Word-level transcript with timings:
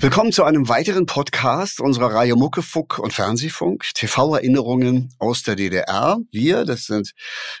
Willkommen 0.00 0.30
zu 0.30 0.44
einem 0.44 0.68
weiteren 0.68 1.06
Podcast 1.06 1.80
unserer 1.80 2.14
Reihe 2.14 2.36
Muckefuck 2.36 3.00
und 3.00 3.12
Fernsehfunk, 3.12 3.82
TV-Erinnerungen 3.94 5.12
aus 5.18 5.42
der 5.42 5.56
DDR. 5.56 6.18
Wir, 6.30 6.64
das 6.64 6.84
sind 6.84 7.14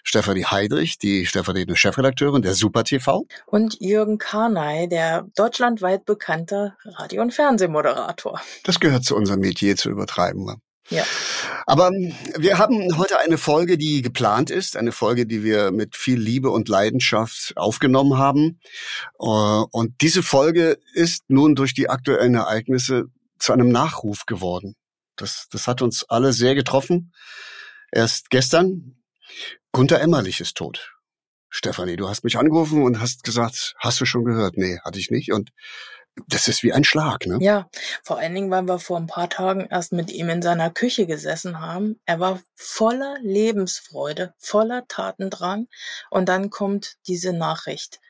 Stefanie 0.04 0.44
Heidrich, 0.44 0.98
die 0.98 1.26
stellvertretende 1.26 1.74
Chefredakteurin 1.74 2.42
der 2.42 2.54
Super 2.54 2.84
TV. 2.84 3.26
Und 3.46 3.78
Jürgen 3.80 4.18
Karnay, 4.18 4.88
der 4.88 5.26
deutschlandweit 5.34 6.04
bekannter 6.04 6.76
Radio- 6.84 7.22
und 7.22 7.34
Fernsehmoderator. 7.34 8.40
Das 8.62 8.78
gehört 8.78 9.02
zu 9.02 9.16
unserem 9.16 9.40
Metier 9.40 9.74
zu 9.74 9.90
übertreiben. 9.90 10.62
Ja. 10.90 11.04
Aber 11.66 11.90
wir 11.90 12.58
haben 12.58 12.96
heute 12.96 13.18
eine 13.18 13.36
Folge, 13.36 13.76
die 13.76 14.00
geplant 14.00 14.50
ist, 14.50 14.76
eine 14.76 14.92
Folge, 14.92 15.26
die 15.26 15.44
wir 15.44 15.70
mit 15.70 15.96
viel 15.96 16.18
Liebe 16.18 16.50
und 16.50 16.68
Leidenschaft 16.68 17.52
aufgenommen 17.56 18.16
haben. 18.16 18.60
Äh, 19.20 19.24
und 19.24 20.00
diese 20.00 20.22
Folge 20.22 20.78
ist 20.94 21.24
nun 21.28 21.54
durch 21.54 21.74
die 21.74 21.90
aktuellen 21.90 22.34
Ereignisse 22.34 23.06
zu 23.38 23.52
einem 23.52 23.68
Nachruf 23.68 24.24
geworden. 24.26 24.76
Das, 25.16 25.48
das 25.50 25.66
hat 25.66 25.82
uns 25.82 26.04
alle 26.08 26.32
sehr 26.32 26.54
getroffen. 26.54 27.12
Erst 27.92 28.30
gestern, 28.30 28.96
Gunther 29.72 30.00
Emmerlich 30.00 30.40
ist 30.40 30.56
tot. 30.56 30.94
Stefanie, 31.50 31.96
du 31.96 32.08
hast 32.08 32.24
mich 32.24 32.38
angerufen 32.38 32.82
und 32.82 33.00
hast 33.00 33.24
gesagt, 33.24 33.74
hast 33.78 34.00
du 34.00 34.04
schon 34.04 34.24
gehört? 34.24 34.56
Nee, 34.56 34.78
hatte 34.84 34.98
ich 34.98 35.10
nicht. 35.10 35.32
Und 35.32 35.50
das 36.26 36.48
ist 36.48 36.62
wie 36.62 36.72
ein 36.72 36.84
Schlag, 36.84 37.26
ne? 37.26 37.38
Ja, 37.40 37.68
vor 38.02 38.18
allen 38.18 38.34
Dingen, 38.34 38.50
weil 38.50 38.64
wir 38.64 38.78
vor 38.78 38.98
ein 38.98 39.06
paar 39.06 39.30
Tagen 39.30 39.66
erst 39.70 39.92
mit 39.92 40.10
ihm 40.10 40.28
in 40.28 40.42
seiner 40.42 40.70
Küche 40.70 41.06
gesessen 41.06 41.60
haben. 41.60 42.00
Er 42.04 42.20
war 42.20 42.40
voller 42.54 43.16
Lebensfreude, 43.22 44.34
voller 44.38 44.86
Tatendrang 44.88 45.68
und 46.10 46.28
dann 46.28 46.50
kommt 46.50 46.96
diese 47.06 47.32
Nachricht. 47.32 48.00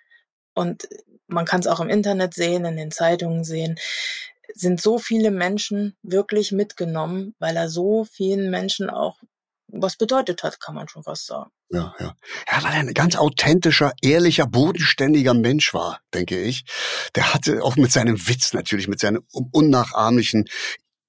Und 0.55 0.89
man 1.27 1.45
kann 1.45 1.60
es 1.60 1.66
auch 1.66 1.80
im 1.80 1.91
Internet 1.91 2.35
sehen, 2.35 2.65
in 2.65 2.77
den 2.77 2.91
Zeitungen 2.91 3.45
sehen, 3.45 3.79
sind 4.54 4.80
so 4.80 4.99
viele 4.99 5.30
Menschen 5.30 5.97
wirklich 6.02 6.52
mitgenommen, 6.52 7.35
weil 7.38 7.57
er 7.57 7.69
so 7.69 8.04
vielen 8.04 8.51
Menschen 8.51 8.88
auch 8.91 9.19
was 9.69 9.97
bedeutet 9.97 10.43
hat, 10.43 10.61
kann 10.61 10.74
man 10.74 10.88
schon 10.88 11.05
fast 11.05 11.27
sagen. 11.27 11.51
Ja, 11.71 11.95
ja. 12.01 12.15
Ja, 12.51 12.63
weil 12.63 12.73
er 12.73 12.80
ein 12.80 12.95
ganz 12.95 13.16
authentischer, 13.16 13.93
ehrlicher, 14.01 14.47
bodenständiger 14.47 15.35
Mensch 15.35 15.75
war, 15.75 16.01
denke 16.15 16.41
ich. 16.41 16.65
Der 17.15 17.35
hatte 17.35 17.63
auch 17.63 17.77
mit 17.77 17.93
seinem 17.93 18.29
Witz 18.29 18.55
natürlich, 18.55 18.88
mit 18.88 19.01
seinem 19.01 19.23
unnachahmlichen, 19.52 20.49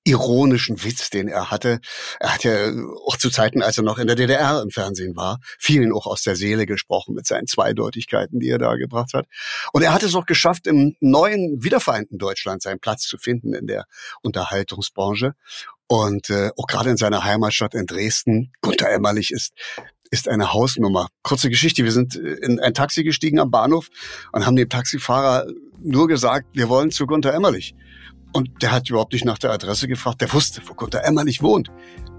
ironischen 0.09 0.83
Witz, 0.83 1.09
den 1.09 1.27
er 1.27 1.51
hatte. 1.51 1.79
Er 2.19 2.33
hat 2.33 2.43
ja 2.43 2.71
auch 3.05 3.17
zu 3.17 3.29
Zeiten, 3.29 3.61
als 3.61 3.77
er 3.77 3.83
noch 3.83 3.99
in 3.99 4.07
der 4.07 4.15
DDR 4.15 4.61
im 4.61 4.71
Fernsehen 4.71 5.15
war, 5.15 5.39
vielen 5.57 5.93
auch 5.93 6.07
aus 6.07 6.23
der 6.23 6.35
Seele 6.35 6.65
gesprochen 6.65 7.13
mit 7.15 7.27
seinen 7.27 7.47
Zweideutigkeiten, 7.47 8.39
die 8.39 8.49
er 8.49 8.57
da 8.57 8.75
gebracht 8.75 9.13
hat. 9.13 9.27
Und 9.71 9.83
er 9.83 9.93
hat 9.93 10.03
es 10.03 10.15
auch 10.15 10.25
geschafft, 10.25 10.67
im 10.67 10.95
neuen, 10.99 11.63
wiedervereinten 11.63 12.17
Deutschland 12.17 12.61
seinen 12.61 12.79
Platz 12.79 13.03
zu 13.03 13.17
finden 13.17 13.53
in 13.53 13.67
der 13.67 13.85
Unterhaltungsbranche. 14.21 15.33
Und 15.87 16.29
äh, 16.29 16.51
auch 16.55 16.67
gerade 16.67 16.89
in 16.91 16.97
seiner 16.97 17.23
Heimatstadt 17.23 17.73
in 17.73 17.85
Dresden, 17.85 18.51
Gunter 18.61 18.89
Emmerlich 18.89 19.31
ist 19.31 19.53
ist 20.11 20.27
eine 20.27 20.53
Hausnummer. 20.53 21.09
Kurze 21.21 21.49
Geschichte, 21.49 21.83
wir 21.83 21.91
sind 21.91 22.15
äh, 22.15 22.33
in 22.41 22.59
ein 22.59 22.73
Taxi 22.73 23.03
gestiegen 23.03 23.39
am 23.39 23.51
Bahnhof 23.51 23.89
und 24.31 24.45
haben 24.45 24.55
dem 24.55 24.69
Taxifahrer 24.69 25.45
nur 25.81 26.07
gesagt, 26.07 26.47
wir 26.53 26.67
wollen 26.69 26.91
zu 26.91 27.05
Gunter 27.05 27.33
Emmerlich. 27.33 27.75
Und 28.31 28.61
der 28.61 28.71
hat 28.71 28.89
überhaupt 28.89 29.13
nicht 29.13 29.25
nach 29.25 29.39
der 29.39 29.51
Adresse 29.51 29.87
gefragt. 29.87 30.21
Der 30.21 30.31
wusste, 30.33 30.61
wo 30.67 30.73
Gunter 30.73 31.03
Emmerlich 31.03 31.41
wohnt. 31.41 31.71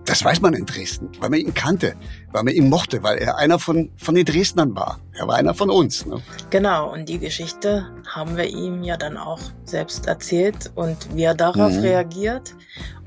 Das 0.07 0.25
weiß 0.25 0.41
man 0.41 0.55
in 0.55 0.67
Dresden, 0.67 1.11
weil 1.21 1.31
man 1.31 1.39
ihn 1.39 1.55
kannte, 1.55 1.95
weil 2.33 2.43
man 2.43 2.55
ihn 2.55 2.69
mochte, 2.69 3.03
weil 3.03 3.19
er 3.19 3.37
einer 3.37 3.59
von, 3.59 3.93
von 3.97 4.15
den 4.15 4.25
Dresdnern 4.25 4.75
war. 4.75 4.99
Er 5.13 5.29
war 5.29 5.37
einer 5.37 5.55
von 5.55 5.71
uns. 5.71 6.07
Ne? 6.07 6.21
Genau, 6.49 6.91
und 6.91 7.09
die 7.09 7.19
Geschichte 7.19 7.87
haben 8.09 8.37
wir 8.37 8.49
ihm 8.49 8.83
ja 8.83 8.97
dann 8.97 9.17
auch 9.17 9.39
selbst 9.65 10.07
erzählt 10.07 10.73
und 10.75 11.15
wie 11.15 11.23
er 11.23 11.35
darauf 11.35 11.73
mhm. 11.73 11.81
reagiert 11.81 12.55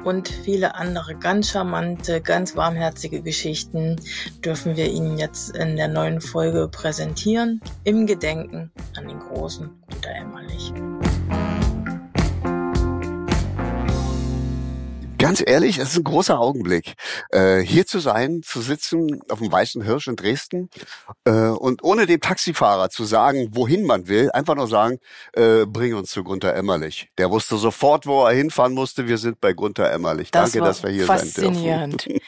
und 0.04 0.28
viele 0.28 0.76
andere 0.76 1.16
ganz 1.16 1.50
charmante, 1.50 2.22
ganz 2.22 2.56
warmherzige 2.56 3.22
Geschichten 3.22 4.00
dürfen 4.44 4.76
wir 4.76 4.90
Ihnen 4.92 5.18
jetzt 5.18 5.56
in 5.56 5.78
der 5.78 5.88
neuen 5.88 6.22
Folge 6.22 6.68
präsentieren, 6.68 7.62
im 7.84 8.06
Gedenken 8.06 8.72
an 8.98 9.08
den 9.08 9.20
großen 9.20 9.70
Gunter 9.90 10.10
Emmerlich. 10.10 10.74
Ganz 15.24 15.42
ehrlich, 15.46 15.78
es 15.78 15.92
ist 15.92 15.98
ein 16.00 16.04
großer 16.04 16.38
Augenblick, 16.38 16.96
äh, 17.30 17.60
hier 17.60 17.86
zu 17.86 18.00
sein, 18.00 18.42
zu 18.44 18.60
sitzen 18.60 19.22
auf 19.30 19.40
dem 19.40 19.50
Weißen 19.50 19.82
Hirsch 19.82 20.08
in 20.10 20.18
Dresden 20.18 20.70
äh, 21.24 21.32
und 21.32 21.82
ohne 21.82 22.06
dem 22.08 22.20
Taxifahrer 22.20 22.90
zu 22.90 23.06
sagen, 23.06 23.48
wohin 23.52 23.86
man 23.86 24.10
will, 24.10 24.32
einfach 24.32 24.56
nur 24.56 24.68
sagen, 24.68 25.00
äh, 25.32 25.66
bring 25.66 25.96
uns 25.96 26.12
zu 26.12 26.26
Gunther 26.26 26.54
Emmerlich. 26.56 27.08
Der 27.18 27.32
wusste 27.32 27.56
sofort, 27.56 28.06
wo 28.06 28.26
er 28.26 28.34
hinfahren 28.34 28.74
musste. 28.74 29.08
Wir 29.08 29.18
sind 29.18 29.40
bei 29.40 29.54
Gunther 29.54 29.94
Emmerlich. 29.94 30.30
Das 30.30 30.52
Danke, 30.52 30.68
dass 30.68 30.84
wir 30.84 30.90
hier 30.90 31.06
faszinierend. 31.06 32.02
sein 32.02 32.20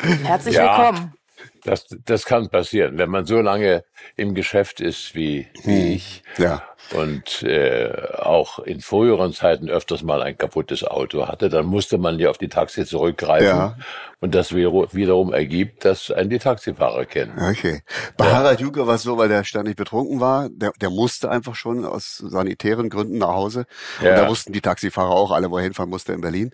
dürfen. 0.00 0.24
Herzlich 0.24 0.54
ja, 0.54 0.78
willkommen. 0.78 1.17
Das, 1.64 1.86
das 2.04 2.24
kann 2.24 2.48
passieren, 2.48 2.98
wenn 2.98 3.10
man 3.10 3.26
so 3.26 3.40
lange 3.40 3.84
im 4.16 4.34
Geschäft 4.34 4.80
ist 4.80 5.14
wie, 5.14 5.48
wie 5.64 5.84
hm. 5.84 5.92
ich. 5.92 6.22
Ja 6.38 6.62
und 6.92 7.42
äh, 7.42 7.92
auch 8.16 8.58
in 8.60 8.80
früheren 8.80 9.32
Zeiten 9.32 9.68
öfters 9.68 10.02
mal 10.02 10.22
ein 10.22 10.38
kaputtes 10.38 10.84
Auto 10.84 11.28
hatte, 11.28 11.48
dann 11.48 11.66
musste 11.66 11.98
man 11.98 12.18
ja 12.18 12.30
auf 12.30 12.38
die 12.38 12.48
Taxi 12.48 12.86
zurückgreifen. 12.86 13.46
Ja. 13.46 13.76
Und 14.20 14.34
das 14.34 14.54
wiederum 14.54 15.32
ergibt, 15.32 15.84
dass 15.84 16.10
einen 16.10 16.30
die 16.30 16.38
Taxifahrer 16.38 17.04
kennen. 17.04 17.34
Okay. 17.38 17.82
Bei 18.16 18.26
ja. 18.26 18.36
Harald 18.36 18.60
Juke 18.60 18.86
war 18.86 18.94
es 18.94 19.02
so, 19.02 19.18
weil 19.18 19.28
der 19.28 19.44
ständig 19.44 19.76
betrunken 19.76 20.20
war, 20.20 20.48
der, 20.48 20.72
der 20.80 20.90
musste 20.90 21.30
einfach 21.30 21.54
schon 21.54 21.84
aus 21.84 22.16
sanitären 22.16 22.88
Gründen 22.88 23.18
nach 23.18 23.34
Hause. 23.34 23.66
Ja. 24.02 24.10
Und 24.10 24.16
da 24.18 24.28
wussten 24.28 24.52
die 24.52 24.62
Taxifahrer 24.62 25.10
auch 25.10 25.30
alle, 25.30 25.50
wo 25.50 25.58
er 25.58 25.64
hinfahren 25.64 25.90
musste 25.90 26.14
in 26.14 26.20
Berlin. 26.20 26.52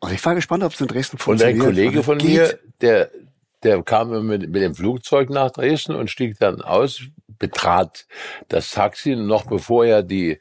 Und 0.00 0.12
ich 0.12 0.24
war 0.24 0.34
gespannt, 0.34 0.64
ob 0.64 0.72
es 0.72 0.80
in 0.80 0.86
Dresden 0.86 1.18
funktioniert. 1.18 1.60
Und 1.60 1.62
ein 1.62 1.66
Kollege 1.66 2.02
von 2.02 2.18
geht. 2.18 2.30
mir, 2.30 2.58
der, 2.80 3.10
der 3.62 3.82
kam 3.82 4.26
mit, 4.26 4.48
mit 4.48 4.62
dem 4.62 4.74
Flugzeug 4.74 5.30
nach 5.30 5.50
Dresden 5.50 5.94
und 5.94 6.10
stieg 6.10 6.38
dann 6.38 6.62
aus, 6.62 7.02
betrat 7.38 8.06
das 8.48 8.70
Taxi. 8.70 9.16
Noch 9.16 9.46
bevor 9.46 9.84
er 9.84 10.02
die, 10.02 10.38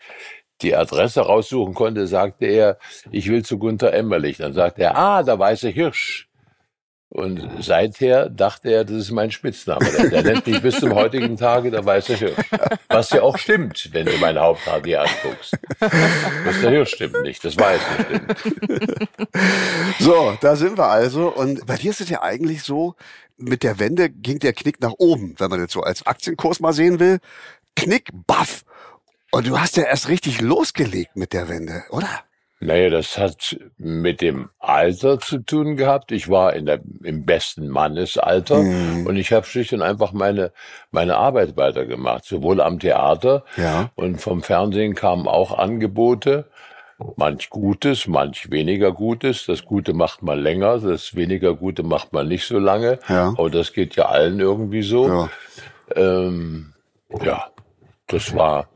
die 0.62 0.76
Adresse 0.76 1.22
raussuchen 1.22 1.74
konnte, 1.74 2.08
sagte 2.08 2.46
er, 2.46 2.78
ich 3.12 3.30
will 3.30 3.44
zu 3.44 3.58
Gunther 3.58 3.94
Emmerlich. 3.94 4.38
Dann 4.38 4.54
sagte 4.54 4.84
er, 4.84 4.98
ah, 4.98 5.24
der 5.24 5.40
weiße 5.40 5.70
Hirsch. 5.70 6.27
Und 7.10 7.50
seither 7.62 8.30
dachte 8.30 8.70
er, 8.70 8.84
das 8.84 8.98
ist 8.98 9.12
mein 9.12 9.32
Spitzname. 9.32 9.90
Der, 9.92 10.10
der 10.10 10.24
nennt 10.24 10.46
mich 10.46 10.62
bis 10.62 10.80
zum 10.80 10.94
heutigen 10.94 11.38
Tage 11.38 11.72
der 11.72 11.86
weiße 11.86 12.16
Hirsch. 12.16 12.36
Was 12.90 13.12
ja 13.12 13.22
auch 13.22 13.38
stimmt, 13.38 13.90
wenn 13.94 14.06
du 14.06 14.18
meine 14.18 14.42
Haupthaar 14.42 14.82
dir 14.82 15.02
anguckst. 15.02 15.58
Das 15.80 16.62
der 16.62 16.70
Hirsch 16.70 16.96
stimmt 16.96 17.22
nicht, 17.22 17.44
das 17.46 17.58
weiß 17.58 17.80
ich. 18.10 18.20
So, 20.00 20.38
da 20.42 20.56
sind 20.58 20.78
wir 20.78 20.88
also. 20.88 21.30
Und 21.30 21.66
bei 21.66 21.78
dir 21.78 21.92
ist 21.92 22.02
es 22.02 22.10
ja 22.10 22.22
eigentlich 22.24 22.64
so, 22.64 22.96
mit 23.38 23.64
der 23.64 23.80
Wende 23.80 24.10
ging 24.10 24.40
der 24.40 24.54
Knick 24.54 24.82
nach 24.82 24.94
oben, 24.98 25.36
wenn 25.38 25.50
man 25.50 25.62
jetzt 25.62 25.74
so 25.74 25.82
als 25.82 26.06
Aktienkurs 26.06 26.60
mal 26.60 26.74
sehen 26.74 27.00
will. 27.00 27.20
Knick, 27.76 28.10
baff. 28.26 28.66
Und 29.32 29.48
du 29.48 29.60
hast 29.60 29.78
ja 29.78 29.84
erst 29.84 30.10
richtig 30.10 30.42
losgelegt 30.42 31.16
mit 31.16 31.32
der 31.34 31.48
Wende, 31.48 31.84
oder? 31.90 32.27
Naja, 32.60 32.90
das 32.90 33.20
hat 33.20 33.56
mit 33.78 34.20
dem 34.20 34.50
Alter 34.58 35.20
zu 35.20 35.40
tun 35.40 35.76
gehabt. 35.76 36.12
Ich 36.12 36.28
war 36.28 36.54
in 36.54 36.66
der, 36.66 36.80
im 37.04 37.24
besten 37.24 37.68
Mannesalter 37.68 38.58
mhm. 38.58 39.06
und 39.06 39.16
ich 39.16 39.32
habe 39.32 39.46
schlicht 39.46 39.74
und 39.74 39.84
einfach 39.84 40.12
meine, 40.12 40.52
meine 40.90 41.18
Arbeit 41.18 41.56
weitergemacht, 41.56 42.26
sowohl 42.26 42.60
am 42.62 42.80
Theater 42.80 43.44
ja. 43.58 43.92
und 43.94 44.20
vom 44.20 44.42
Fernsehen 44.42 44.96
kamen 44.96 45.28
auch 45.28 45.58
Angebote. 45.58 46.46
Manch 47.16 47.52
Gutes, 47.52 48.08
manch 48.08 48.50
weniger 48.50 48.92
Gutes. 48.92 49.46
Das 49.46 49.64
Gute 49.64 49.94
macht 49.94 50.24
man 50.24 50.40
länger, 50.40 50.80
das 50.80 51.16
weniger 51.16 51.54
Gute 51.54 51.84
macht 51.84 52.12
man 52.12 52.28
nicht 52.28 52.48
so 52.48 52.58
lange. 52.58 52.98
Ja. 53.08 53.36
Aber 53.38 53.52
das 53.52 53.72
geht 53.72 53.96
ja 53.96 54.06
allen 54.06 54.40
irgendwie 54.40 54.82
so. 54.82 55.08
Ja. 55.08 55.30
Ähm, 55.96 56.74
ja, 57.24 57.52
das 58.08 58.34
war, 58.36 58.70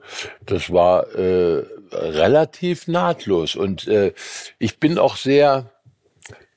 das 0.46 0.72
war 0.72 1.10
äh, 1.16 1.64
relativ 1.92 2.88
nahtlos. 2.88 3.56
Und 3.56 3.88
äh, 3.88 4.14
ich 4.60 4.80
bin 4.80 4.98
auch 4.98 5.16
sehr, 5.16 5.72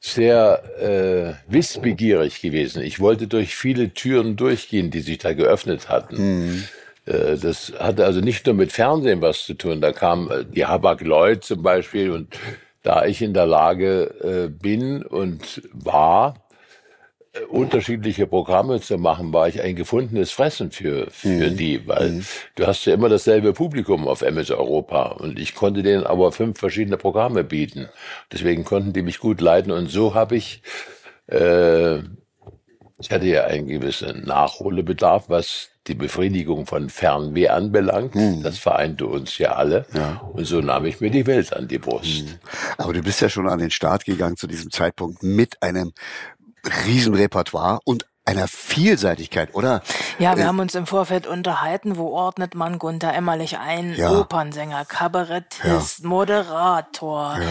sehr 0.01 0.63
äh, 0.81 1.53
wissbegierig 1.53 2.41
gewesen. 2.41 2.83
Ich 2.83 3.01
wollte 3.01 3.27
durch 3.27 3.55
viele 3.55 3.95
Türen 3.95 4.37
durchgehen, 4.37 4.91
die 4.91 5.01
sich 5.01 5.19
da 5.19 5.33
geöffnet 5.33 5.89
hatten. 5.89 6.17
Mhm. 6.17 6.65
Äh, 7.07 7.37
das 7.37 7.73
hatte 7.79 8.05
also 8.05 8.21
nicht 8.21 8.47
nur 8.47 8.55
mit 8.55 8.73
Fernsehen 8.73 9.21
was 9.21 9.45
zu 9.45 9.55
tun. 9.55 9.81
Da 9.81 9.93
kam 9.93 10.31
äh, 10.31 10.45
die 10.45 10.67
Habak-Lloyd 10.67 11.45
zum 11.45 11.63
Beispiel 11.63 12.11
und 12.11 12.37
da 12.83 13.07
ich 13.07 13.23
in 13.23 13.33
der 13.33 13.47
Lage 13.47 14.15
äh, 14.23 14.49
bin 14.49 15.03
und 15.03 15.63
war, 15.73 16.44
unterschiedliche 17.49 18.27
Programme 18.27 18.81
zu 18.81 18.97
machen, 18.97 19.33
war 19.33 19.49
ich 19.49 19.61
ein 19.61 19.75
gefundenes 19.75 20.31
Fressen 20.31 20.71
für, 20.71 21.11
für 21.11 21.51
mhm. 21.51 21.57
die, 21.57 21.87
weil 21.87 22.11
mhm. 22.11 22.27
du 22.55 22.67
hast 22.67 22.85
ja 22.85 22.95
immer 22.95 23.09
dasselbe 23.09 23.53
Publikum 23.53 24.07
auf 24.07 24.23
MS 24.23 24.51
Europa 24.51 25.07
und 25.07 25.39
ich 25.39 25.55
konnte 25.55 25.83
denen 25.83 26.05
aber 26.05 26.33
fünf 26.33 26.59
verschiedene 26.59 26.97
Programme 26.97 27.43
bieten. 27.43 27.89
Deswegen 28.33 28.65
konnten 28.65 28.93
die 28.93 29.03
mich 29.03 29.19
gut 29.19 29.41
leiten 29.41 29.73
und 29.73 29.91
so 29.91 30.15
habe 30.15 30.37
ich 30.37 30.63
äh, 31.27 31.99
Ich 32.99 33.11
hatte 33.11 33.27
ja 33.27 33.45
einen 33.45 33.67
gewissen 33.67 34.25
Nachholbedarf, 34.25 35.29
was 35.29 35.71
die 35.87 35.95
Befriedigung 35.95 36.67
von 36.67 36.89
Fernweh 36.89 37.49
anbelangt. 37.49 38.15
Mhm. 38.15 38.43
Das 38.43 38.59
vereinte 38.59 39.07
uns 39.07 39.39
ja 39.39 39.53
alle. 39.53 39.87
Ja. 39.93 40.23
Und 40.33 40.47
so 40.47 40.61
nahm 40.61 40.87
ich 40.87 41.01
mir 41.01 41.11
die 41.11 41.27
Welt 41.27 41.53
an 41.53 41.69
die 41.69 41.79
Brust. 41.79 42.25
Mhm. 42.25 42.39
Aber 42.79 42.93
du 42.93 43.03
bist 43.03 43.21
ja 43.21 43.29
schon 43.29 43.49
an 43.49 43.59
den 43.59 43.71
Start 43.71 44.05
gegangen 44.05 44.37
zu 44.37 44.47
diesem 44.47 44.71
Zeitpunkt 44.71 45.23
mit 45.23 45.63
einem 45.63 45.93
Riesenrepertoire 46.85 47.81
und 47.85 48.07
einer 48.25 48.49
Vielseitigkeit, 48.49 49.55
oder? 49.55 49.83
Ja, 50.19 50.37
wir 50.37 50.45
äh, 50.45 50.47
haben 50.47 50.59
uns 50.59 50.75
im 50.75 50.87
Vorfeld 50.87 51.27
unterhalten, 51.27 51.97
wo 51.97 52.09
ordnet 52.09 52.55
man 52.55 52.79
Gunther 52.79 53.15
Emmerlich 53.15 53.59
ein? 53.59 53.95
Ja. 53.95 54.13
Opernsänger, 54.13 54.85
Kabarettist, 54.87 56.01
ja. 56.01 56.09
Moderator. 56.09 57.37
Ja 57.39 57.49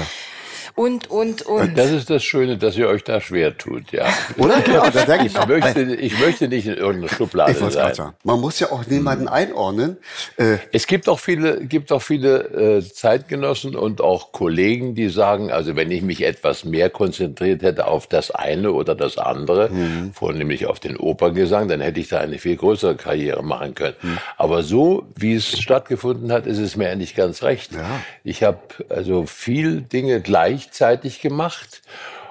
und, 0.75 1.10
und, 1.10 1.44
und. 1.44 1.77
Das 1.77 1.92
ist 1.92 2.10
das 2.10 2.24
Schöne, 2.24 2.57
dass 2.57 2.77
ihr 2.77 2.88
euch 2.88 3.04
da 3.04 3.21
schwer 3.21 3.57
tut, 3.57 3.92
ja. 3.92 4.06
Oder? 4.38 4.54
Genau, 4.63 4.89
das 4.89 5.06
sage 5.07 5.25
ich, 5.25 5.36
ich 5.36 5.48
möchte, 5.48 5.81
ich 5.81 6.19
möchte 6.19 6.48
nicht 6.48 6.65
in 6.68 6.75
irgendeiner 6.75 7.13
Schublade 7.13 7.51
ich 7.51 7.57
sein. 7.57 7.94
Sagen. 7.94 8.15
Man 8.24 8.39
muss 8.39 8.60
ja 8.60 8.71
auch 8.71 8.86
niemanden 8.88 9.27
einordnen. 9.27 9.98
Äh, 10.38 10.57
es 10.71 10.88
gibt 10.88 11.10
auch 11.10 11.19
viele, 11.19 11.65
gibt 11.65 11.92
auch 11.92 12.01
viele 12.01 12.77
äh, 12.77 12.81
Zeitgenossen 12.81 13.75
und 13.75 14.00
auch 14.00 14.31
Kollegen, 14.31 14.95
die 14.95 15.10
sagen, 15.10 15.51
also 15.51 15.75
wenn 15.75 15.92
ich 15.92 16.01
mich 16.01 16.24
etwas 16.24 16.63
mehr 16.63 16.89
konzentriert 16.89 17.62
hätte 17.62 17.88
auf 17.88 18.07
das 18.07 18.31
eine 18.31 18.71
oder 18.71 18.95
das 18.95 19.18
andere, 19.18 19.69
mhm. 19.69 20.13
vornehmlich 20.13 20.65
auf 20.65 20.80
den 20.80 20.98
Operngesang, 20.98 21.68
dann 21.68 21.81
hätte 21.81 22.00
ich 22.00 22.07
da 22.07 22.19
eine 22.19 22.38
viel 22.38 22.56
größere 22.56 22.95
Karriere 22.95 23.44
machen 23.44 23.75
können. 23.75 23.95
Mhm. 24.01 24.18
Aber 24.38 24.63
so, 24.63 25.06
wie 25.15 25.36
es 25.36 25.60
stattgefunden 25.60 26.31
hat, 26.31 26.48
ist 26.48 26.60
es 26.60 26.75
mir 26.75 26.89
eigentlich 26.89 27.15
ganz 27.15 27.44
recht. 27.44 27.74
Ja. 27.74 28.01
Ich 28.24 28.44
habe 28.44 28.60
also 28.89 29.25
viel 29.25 29.81
Dinge 29.81 30.21
gleich 30.21 30.52
gleichzeitig 30.53 31.21
gemacht. 31.21 31.81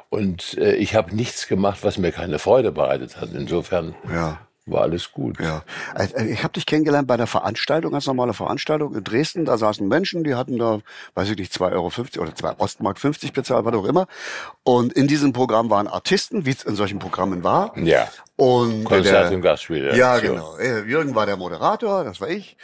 Und 0.09 0.59
äh, 0.59 0.75
ich 0.75 0.95
habe 0.95 1.15
nichts 1.17 1.49
gemacht, 1.49 1.79
was 1.83 1.97
mir 1.97 2.13
keine 2.13 2.39
Freude 2.39 2.71
bereitet 2.71 3.19
hat. 3.19 3.31
Insofern 3.33 3.95
ja. 4.13 4.39
war 4.67 4.83
alles 4.83 5.11
gut. 5.11 5.41
Ja. 5.41 5.63
Äh, 5.97 6.27
ich 6.27 6.45
habe 6.45 6.53
dich 6.53 6.67
kennengelernt 6.67 7.09
bei 7.09 7.17
der 7.17 7.27
Veranstaltung, 7.27 7.93
ganz 7.93 8.07
normale 8.07 8.35
Veranstaltung 8.35 8.95
in 8.95 9.05
Dresden. 9.05 9.47
Da 9.47 9.57
saßen 9.57 9.89
Menschen, 9.89 10.23
die 10.23 10.35
hatten 10.35 10.59
da, 10.59 10.81
weiß 11.15 11.31
ich 11.31 11.39
nicht, 11.39 11.51
2,50 11.55 11.73
Euro 11.73 12.25
oder 12.25 12.35
2 12.35 12.59
Ostmark 12.59 12.99
50 12.99 13.33
bezahlt, 13.33 13.65
was 13.65 13.75
auch 13.75 13.87
immer. 13.87 14.07
Und 14.65 14.93
in 14.93 15.09
diesem 15.09 15.33
Programm 15.33 15.71
waren 15.71 15.89
Artisten, 15.89 16.45
wie 16.45 16.51
es 16.51 16.63
in 16.63 16.77
solchen 16.77 16.99
Programmen 16.99 17.43
war. 17.43 17.77
Ja. 17.79 18.07
Und 18.37 18.85
Konzert 18.85 19.31
der, 19.31 19.37
und 19.37 19.41
Gastspiele. 19.41 19.97
Ja, 19.97 20.19
genau. 20.19 20.57
Äh, 20.59 20.83
Jürgen 20.83 21.15
war 21.15 21.25
der 21.25 21.39
Moderator, 21.39 22.05
das 22.05 22.21
war 22.21 22.29
ich. 22.29 22.59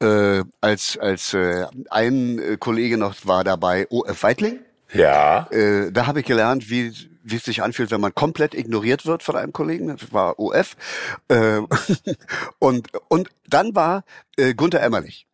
Äh, 0.00 0.42
als 0.62 0.96
als 0.96 1.34
äh, 1.34 1.66
ein 1.90 2.38
äh, 2.38 2.56
Kollege 2.56 2.96
noch 2.96 3.14
war 3.24 3.44
dabei, 3.44 3.86
OF 3.90 4.22
Weitling. 4.22 4.60
Ja. 4.94 5.48
Äh, 5.50 5.92
da 5.92 6.06
habe 6.06 6.20
ich 6.20 6.26
gelernt, 6.26 6.70
wie 6.70 6.92
wie 7.26 7.36
es 7.36 7.44
sich 7.44 7.62
anfühlt, 7.62 7.90
wenn 7.90 8.02
man 8.02 8.14
komplett 8.14 8.54
ignoriert 8.54 9.06
wird 9.06 9.22
von 9.22 9.34
einem 9.34 9.52
Kollegen. 9.52 9.88
Das 9.88 10.12
war 10.12 10.38
OF. 10.38 10.76
Äh, 11.28 11.60
und 12.58 12.88
und 13.08 13.28
dann 13.48 13.74
war 13.74 14.04
äh, 14.36 14.54
Gunther 14.54 14.82
Emmerlich. 14.82 15.26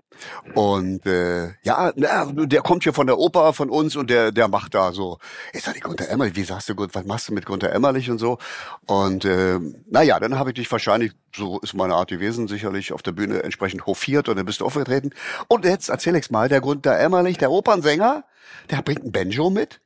Und 0.54 1.06
äh, 1.06 1.52
ja, 1.62 1.92
na, 1.96 2.26
der 2.32 2.60
kommt 2.62 2.82
hier 2.82 2.92
von 2.92 3.06
der 3.06 3.18
Oper 3.18 3.52
von 3.52 3.70
uns 3.70 3.96
und 3.96 4.10
der 4.10 4.32
der 4.32 4.48
macht 4.48 4.74
da 4.74 4.92
so. 4.92 5.18
Ist 5.52 5.64
sag 5.64 5.74
die 5.74 5.80
Gunther 5.80 6.08
Emmerlich, 6.08 6.36
wie 6.36 6.44
sagst 6.44 6.68
du 6.68 6.74
gut, 6.74 6.94
was 6.94 7.04
machst 7.04 7.28
du 7.28 7.34
mit 7.34 7.46
Gunther 7.46 7.72
Emmerlich 7.72 8.10
und 8.10 8.18
so? 8.18 8.38
Und 8.86 9.24
äh, 9.24 9.58
naja, 9.90 10.18
dann 10.20 10.38
habe 10.38 10.50
ich 10.50 10.54
dich 10.54 10.70
wahrscheinlich, 10.70 11.12
so 11.34 11.60
ist 11.60 11.74
meine 11.74 11.94
Art 11.94 12.10
gewesen, 12.10 12.48
sicherlich 12.48 12.92
auf 12.92 13.02
der 13.02 13.12
Bühne 13.12 13.42
entsprechend 13.42 13.86
hofiert 13.86 14.28
und 14.28 14.36
dann 14.36 14.46
bist 14.46 14.60
du 14.60 14.66
aufgetreten. 14.66 15.10
Und 15.48 15.64
jetzt 15.64 15.88
erzähl 15.88 16.16
ich's 16.16 16.30
mal, 16.30 16.48
der 16.48 16.60
Gunther 16.60 16.98
Emmerlich, 16.98 17.38
der 17.38 17.50
Opernsänger, 17.50 18.24
der 18.70 18.82
bringt 18.82 19.04
ein 19.04 19.12
Banjo 19.12 19.50
mit 19.50 19.80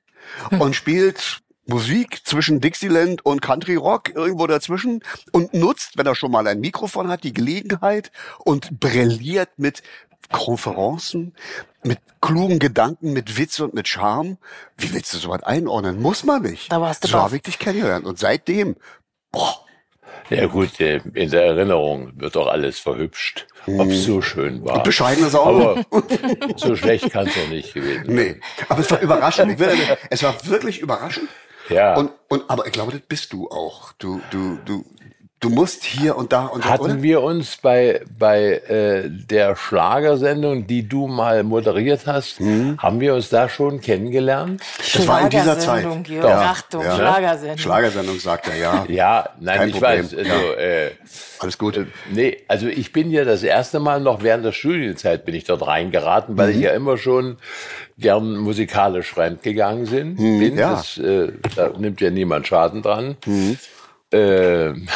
hm. 0.50 0.60
und 0.60 0.75
spielt 0.75 1.42
Musik 1.66 2.26
zwischen 2.26 2.60
Dixieland 2.60 3.25
und 3.25 3.40
Country 3.40 3.76
Rock 3.76 4.14
irgendwo 4.14 4.46
dazwischen 4.46 5.02
und 5.32 5.54
nutzt, 5.54 5.96
wenn 5.96 6.06
er 6.06 6.14
schon 6.14 6.31
mal 6.31 6.46
ein 6.46 6.60
Mikrofon 6.60 7.08
hat, 7.08 7.25
die 7.25 7.32
Gelegenheit 7.32 8.12
und 8.38 8.81
brilliert 8.81 9.50
mit 9.56 9.82
Konferenzen, 10.31 11.35
mit 11.82 11.99
klugen 12.21 12.59
Gedanken, 12.59 13.12
mit 13.12 13.37
Witz 13.37 13.61
und 13.61 13.75
mit 13.75 13.88
Charme. 13.88 14.38
Wie 14.76 14.93
willst 14.93 15.12
du 15.15 15.19
sowas 15.19 15.43
einordnen? 15.43 16.00
Muss 16.00 16.25
man 16.25 16.43
nicht. 16.43 16.73
Da 16.73 16.81
warst 16.81 17.05
du 17.05 17.09
so 17.09 17.19
habe 17.19 17.37
ich 17.37 17.43
dich 17.43 17.59
kennengelernt. 17.59 18.06
Und 18.06 18.19
seitdem, 18.19 18.76
boah. 19.31 19.61
Ja 20.31 20.47
gut, 20.47 20.81
äh, 20.81 21.00
in 21.12 21.31
der 21.31 21.44
Erinnerung 21.44 22.12
wird 22.17 22.35
doch 22.35 22.47
alles 22.47 22.79
verhübscht, 22.79 23.47
ob 23.67 23.88
es 23.88 24.05
so 24.05 24.23
schön 24.23 24.65
war. 24.65 24.82
Bescheiden 24.82 25.26
ist 25.26 25.35
auch. 25.35 25.47
Aber 25.47 25.85
so 26.56 26.75
schlecht 26.77 27.11
kann 27.11 27.27
es 27.27 27.35
doch 27.35 27.49
nicht 27.49 27.75
gewesen 27.75 28.06
sein. 28.06 28.15
Nee, 28.15 28.41
aber 28.70 28.81
es 28.81 28.91
war 28.91 29.00
überraschend. 29.00 29.53
Ich 29.53 29.59
will, 29.59 29.77
es 30.09 30.23
war 30.23 30.35
wirklich 30.47 30.81
überraschend. 30.81 31.29
Ja. 31.69 31.94
Und, 31.97 32.12
und, 32.29 32.49
aber 32.49 32.67
ich 32.67 32.73
glaube, 32.73 32.93
das 32.93 33.03
bist 33.03 33.32
du 33.32 33.49
auch. 33.49 33.93
Du, 33.99 34.20
du, 34.31 34.59
du, 34.65 34.85
du 35.40 35.50
musst 35.50 35.84
hier 35.84 36.16
und 36.16 36.32
da 36.32 36.46
und 36.46 36.64
da. 36.64 36.70
Hatten 36.70 36.84
oder? 36.84 37.02
wir 37.02 37.22
uns 37.22 37.56
bei, 37.56 38.02
bei 38.19 38.62
äh, 38.69 39.10
der 39.10 39.56
Schlagersendung, 39.56 40.66
die 40.66 40.88
du 40.88 41.06
mal 41.06 41.42
moderiert 41.42 42.06
hast, 42.06 42.40
mhm. 42.40 42.78
haben 42.78 43.00
wir 43.00 43.14
uns 43.14 43.28
da 43.28 43.48
schon 43.48 43.81
kennengelernt? 43.81 44.62
Das 44.78 45.06
war 45.06 45.22
in 45.22 45.31
dieser 45.31 45.58
Zeit. 45.58 45.86
Ja. 46.08 46.42
Achtung, 46.42 46.82
ja. 46.82 46.96
Schlagersendung. 46.96 47.58
Schlagersendung 47.58 48.19
sagt 48.19 48.48
er, 48.48 48.56
ja. 48.56 48.86
Ja, 48.88 49.28
nein, 49.40 49.58
Kein 49.58 49.69
ich 49.69 49.75
Problem. 49.75 50.04
weiß. 50.04 50.14
Also, 50.14 50.31
ja. 50.31 50.52
äh, 50.54 50.90
Alles 51.40 51.58
Gute. 51.58 51.86
Nee, 52.10 52.38
also 52.48 52.66
ich 52.66 52.92
bin 52.92 53.10
ja 53.10 53.25
das 53.25 53.42
erste 53.42 53.81
Mal 53.81 54.00
noch 54.00 54.22
während 54.22 54.44
der 54.44 54.52
Studienzeit 54.52 55.25
bin 55.25 55.34
ich 55.34 55.44
dort 55.44 55.66
reingeraten, 55.66 56.36
weil 56.38 56.50
mhm. 56.50 56.54
ich 56.54 56.60
ja 56.64 56.72
immer 56.72 56.96
schon 56.96 57.36
gern 57.98 58.36
musikalisch 58.36 59.10
fremdgegangen 59.10 59.86
sind, 59.86 60.19
mhm, 60.19 60.40
bin. 60.40 60.58
Ja. 60.58 60.72
Das, 60.72 60.98
äh, 60.98 61.32
da 61.54 61.70
nimmt 61.76 62.00
ja 62.00 62.10
niemand 62.10 62.46
Schaden 62.46 62.82
dran. 62.82 63.16
Mhm. 64.14 64.88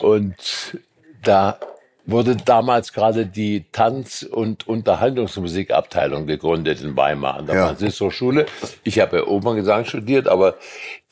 Äh, 0.00 0.04
und 0.04 0.78
da 1.22 1.58
wurde 2.06 2.36
damals 2.36 2.92
gerade 2.92 3.26
die 3.26 3.64
Tanz- 3.72 4.22
und 4.22 4.68
Unterhaltungsmusikabteilung 4.68 6.26
gegründet 6.26 6.80
in 6.80 6.96
Weimar 6.96 7.38
an 7.38 7.46
der 7.46 7.56
ja. 7.56 7.66
Franziskus-Schule. 7.66 8.46
Ich 8.84 9.00
habe 9.00 9.18
ja 9.18 9.26
Operngesang 9.26 9.84
studiert, 9.84 10.28
aber 10.28 10.54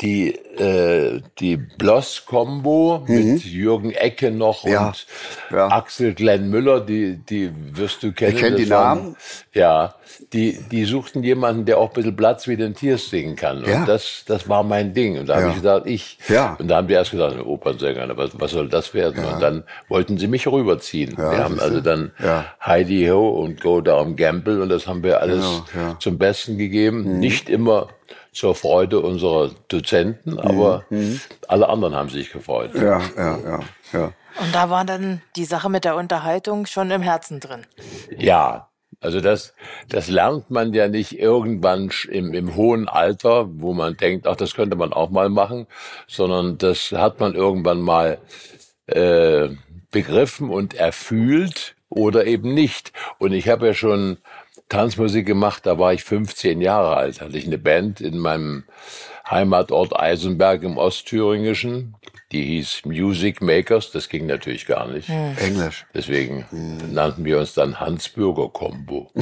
die, 0.01 0.35
äh, 0.35 1.21
die 1.39 1.57
Bloss-Kombo 1.57 3.05
mhm. 3.07 3.15
mit 3.15 3.45
Jürgen 3.45 3.93
Ecke 3.93 4.33
noch 4.33 4.65
ja. 4.65 4.89
und 4.89 5.07
ja. 5.51 5.69
Axel 5.69 6.15
Glenn 6.15 6.51
Müller, 6.51 6.81
die, 6.81 7.17
die 7.17 7.51
wirst 7.73 8.03
du 8.03 8.13
kennen. 8.13 8.35
Ich 8.35 8.43
kenne 8.43 8.57
die 8.57 8.67
Namen. 8.67 9.17
Ja, 9.53 9.95
die, 10.33 10.59
die 10.71 10.85
suchten 10.85 11.23
jemanden, 11.23 11.65
der 11.65 11.79
auch 11.79 11.91
ein 11.91 11.95
bisschen 11.95 12.17
Platz 12.17 12.49
wie 12.49 12.57
den 12.57 12.75
Tiers 12.75 13.09
singen 13.09 13.37
kann. 13.37 13.59
Und 13.59 13.69
ja. 13.69 13.85
das, 13.85 14.25
das 14.27 14.49
war 14.49 14.65
mein 14.65 14.95
Ding. 14.95 15.17
Und 15.19 15.29
da 15.29 15.35
ja. 15.35 15.41
habe 15.41 15.51
ich 15.51 15.57
gesagt, 15.57 15.87
ich. 15.87 16.19
Ja. 16.29 16.57
Und 16.59 16.69
da 16.69 16.77
haben 16.77 16.89
die 16.89 16.95
erst 16.95 17.13
gesagt, 17.13 17.35
eine 17.35 17.45
Opernsänger, 17.45 18.17
was, 18.17 18.31
was 18.35 18.51
soll 18.51 18.69
das 18.69 18.95
werden? 18.95 19.23
Ja. 19.23 19.35
Und 19.35 19.43
dann 19.43 19.65
wollten 19.89 20.19
sie 20.19 20.27
mich 20.27 20.47
rüberziehen. 20.49 21.17
Wir 21.17 21.39
haben 21.39 21.61
also 21.61 21.81
dann. 21.81 22.11
Heidi 22.65 23.07
Ho 23.07 23.29
und 23.29 23.61
Go 23.61 23.81
Down 23.81 24.17
Gamble 24.17 24.61
und 24.61 24.69
das 24.69 24.87
haben 24.87 25.03
wir 25.03 25.21
alles 25.21 25.45
genau, 25.73 25.95
zum 26.01 26.19
Besten 26.19 26.59
gegeben. 26.59 27.15
Mhm. 27.15 27.19
Nicht 27.21 27.49
immer 27.49 27.89
zur 28.35 28.55
Freude 28.55 29.01
unserer 29.01 29.51
Dozenten, 29.69 30.39
aber 30.39 30.85
mhm. 30.91 31.21
alle 31.49 31.69
anderen 31.69 31.95
haben 31.95 32.11
sich 32.11 32.33
gefreut. 32.33 32.75
Ja, 32.75 33.01
ja, 33.17 33.39
ja, 33.39 33.61
ja. 33.93 34.13
Und 34.41 34.53
da 34.53 34.69
war 34.69 34.85
dann 34.85 35.23
die 35.37 35.45
Sache 35.45 35.71
mit 35.71 35.85
der 35.85 35.97
Unterhaltung 35.97 36.67
schon 36.67 36.91
im 36.91 37.03
Herzen 37.03 37.39
drin. 37.39 37.65
Ja, 38.19 38.69
also 39.01 39.21
das, 39.21 39.55
das 39.89 40.09
lernt 40.09 40.51
man 40.51 40.73
ja 40.73 40.89
nicht 40.89 41.19
irgendwann 41.19 41.91
im, 42.11 42.35
im 42.35 42.57
hohen 42.57 42.89
Alter, 42.89 43.47
wo 43.51 43.73
man 43.73 43.97
denkt, 43.97 44.27
ach, 44.27 44.37
das 44.37 44.55
könnte 44.55 44.77
man 44.77 44.93
auch 44.93 45.11
mal 45.11 45.29
machen, 45.29 45.67
sondern 46.09 46.59
das 46.59 46.91
hat 46.91 47.21
man 47.21 47.35
irgendwann 47.35 47.81
mal 47.81 48.19
äh, 48.87 49.51
begriffen 49.91 50.51
und 50.51 50.75
erfühlt 50.75 51.77
oder 51.89 52.27
eben 52.27 52.55
nicht. 52.55 52.93
Und 53.19 53.33
ich 53.33 53.49
habe 53.49 53.67
ja 53.69 53.75
schon 53.75 54.19
Tanzmusik 54.69 55.27
gemacht, 55.27 55.67
da 55.67 55.79
war 55.79 55.93
ich 55.93 56.05
15 56.05 56.61
Jahre 56.61 56.97
alt, 56.97 57.21
hatte 57.21 57.37
ich 57.37 57.47
eine 57.47 57.59
Band 57.59 58.01
in 58.01 58.19
meinem 58.19 58.65
Heimatort 59.29 59.99
Eisenberg 59.99 60.63
im 60.63 60.77
Ostthüringischen. 60.77 61.95
Die 62.33 62.43
hieß 62.43 62.83
Music 62.85 63.41
Makers, 63.41 63.91
das 63.93 64.09
ging 64.09 64.27
natürlich 64.27 64.67
gar 64.67 64.89
nicht. 64.89 65.09
Hm. 65.09 65.37
Englisch. 65.39 65.87
Deswegen 65.95 66.47
hm. 66.51 66.93
nannten 66.93 67.25
wir 67.25 67.39
uns 67.39 67.55
dann 67.55 67.79
Hans-Bürger 67.79 68.49
Combo. 68.49 69.11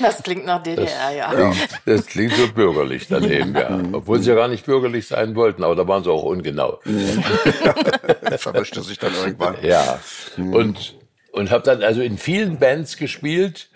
Das 0.00 0.22
klingt 0.22 0.46
nach 0.46 0.62
DDR, 0.62 0.84
das, 0.84 1.16
ja. 1.16 1.38
ja. 1.38 1.52
Das 1.84 2.06
klingt 2.06 2.32
so 2.34 2.46
bürgerlich 2.52 3.08
daneben, 3.08 3.52
ja. 3.54 3.68
Hm. 3.68 3.94
Obwohl 3.94 4.20
sie 4.20 4.30
ja 4.30 4.36
gar 4.36 4.46
nicht 4.46 4.64
bürgerlich 4.64 5.08
sein 5.08 5.34
wollten, 5.34 5.64
aber 5.64 5.74
da 5.74 5.88
waren 5.88 6.04
sie 6.04 6.10
auch 6.10 6.22
ungenau. 6.22 6.78
Hm. 6.84 7.22
Verwischte 8.38 8.82
sich 8.82 8.98
dann 8.98 9.12
irgendwann. 9.14 9.56
Ja. 9.62 9.98
Hm. 10.36 10.54
Und, 10.54 10.96
und 11.32 11.50
habe 11.50 11.64
dann 11.64 11.82
also 11.82 12.00
in 12.00 12.16
vielen 12.16 12.58
Bands 12.58 12.96
gespielt 12.96 13.70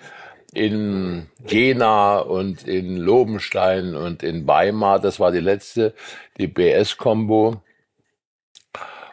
in 0.52 1.28
Jena 1.47 2.18
und 2.18 2.66
in 2.66 2.97
Lobenstein 2.97 3.94
und 3.94 4.23
in 4.23 4.47
Weimar. 4.47 5.00
Das 5.00 5.18
war 5.18 5.32
die 5.32 5.40
letzte, 5.40 5.94
die 6.38 6.47
BS-Kombo. 6.47 7.62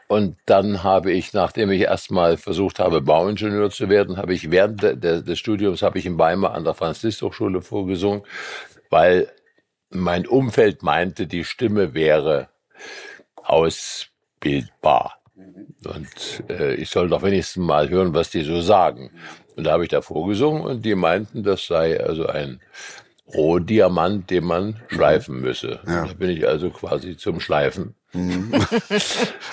Und 0.08 0.38
dann 0.46 0.84
habe 0.84 1.12
ich, 1.12 1.34
nachdem 1.34 1.72
ich 1.72 1.82
erstmal 1.82 2.38
versucht 2.38 2.80
habe, 2.80 3.02
Bauingenieur 3.02 3.70
zu 3.70 3.90
werden, 3.90 4.18
habe 4.18 4.34
ich 4.34 4.50
während 4.50 4.82
de, 4.82 4.96
de, 4.96 5.22
des 5.22 5.38
Studiums 5.38 5.84
habe 5.84 6.00
ich 6.00 6.06
in 6.06 6.18
Weimar 6.18 6.56
an 6.56 6.64
der 6.64 6.74
Franz-Liszt-Hochschule 6.74 7.62
vorgesungen, 7.62 8.24
weil 8.90 9.32
mein 9.92 10.26
Umfeld 10.26 10.82
meinte, 10.82 11.28
die 11.28 11.44
Stimme 11.44 11.94
wäre 11.94 12.50
aus 13.36 14.10
abbildbar. 14.40 15.20
Und 15.86 16.44
äh, 16.50 16.76
ich 16.76 16.90
soll 16.90 17.10
doch 17.10 17.24
wenigstens 17.24 17.66
mal 17.66 17.90
hören, 17.90 18.14
was 18.14 18.30
die 18.30 18.44
so 18.44 18.62
sagen. 18.62 19.12
Und 19.60 19.66
da 19.66 19.74
habe 19.74 19.84
ich 19.84 19.90
da 19.90 20.02
vorgesungen 20.02 20.62
und 20.62 20.86
die 20.86 20.96
meinten, 20.96 21.44
das 21.44 21.66
sei 21.66 22.00
also 22.02 22.28
ein 22.28 22.62
Rohdiamant, 23.28 24.30
den 24.30 24.46
man 24.46 24.80
schleifen 24.88 25.42
müsse. 25.42 25.82
Ja. 25.86 26.06
Da 26.06 26.14
bin 26.14 26.30
ich 26.30 26.48
also 26.48 26.70
quasi 26.70 27.18
zum 27.18 27.42
Schleifen 27.42 27.94
Mhm. 28.12 28.52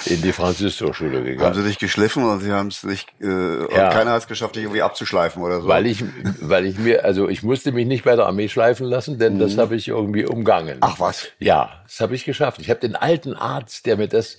in 0.07 0.23
die 0.23 0.33
Franziskusschule 0.33 1.23
gegangen. 1.23 1.41
Haben 1.41 1.63
sie 1.63 1.69
dich 1.69 1.79
geschliffen 1.79 2.25
und 2.25 2.41
sie 2.41 2.53
haben 2.53 2.69
es 2.69 2.85
nicht, 2.85 3.09
äh, 3.21 3.75
ja. 3.75 3.91
keiner 3.91 4.13
hat 4.13 4.23
es 4.23 4.29
geschafft, 4.29 4.57
dich 4.57 4.63
irgendwie 4.63 4.81
abzuschleifen 4.81 5.43
oder 5.43 5.61
so? 5.61 5.69
Weil 5.69 5.87
ich, 5.87 6.03
weil 6.41 6.65
ich 6.65 6.79
mir, 6.79 7.05
also 7.05 7.29
ich 7.29 7.43
musste 7.43 7.73
mich 7.73 7.87
nicht 7.87 8.05
bei 8.05 8.17
der 8.17 8.25
Armee 8.25 8.49
schleifen 8.49 8.87
lassen, 8.87 9.19
denn 9.19 9.35
mhm. 9.35 9.41
das 9.41 9.59
habe 9.59 9.77
ich 9.77 9.89
irgendwie 9.89 10.25
umgangen. 10.25 10.79
Ach 10.81 10.99
was? 10.99 11.29
Ja, 11.39 11.83
das 11.85 12.01
habe 12.01 12.15
ich 12.15 12.25
geschafft. 12.25 12.59
Ich 12.63 12.71
habe 12.71 12.81
den 12.81 12.97
alten 12.97 13.35
Arzt, 13.35 13.85
der 13.85 13.99
mir 13.99 14.09
das 14.09 14.39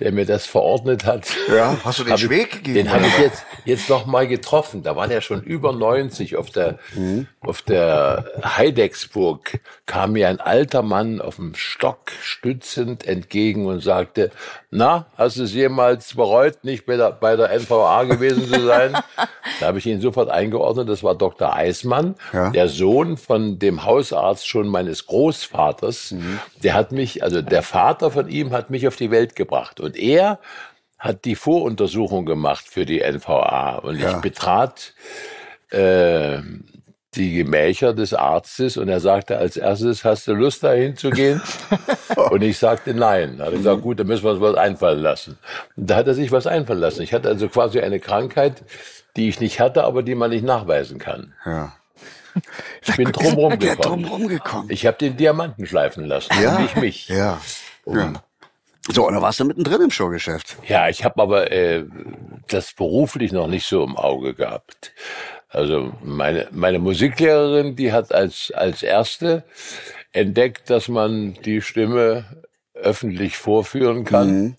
der 0.00 0.12
mir 0.12 0.26
das 0.26 0.46
verordnet 0.46 1.04
hat. 1.04 1.26
Ja, 1.48 1.78
hast 1.84 2.00
du 2.00 2.04
den 2.04 2.18
Schweg 2.18 2.50
gegeben? 2.50 2.74
Den 2.74 2.90
habe 2.90 3.06
ich 3.06 3.18
jetzt, 3.18 3.44
jetzt 3.64 3.88
noch 3.88 4.06
mal 4.06 4.26
getroffen. 4.26 4.82
Da 4.82 4.96
war 4.96 5.06
der 5.06 5.20
schon 5.20 5.42
über 5.42 5.72
90 5.72 6.36
auf 6.36 6.50
der, 6.50 6.78
mhm. 6.94 7.28
auf 7.40 7.62
der 7.62 8.24
Heidecksburg 8.44 9.60
kam 9.86 10.12
mir 10.12 10.28
ein 10.28 10.40
alter 10.40 10.82
Mann 10.82 11.20
auf 11.20 11.36
dem 11.36 11.54
Stock 11.54 12.10
stützend 12.22 13.06
entgegen 13.06 13.66
und 13.66 13.80
sagte, 13.80 14.30
na, 14.76 15.06
hast 15.16 15.36
du 15.38 15.44
es 15.44 15.54
jemals 15.54 16.14
bereut, 16.14 16.64
nicht 16.64 16.84
bei 16.84 16.96
der, 16.96 17.12
bei 17.12 17.36
der 17.36 17.56
NVA 17.56 18.02
gewesen 18.04 18.52
zu 18.52 18.60
sein? 18.66 18.92
da 19.60 19.66
habe 19.66 19.78
ich 19.78 19.86
ihn 19.86 20.00
sofort 20.00 20.28
eingeordnet. 20.30 20.88
Das 20.88 21.04
war 21.04 21.14
Dr. 21.14 21.54
Eismann, 21.54 22.16
ja. 22.32 22.50
der 22.50 22.68
Sohn 22.68 23.16
von 23.16 23.60
dem 23.60 23.84
Hausarzt 23.84 24.48
schon 24.48 24.66
meines 24.66 25.06
Großvaters. 25.06 26.10
Mhm. 26.10 26.40
Der 26.64 26.74
hat 26.74 26.90
mich, 26.90 27.22
also 27.22 27.40
der 27.40 27.62
Vater 27.62 28.10
von 28.10 28.28
ihm 28.28 28.50
hat 28.50 28.70
mich 28.70 28.88
auf 28.88 28.96
die 28.96 29.12
Welt 29.12 29.36
gebracht. 29.36 29.78
Und 29.78 29.96
er 29.96 30.40
hat 30.98 31.24
die 31.24 31.36
Voruntersuchung 31.36 32.26
gemacht 32.26 32.64
für 32.66 32.84
die 32.84 32.98
NVA. 33.00 33.76
Und 33.76 34.00
ja. 34.00 34.10
ich 34.10 34.16
betrat 34.16 34.92
äh, 35.70 36.38
die 37.16 37.34
Gemächer 37.34 37.94
des 37.94 38.14
Arztes 38.14 38.76
und 38.76 38.88
er 38.88 39.00
sagte 39.00 39.38
als 39.38 39.56
erstes, 39.56 40.04
hast 40.04 40.26
du 40.28 40.34
Lust 40.34 40.62
dahin 40.62 40.96
zu 40.96 41.10
gehen? 41.10 41.40
und 42.30 42.42
ich 42.42 42.58
sagte 42.58 42.94
nein. 42.94 43.38
Da 43.38 43.46
hat 43.46 43.52
er 43.52 43.58
gesagt, 43.58 43.82
gut, 43.82 44.00
dann 44.00 44.06
müssen 44.06 44.24
wir 44.24 44.32
uns 44.32 44.40
was 44.40 44.56
einfallen 44.56 45.00
lassen. 45.00 45.38
Und 45.76 45.90
da 45.90 45.96
hat 45.96 46.06
er 46.06 46.14
sich 46.14 46.32
was 46.32 46.46
einfallen 46.46 46.80
lassen. 46.80 47.02
Ich 47.02 47.12
hatte 47.12 47.28
also 47.28 47.48
quasi 47.48 47.80
eine 47.80 48.00
Krankheit, 48.00 48.62
die 49.16 49.28
ich 49.28 49.40
nicht 49.40 49.60
hatte, 49.60 49.84
aber 49.84 50.02
die 50.02 50.14
man 50.14 50.30
nicht 50.30 50.44
nachweisen 50.44 50.98
kann. 50.98 51.34
Ja. 51.44 51.72
Ich 52.82 52.96
bin 52.96 53.12
drumherum 53.12 53.58
gekommen. 53.58 54.28
gekommen. 54.28 54.68
Ich 54.70 54.86
habe 54.86 54.96
den 54.98 55.16
Diamanten 55.16 55.66
schleifen 55.66 56.04
lassen, 56.04 56.32
ja. 56.42 56.58
nicht 56.58 56.76
mich. 56.76 57.08
Ja. 57.08 57.40
Um, 57.84 57.96
ja. 57.96 58.12
So, 58.88 59.06
und 59.06 59.14
da 59.14 59.22
warst 59.22 59.40
du 59.40 59.44
mittendrin 59.44 59.80
im 59.80 59.90
Showgeschäft. 59.90 60.58
Ja, 60.66 60.88
ich 60.88 61.04
habe 61.04 61.22
aber 61.22 61.50
äh, 61.50 61.84
das 62.48 62.74
beruflich 62.74 63.32
noch 63.32 63.46
nicht 63.46 63.66
so 63.66 63.82
im 63.82 63.96
Auge 63.96 64.34
gehabt. 64.34 64.92
Also 65.54 65.92
meine, 66.02 66.48
meine 66.52 66.78
Musiklehrerin, 66.78 67.76
die 67.76 67.92
hat 67.92 68.12
als, 68.12 68.52
als 68.54 68.82
erste 68.82 69.44
entdeckt, 70.12 70.70
dass 70.70 70.88
man 70.88 71.34
die 71.44 71.60
Stimme 71.60 72.24
öffentlich 72.74 73.36
vorführen 73.36 74.04
kann. 74.04 74.42
Mhm 74.42 74.56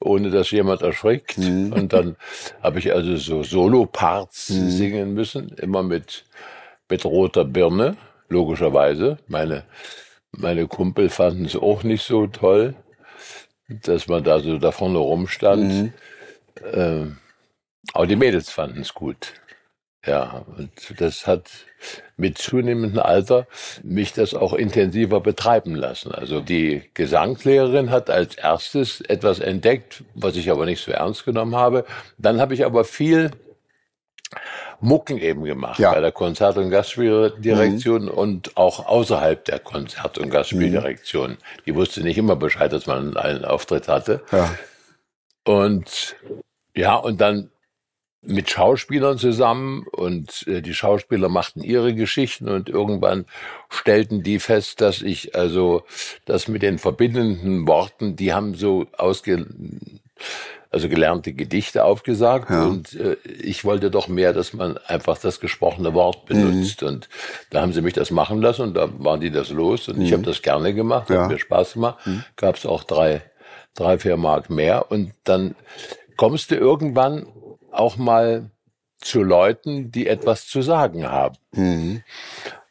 ohne 0.00 0.30
dass 0.30 0.52
jemand 0.52 0.80
erschrickt. 0.82 1.38
Mhm. 1.38 1.72
Und 1.72 1.92
dann 1.92 2.14
habe 2.62 2.78
ich 2.78 2.94
also 2.94 3.16
so 3.16 3.42
Solo-Parts 3.42 4.50
mhm. 4.50 4.70
singen 4.70 5.12
müssen, 5.12 5.48
immer 5.58 5.82
mit, 5.82 6.24
mit 6.88 7.04
roter 7.04 7.44
Birne, 7.44 7.96
logischerweise. 8.28 9.18
Meine, 9.26 9.64
meine 10.30 10.68
Kumpel 10.68 11.08
fanden 11.08 11.46
es 11.46 11.56
auch 11.56 11.82
nicht 11.82 12.04
so 12.04 12.28
toll 12.28 12.76
dass 13.68 14.08
man 14.08 14.24
da 14.24 14.40
so 14.40 14.58
da 14.58 14.72
vorne 14.72 14.98
rumstand. 14.98 15.72
Mhm. 15.72 15.92
Ähm, 16.72 17.18
aber 17.92 18.06
die 18.06 18.16
Mädels 18.16 18.50
fanden 18.50 18.80
es 18.80 18.94
gut. 18.94 19.34
Ja, 20.06 20.44
und 20.56 20.70
das 21.00 21.26
hat 21.26 21.50
mit 22.16 22.38
zunehmendem 22.38 23.00
Alter 23.00 23.46
mich 23.82 24.12
das 24.12 24.32
auch 24.32 24.52
intensiver 24.52 25.20
betreiben 25.20 25.74
lassen. 25.74 26.12
Also 26.12 26.40
die 26.40 26.82
Gesangslehrerin 26.94 27.90
hat 27.90 28.08
als 28.08 28.36
erstes 28.36 29.00
etwas 29.00 29.40
entdeckt, 29.40 30.04
was 30.14 30.36
ich 30.36 30.50
aber 30.50 30.66
nicht 30.66 30.82
so 30.82 30.92
ernst 30.92 31.24
genommen 31.24 31.56
habe. 31.56 31.84
Dann 32.16 32.40
habe 32.40 32.54
ich 32.54 32.64
aber 32.64 32.84
viel 32.84 33.32
Mucken 34.80 35.18
eben 35.18 35.42
gemacht 35.42 35.80
ja. 35.80 35.92
bei 35.92 36.00
der 36.00 36.12
Konzert- 36.12 36.56
und 36.56 36.70
Gastspieldirektion 36.70 38.02
mhm. 38.02 38.08
und 38.08 38.56
auch 38.56 38.86
außerhalb 38.86 39.44
der 39.44 39.58
Konzert- 39.58 40.18
und 40.18 40.30
Gastspieldirektion. 40.30 41.32
Mhm. 41.32 41.36
Die 41.66 41.74
wusste 41.74 42.02
nicht 42.02 42.18
immer 42.18 42.36
Bescheid, 42.36 42.72
dass 42.72 42.86
man 42.86 43.16
einen 43.16 43.44
Auftritt 43.44 43.88
hatte. 43.88 44.22
Ja. 44.30 44.54
Und 45.44 46.16
ja, 46.76 46.94
und 46.94 47.20
dann 47.20 47.50
mit 48.22 48.50
Schauspielern 48.50 49.16
zusammen 49.18 49.86
und 49.92 50.46
äh, 50.48 50.60
die 50.60 50.74
Schauspieler 50.74 51.28
machten 51.28 51.62
ihre 51.62 51.94
Geschichten 51.94 52.48
und 52.48 52.68
irgendwann 52.68 53.26
stellten 53.68 54.22
die 54.22 54.40
fest, 54.40 54.80
dass 54.80 55.02
ich 55.02 55.36
also 55.36 55.84
das 56.24 56.48
mit 56.48 56.62
den 56.62 56.78
verbindenden 56.78 57.66
Worten, 57.68 58.16
die 58.16 58.32
haben 58.32 58.54
so 58.54 58.86
ausge 58.96 59.46
also 60.70 60.88
gelernte 60.88 61.32
Gedichte 61.32 61.84
aufgesagt 61.84 62.50
ja. 62.50 62.64
und 62.64 62.94
äh, 62.94 63.16
ich 63.24 63.64
wollte 63.64 63.90
doch 63.90 64.08
mehr, 64.08 64.32
dass 64.32 64.52
man 64.52 64.76
einfach 64.76 65.16
das 65.16 65.40
gesprochene 65.40 65.94
Wort 65.94 66.26
benutzt 66.26 66.82
mhm. 66.82 66.88
und 66.88 67.08
da 67.50 67.62
haben 67.62 67.72
sie 67.72 67.80
mich 67.80 67.94
das 67.94 68.10
machen 68.10 68.42
lassen 68.42 68.62
und 68.62 68.74
da 68.74 68.88
waren 68.98 69.20
die 69.20 69.30
das 69.30 69.48
los 69.50 69.88
und 69.88 69.98
mhm. 69.98 70.02
ich 70.02 70.12
habe 70.12 70.24
das 70.24 70.42
gerne 70.42 70.74
gemacht, 70.74 71.08
ja. 71.08 71.22
hat 71.22 71.30
mir 71.30 71.38
Spaß 71.38 71.74
gemacht, 71.74 72.06
mhm. 72.06 72.24
gab 72.36 72.56
es 72.56 72.66
auch 72.66 72.84
drei, 72.84 73.22
drei, 73.74 73.98
vier 73.98 74.18
Mark 74.18 74.50
mehr 74.50 74.90
und 74.90 75.14
dann 75.24 75.54
kommst 76.16 76.50
du 76.50 76.56
irgendwann 76.56 77.26
auch 77.70 77.96
mal 77.96 78.50
zu 78.98 79.22
Leuten, 79.22 79.90
die 79.90 80.06
etwas 80.06 80.46
zu 80.46 80.62
sagen 80.62 81.06
haben. 81.08 81.36
Mhm. 81.52 82.02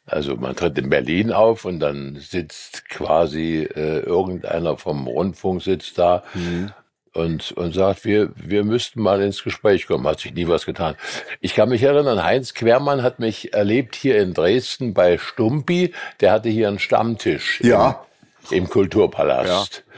Also 0.04 0.36
man 0.36 0.56
tritt 0.56 0.78
in 0.78 0.90
Berlin 0.90 1.32
auf 1.32 1.64
und 1.64 1.80
dann 1.80 2.16
sitzt 2.16 2.88
quasi 2.88 3.68
äh, 3.74 4.00
irgendeiner 4.00 4.78
vom 4.78 5.06
Rundfunk 5.06 5.62
sitzt 5.62 5.98
da 5.98 6.22
mhm 6.34 6.72
und, 7.18 7.52
und 7.52 7.74
sagt, 7.74 8.04
wir, 8.04 8.30
wir 8.36 8.64
müssten 8.64 9.02
mal 9.02 9.20
ins 9.20 9.42
Gespräch 9.42 9.86
kommen. 9.86 10.06
Hat 10.06 10.20
sich 10.20 10.32
nie 10.32 10.48
was 10.48 10.64
getan. 10.66 10.94
Ich 11.40 11.54
kann 11.54 11.68
mich 11.68 11.82
erinnern, 11.82 12.22
Heinz 12.22 12.54
Quermann 12.54 13.02
hat 13.02 13.18
mich 13.18 13.52
erlebt 13.52 13.96
hier 13.96 14.20
in 14.20 14.34
Dresden 14.34 14.94
bei 14.94 15.18
Stumpi. 15.18 15.92
Der 16.20 16.32
hatte 16.32 16.48
hier 16.48 16.68
einen 16.68 16.78
Stammtisch 16.78 17.60
ja. 17.62 18.04
im, 18.50 18.58
im 18.58 18.70
Kulturpalast. 18.70 19.84
Ja. 19.86 19.92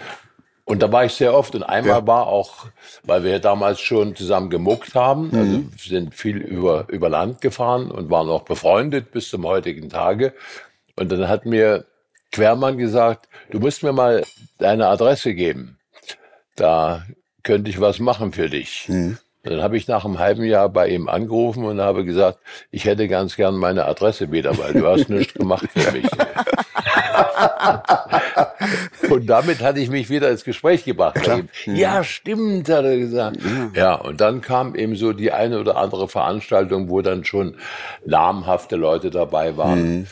Und 0.71 0.83
da 0.83 0.93
war 0.93 1.05
ich 1.05 1.13
sehr 1.13 1.35
oft 1.35 1.55
und 1.55 1.63
einmal 1.63 2.01
ja. 2.01 2.07
war 2.07 2.27
auch, 2.27 2.67
weil 3.03 3.25
wir 3.25 3.39
damals 3.41 3.81
schon 3.81 4.15
zusammen 4.15 4.51
gemuckt 4.51 4.95
haben, 4.95 5.31
also 5.33 5.59
mhm. 5.59 5.73
sind 5.77 6.15
viel 6.15 6.39
über, 6.39 6.87
über 6.89 7.09
Land 7.09 7.41
gefahren 7.41 7.91
und 7.91 8.11
waren 8.11 8.29
auch 8.29 8.43
befreundet 8.43 9.11
bis 9.11 9.29
zum 9.29 9.45
heutigen 9.45 9.89
Tage. 9.89 10.33
Und 10.97 11.11
dann 11.11 11.29
hat 11.29 11.45
mir 11.45 11.87
Quermann 12.33 12.79
gesagt, 12.79 13.29
du 13.51 13.59
musst 13.59 13.83
mir 13.83 13.93
mal 13.93 14.23
deine 14.59 14.87
Adresse 14.87 15.35
geben 15.35 15.79
da 16.61 17.05
könnte 17.43 17.71
ich 17.71 17.81
was 17.81 17.99
machen 17.99 18.33
für 18.33 18.49
dich. 18.49 18.87
Mhm. 18.89 19.19
Dann 19.43 19.63
habe 19.63 19.79
ich 19.79 19.89
nach 19.89 20.05
einem 20.05 20.19
halben 20.19 20.45
Jahr 20.45 20.69
bei 20.69 20.89
ihm 20.89 21.09
angerufen 21.09 21.65
und 21.65 21.81
habe 21.81 22.05
gesagt, 22.05 22.39
ich 22.71 22.85
hätte 22.85 23.09
ganz 23.09 23.37
gern 23.37 23.57
meine 23.57 23.87
Adresse 23.87 24.31
wieder, 24.31 24.59
weil 24.59 24.75
du 24.75 24.87
hast 24.87 25.09
nichts 25.09 25.33
gemacht 25.33 25.67
für 25.75 25.93
mich. 25.93 26.07
und 29.11 29.27
damit 29.27 29.61
hatte 29.63 29.81
ich 29.81 29.91
mich 29.91 30.11
wieder 30.11 30.31
ins 30.31 30.45
Gespräch 30.45 30.85
gebracht. 30.85 31.17
Mhm. 31.27 31.77
Ja, 31.77 32.05
stimmt, 32.05 32.69
hat 32.69 32.85
er 32.85 32.99
gesagt. 32.99 33.39
Ja. 33.43 33.71
ja, 33.75 33.95
und 33.95 34.21
dann 34.21 34.41
kam 34.41 34.75
eben 34.75 34.97
so 34.97 35.13
die 35.13 35.33
eine 35.33 35.59
oder 35.61 35.77
andere 35.77 36.09
Veranstaltung, 36.09 36.89
wo 36.89 37.03
dann 37.03 37.25
schon 37.25 37.57
namhafte 38.05 38.77
Leute 38.77 39.11
dabei 39.11 39.57
waren. 39.57 40.01
Mhm 40.01 40.07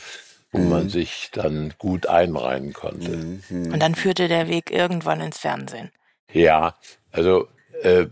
wo 0.51 0.59
mhm. 0.59 0.69
man 0.71 0.89
sich 0.89 1.29
dann 1.33 1.75
gut 1.79 2.07
einreihen 2.07 2.73
konnte. 2.73 3.11
Mhm. 3.11 3.73
Und 3.73 3.81
dann 3.81 3.95
führte 3.95 4.29
der 4.29 4.49
Weg 4.49 4.71
irgendwann 4.71 5.21
ins 5.21 5.39
Fernsehen. 5.39 5.91
Ja, 6.33 6.75
also 7.13 7.49
äh, 7.83 8.07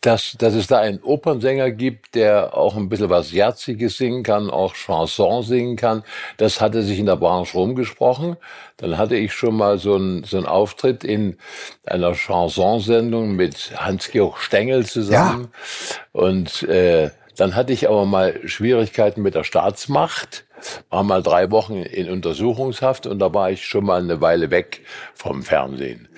dass, 0.00 0.36
dass 0.38 0.54
es 0.54 0.66
da 0.66 0.78
einen 0.78 1.02
Opernsänger 1.02 1.70
gibt, 1.70 2.14
der 2.14 2.56
auch 2.56 2.76
ein 2.76 2.88
bisschen 2.88 3.10
was 3.10 3.32
Jerziges 3.32 3.96
singen 3.96 4.22
kann, 4.22 4.50
auch 4.50 4.74
Chanson 4.74 5.42
singen 5.42 5.76
kann, 5.76 6.02
das 6.36 6.60
hatte 6.60 6.82
sich 6.82 6.98
in 6.98 7.06
der 7.06 7.16
Branche 7.16 7.56
rumgesprochen. 7.56 8.36
Dann 8.76 8.98
hatte 8.98 9.16
ich 9.16 9.32
schon 9.32 9.56
mal 9.56 9.78
so 9.78 9.94
einen 9.94 10.24
so 10.24 10.36
einen 10.36 10.46
Auftritt 10.46 11.04
in 11.04 11.38
einer 11.86 12.14
Chansonsendung 12.14 13.36
mit 13.36 13.72
Hans-Georg 13.76 14.38
Stengel 14.38 14.84
zusammen. 14.84 15.48
Ja. 15.52 16.20
Und 16.20 16.62
äh, 16.64 17.10
dann 17.36 17.56
hatte 17.56 17.72
ich 17.72 17.88
aber 17.88 18.04
mal 18.04 18.40
Schwierigkeiten 18.46 19.22
mit 19.22 19.34
der 19.34 19.44
Staatsmacht, 19.44 20.44
war 20.90 21.02
mal 21.02 21.22
drei 21.22 21.50
Wochen 21.50 21.82
in 21.82 22.10
Untersuchungshaft 22.10 23.06
und 23.06 23.18
da 23.18 23.32
war 23.34 23.50
ich 23.50 23.64
schon 23.64 23.84
mal 23.84 24.00
eine 24.00 24.20
Weile 24.20 24.50
weg 24.50 24.82
vom 25.14 25.42
Fernsehen. 25.42 26.08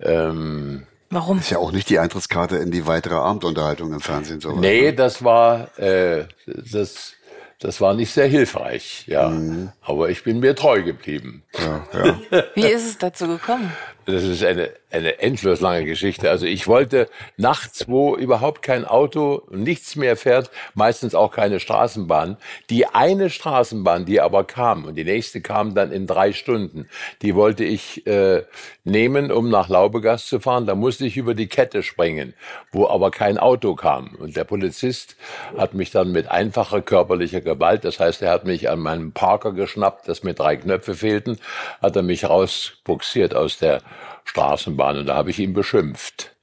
Ähm, 0.00 0.86
Warum? 1.10 1.38
Ist 1.38 1.50
ja 1.50 1.58
auch 1.58 1.72
nicht 1.72 1.88
die 1.88 1.98
Eintrittskarte 1.98 2.56
in 2.56 2.70
die 2.70 2.86
weitere 2.86 3.14
Abendunterhaltung 3.14 3.92
im 3.92 4.00
Fernsehen. 4.00 4.40
So 4.40 4.52
nee, 4.52 4.92
das 4.92 5.24
war, 5.24 5.78
äh, 5.78 6.26
das, 6.46 7.14
das 7.60 7.80
war 7.80 7.94
nicht 7.94 8.12
sehr 8.12 8.26
hilfreich, 8.26 9.04
ja. 9.06 9.30
Mhm. 9.30 9.72
Aber 9.80 10.10
ich 10.10 10.22
bin 10.22 10.40
mir 10.40 10.54
treu 10.54 10.82
geblieben. 10.82 11.42
Ja, 11.58 11.86
ja. 12.30 12.44
Wie 12.54 12.66
ist 12.66 12.86
es 12.86 12.98
dazu 12.98 13.26
gekommen? 13.26 13.72
Das 14.04 14.22
ist 14.22 14.44
eine, 14.44 14.70
eine 14.90 15.20
endlos 15.20 15.60
lange 15.60 15.84
Geschichte. 15.84 16.30
Also 16.30 16.46
ich 16.46 16.66
wollte 16.66 17.08
nachts, 17.36 17.88
wo 17.88 18.16
überhaupt 18.16 18.62
kein 18.62 18.84
Auto, 18.84 19.42
nichts 19.50 19.96
mehr 19.96 20.16
fährt, 20.16 20.50
meistens 20.74 21.14
auch 21.14 21.30
keine 21.30 21.60
Straßenbahn. 21.60 22.38
Die 22.70 22.86
eine 22.86 23.28
Straßenbahn, 23.28 24.06
die 24.06 24.20
aber 24.20 24.44
kam 24.44 24.86
und 24.86 24.94
die 24.94 25.04
nächste 25.04 25.40
kam 25.40 25.74
dann 25.74 25.92
in 25.92 26.06
drei 26.06 26.32
Stunden, 26.32 26.88
die 27.22 27.34
wollte 27.34 27.64
ich 27.64 28.06
äh, 28.06 28.44
nehmen, 28.84 29.30
um 29.30 29.50
nach 29.50 29.68
Laubegast 29.68 30.28
zu 30.28 30.40
fahren. 30.40 30.66
Da 30.66 30.74
musste 30.74 31.04
ich 31.04 31.16
über 31.16 31.34
die 31.34 31.48
Kette 31.48 31.82
springen, 31.82 32.34
wo 32.72 32.86
aber 32.88 33.10
kein 33.10 33.38
Auto 33.38 33.74
kam. 33.74 34.14
Und 34.18 34.36
der 34.36 34.44
Polizist 34.44 35.16
hat 35.56 35.74
mich 35.74 35.90
dann 35.90 36.12
mit 36.12 36.30
einfacher 36.30 36.80
körperlicher 36.80 37.40
Gewalt, 37.42 37.84
das 37.84 38.00
heißt, 38.00 38.22
er 38.22 38.30
hat 38.30 38.44
mich 38.44 38.70
an 38.70 38.80
meinem 38.80 39.12
Parker 39.12 39.52
geschnappt, 39.52 40.08
das 40.08 40.22
mit 40.22 40.38
drei 40.38 40.56
Knöpfe 40.56 40.94
fehlten, 40.94 41.38
hat 41.82 41.96
er 41.96 42.02
mich 42.02 42.24
rausbuxiert 42.24 43.34
aus 43.34 43.58
der 43.58 43.82
Straßenbahn 44.28 44.98
und 44.98 45.06
da 45.06 45.14
habe 45.14 45.30
ich 45.30 45.38
ihn 45.38 45.54
beschimpft. 45.54 46.34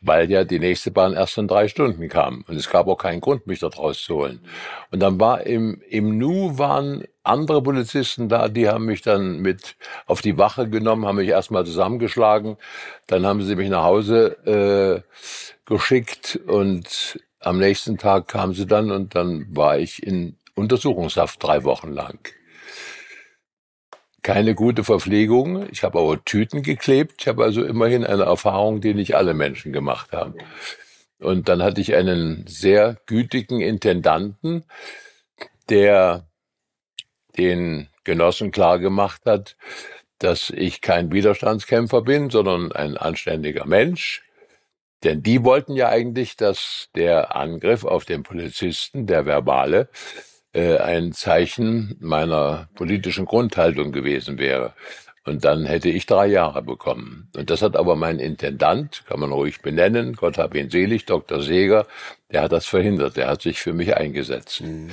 Weil 0.00 0.30
ja 0.30 0.42
die 0.42 0.58
nächste 0.58 0.90
Bahn 0.90 1.12
erst 1.12 1.38
in 1.38 1.46
drei 1.46 1.68
Stunden 1.68 2.08
kam. 2.08 2.44
Und 2.48 2.56
es 2.56 2.68
gab 2.68 2.88
auch 2.88 2.96
keinen 2.96 3.20
Grund, 3.20 3.46
mich 3.46 3.60
dort 3.60 3.78
rauszuholen. 3.78 4.40
Und 4.90 5.00
dann 5.00 5.20
war 5.20 5.46
im, 5.46 5.80
im 5.88 6.18
Nu 6.18 6.58
waren 6.58 7.04
andere 7.22 7.62
Polizisten 7.62 8.28
da, 8.28 8.48
die 8.48 8.68
haben 8.68 8.86
mich 8.86 9.02
dann 9.02 9.38
mit 9.38 9.76
auf 10.06 10.20
die 10.20 10.38
Wache 10.38 10.68
genommen, 10.68 11.06
haben 11.06 11.16
mich 11.16 11.28
erstmal 11.28 11.64
zusammengeschlagen. 11.64 12.56
Dann 13.06 13.26
haben 13.26 13.42
sie 13.42 13.54
mich 13.54 13.68
nach 13.68 13.84
Hause 13.84 15.04
äh, 15.06 15.66
geschickt 15.66 16.40
und 16.46 17.20
am 17.38 17.58
nächsten 17.58 17.96
Tag 17.96 18.26
kamen 18.26 18.54
sie 18.54 18.66
dann 18.66 18.90
und 18.90 19.14
dann 19.14 19.46
war 19.50 19.78
ich 19.78 20.02
in 20.02 20.36
Untersuchungshaft 20.54 21.42
drei 21.42 21.62
Wochen 21.62 21.92
lang 21.92 22.18
keine 24.22 24.54
gute 24.54 24.84
Verpflegung. 24.84 25.68
Ich 25.70 25.82
habe 25.82 25.98
aber 25.98 26.24
Tüten 26.24 26.62
geklebt. 26.62 27.14
Ich 27.20 27.28
habe 27.28 27.44
also 27.44 27.64
immerhin 27.64 28.04
eine 28.04 28.24
Erfahrung, 28.24 28.80
die 28.80 28.94
nicht 28.94 29.16
alle 29.16 29.34
Menschen 29.34 29.72
gemacht 29.72 30.12
haben. 30.12 30.34
Und 31.18 31.48
dann 31.48 31.62
hatte 31.62 31.80
ich 31.80 31.94
einen 31.94 32.46
sehr 32.46 32.96
gütigen 33.06 33.60
Intendanten, 33.60 34.64
der 35.68 36.26
den 37.36 37.88
Genossen 38.04 38.50
klar 38.50 38.78
gemacht 38.78 39.22
hat, 39.26 39.56
dass 40.18 40.50
ich 40.50 40.80
kein 40.80 41.12
Widerstandskämpfer 41.12 42.02
bin, 42.02 42.30
sondern 42.30 42.72
ein 42.72 42.96
anständiger 42.96 43.66
Mensch. 43.66 44.22
Denn 45.02 45.22
die 45.22 45.42
wollten 45.42 45.74
ja 45.74 45.88
eigentlich, 45.88 46.36
dass 46.36 46.88
der 46.94 47.34
Angriff 47.34 47.84
auf 47.84 48.04
den 48.04 48.22
Polizisten, 48.22 49.06
der 49.06 49.26
verbale, 49.26 49.88
ein 50.60 51.12
Zeichen 51.12 51.96
meiner 52.00 52.68
politischen 52.74 53.24
Grundhaltung 53.24 53.92
gewesen 53.92 54.38
wäre. 54.38 54.74
Und 55.24 55.44
dann 55.44 55.66
hätte 55.66 55.88
ich 55.88 56.06
drei 56.06 56.26
Jahre 56.26 56.62
bekommen. 56.62 57.30
Und 57.36 57.48
das 57.48 57.62
hat 57.62 57.76
aber 57.76 57.94
mein 57.94 58.18
Intendant, 58.18 59.04
kann 59.06 59.20
man 59.20 59.30
ruhig 59.30 59.62
benennen, 59.62 60.14
Gott 60.14 60.36
hab 60.36 60.54
ihn 60.54 60.68
selig, 60.68 61.06
Dr. 61.06 61.40
Seger, 61.40 61.86
der 62.32 62.42
hat 62.42 62.52
das 62.52 62.66
verhindert. 62.66 63.16
Der 63.16 63.28
hat 63.28 63.42
sich 63.42 63.60
für 63.60 63.72
mich 63.72 63.96
eingesetzt. 63.96 64.62
Mhm. 64.62 64.90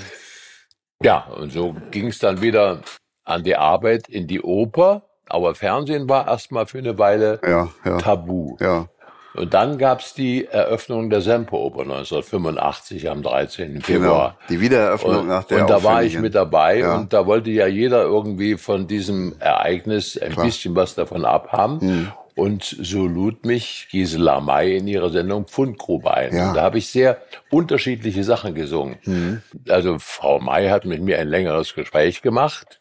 Ja, 1.02 1.26
und 1.26 1.52
so 1.52 1.76
ging 1.92 2.08
es 2.08 2.20
dann 2.20 2.42
wieder 2.42 2.82
an 3.24 3.44
die 3.44 3.56
Arbeit 3.56 4.08
in 4.08 4.28
die 4.28 4.42
Oper. 4.42 5.04
Aber 5.28 5.56
Fernsehen 5.56 6.10
war 6.10 6.28
erstmal 6.28 6.66
für 6.66 6.80
eine 6.80 6.98
Weile 6.98 7.40
ja, 7.44 7.70
ja. 7.86 7.98
tabu. 7.98 8.58
Ja. 8.60 8.88
Und 9.36 9.54
dann 9.54 9.78
gab's 9.78 10.14
die 10.14 10.46
Eröffnung 10.46 11.10
der 11.10 11.22
Semperoper 11.22 11.82
1985 11.82 13.10
am 13.10 13.22
13. 13.22 13.74
Genau, 13.74 13.86
Februar. 13.86 14.38
Genau, 14.38 14.50
die 14.50 14.62
Wiedereröffnung 14.62 15.20
und, 15.20 15.28
nach 15.28 15.44
der 15.44 15.62
Und 15.62 15.70
da 15.70 15.84
war 15.84 16.04
ich 16.04 16.18
mit 16.20 16.34
dabei 16.34 16.80
ja. 16.80 16.96
und 16.96 17.14
da 17.14 17.28
wollte 17.28 17.52
ja 17.52 17.68
jeder 17.68 18.04
irgendwie 18.04 18.58
von 18.58 18.88
diesem 18.88 19.36
Ereignis 19.40 20.18
ein 20.18 20.32
Klar. 20.32 20.46
bisschen 20.46 20.76
was 20.76 20.96
davon 20.96 21.26
abhaben. 21.26 21.80
Hm. 21.82 22.12
Und 22.36 22.64
so 22.64 23.06
lud 23.06 23.46
mich 23.46 23.90
Gisela 23.92 24.40
May 24.40 24.78
in 24.78 24.88
ihrer 24.88 25.10
Sendung 25.10 25.48
Fundgrube 25.48 26.14
ein. 26.14 26.34
Ja. 26.34 26.50
Und 26.50 26.56
da 26.56 26.62
habe 26.62 26.78
ich 26.78 26.88
sehr 26.88 27.22
unterschiedliche 27.50 28.24
Sachen 28.24 28.56
gesungen. 28.56 28.98
Mhm. 29.04 29.42
Also 29.68 30.00
Frau 30.00 30.40
May 30.40 30.70
hat 30.70 30.86
mit 30.86 31.02
mir 31.02 31.20
ein 31.20 31.28
längeres 31.28 31.76
Gespräch 31.76 32.22
gemacht. 32.22 32.80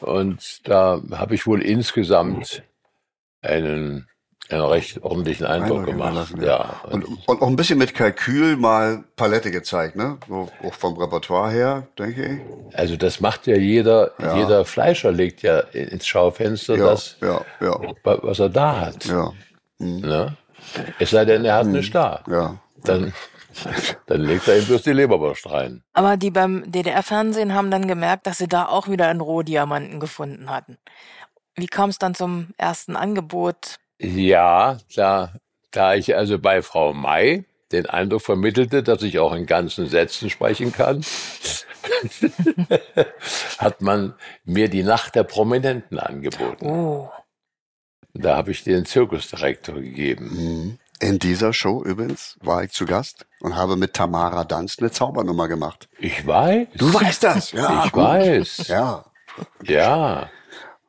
Und 0.00 0.68
da 0.68 1.00
habe 1.12 1.34
ich 1.34 1.46
wohl 1.46 1.62
insgesamt 1.62 2.62
einen 3.40 4.06
einen 4.52 4.62
recht 4.62 5.02
ordentlichen 5.02 5.46
Eindruck, 5.46 5.86
gemacht. 5.86 6.34
Ja. 6.38 6.44
ja. 6.44 6.80
Und, 6.90 7.04
und 7.26 7.42
auch 7.42 7.46
ein 7.46 7.56
bisschen 7.56 7.78
mit 7.78 7.94
Kalkül 7.94 8.56
mal 8.56 9.04
Palette 9.16 9.50
gezeigt, 9.50 9.96
ne? 9.96 10.18
So, 10.28 10.48
auch 10.64 10.74
vom 10.74 10.96
Repertoire 10.96 11.50
her, 11.50 11.86
denke 11.98 12.24
ich. 12.26 12.76
Also 12.76 12.96
das 12.96 13.20
macht 13.20 13.46
ja 13.46 13.56
jeder, 13.56 14.12
ja. 14.18 14.36
jeder 14.36 14.64
Fleischer 14.64 15.12
legt 15.12 15.42
ja 15.42 15.60
ins 15.60 16.06
Schaufenster 16.06 16.76
ja, 16.76 16.86
das, 16.86 17.16
ja, 17.20 17.40
ja. 17.60 17.78
was 18.02 18.38
er 18.38 18.48
da 18.48 18.80
hat. 18.80 19.04
Ja. 19.04 19.32
Mhm. 19.78 20.00
Ne? 20.00 20.36
Es 20.98 21.10
sei 21.10 21.24
denn, 21.24 21.44
er 21.44 21.56
hat 21.56 21.66
mhm. 21.66 21.74
eine 21.74 21.82
Star. 21.82 22.22
Ja. 22.28 22.56
Dann, 22.84 23.12
dann 24.06 24.20
legt 24.20 24.48
er 24.48 24.58
ihm 24.58 24.66
bloß 24.66 24.82
die 24.82 24.92
Leberwurst 24.92 25.50
rein. 25.50 25.82
Aber 25.92 26.16
die 26.16 26.30
beim 26.30 26.70
DDR-Fernsehen 26.70 27.54
haben 27.54 27.70
dann 27.70 27.88
gemerkt, 27.88 28.26
dass 28.26 28.38
sie 28.38 28.48
da 28.48 28.66
auch 28.66 28.88
wieder 28.88 29.08
einen 29.08 29.20
Rohdiamanten 29.20 30.00
gefunden 30.00 30.50
hatten. 30.50 30.78
Wie 31.56 31.66
kam 31.66 31.90
es 31.90 31.98
dann 31.98 32.14
zum 32.14 32.48
ersten 32.56 32.96
Angebot? 32.96 33.78
Ja, 34.00 34.78
da, 34.96 35.34
da 35.70 35.94
ich 35.94 36.16
also 36.16 36.38
bei 36.38 36.62
Frau 36.62 36.94
May 36.94 37.44
den 37.70 37.86
Eindruck 37.86 38.22
vermittelte, 38.22 38.82
dass 38.82 39.02
ich 39.02 39.18
auch 39.18 39.34
in 39.34 39.46
ganzen 39.46 39.88
Sätzen 39.88 40.30
sprechen 40.30 40.72
kann, 40.72 41.04
hat 43.58 43.80
man 43.80 44.14
mir 44.44 44.68
die 44.68 44.82
Nacht 44.82 45.14
der 45.14 45.24
Prominenten 45.24 45.98
angeboten. 45.98 46.66
Oh. 46.66 47.10
Da 48.14 48.36
habe 48.36 48.50
ich 48.50 48.64
den 48.64 48.86
Zirkusdirektor 48.86 49.76
gegeben. 49.76 50.30
Mhm. 50.32 50.78
In 50.98 51.18
dieser 51.18 51.52
Show 51.52 51.82
übrigens 51.82 52.36
war 52.42 52.64
ich 52.64 52.72
zu 52.72 52.84
Gast 52.84 53.26
und 53.40 53.54
habe 53.54 53.76
mit 53.76 53.94
Tamara 53.94 54.44
Danz 54.44 54.78
eine 54.78 54.90
Zaubernummer 54.90 55.48
gemacht. 55.48 55.88
Ich 55.98 56.26
weiß. 56.26 56.68
Du 56.74 56.92
weißt 56.92 57.22
das, 57.22 57.52
ja. 57.52 57.84
Ich 57.84 57.92
gut. 57.92 58.02
weiß. 58.02 58.68
Ja. 58.68 59.04
Ja. 59.62 60.30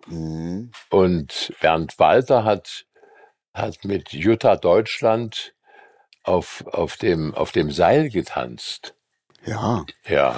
Mhm. 0.07 0.71
Und 0.89 1.53
Bernd 1.61 1.97
Walter 1.99 2.43
hat 2.43 2.85
hat 3.53 3.83
mit 3.83 4.13
Jutta 4.13 4.55
Deutschland 4.55 5.53
auf, 6.23 6.63
auf, 6.67 6.97
dem, 6.97 7.33
auf 7.33 7.51
dem 7.51 7.71
Seil 7.71 8.09
getanzt. 8.09 8.95
Ja. 9.45 9.85
Ja. 10.07 10.35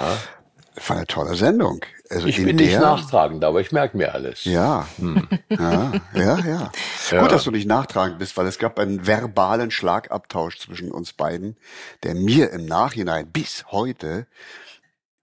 Das 0.74 0.90
war 0.90 0.96
eine 0.96 1.06
tolle 1.06 1.34
Sendung. 1.36 1.84
Also 2.10 2.26
ich 2.26 2.36
bin 2.36 2.56
der, 2.56 2.66
nicht 2.66 2.80
nachtragend, 2.80 3.44
aber 3.44 3.60
ich 3.60 3.72
merke 3.72 3.96
mir 3.96 4.14
alles. 4.14 4.44
Ja. 4.44 4.86
Hm. 4.98 5.28
ja. 5.48 5.92
Ja, 6.14 6.38
ja, 6.38 6.70
ja. 7.10 7.20
Gut, 7.20 7.32
dass 7.32 7.44
du 7.44 7.50
nicht 7.50 7.66
nachtragend 7.66 8.18
bist, 8.18 8.36
weil 8.36 8.46
es 8.46 8.58
gab 8.58 8.78
einen 8.78 9.06
verbalen 9.06 9.70
Schlagabtausch 9.70 10.58
zwischen 10.58 10.90
uns 10.90 11.12
beiden, 11.12 11.56
der 12.02 12.14
mir 12.14 12.50
im 12.50 12.66
Nachhinein 12.66 13.30
bis 13.30 13.66
heute 13.70 14.26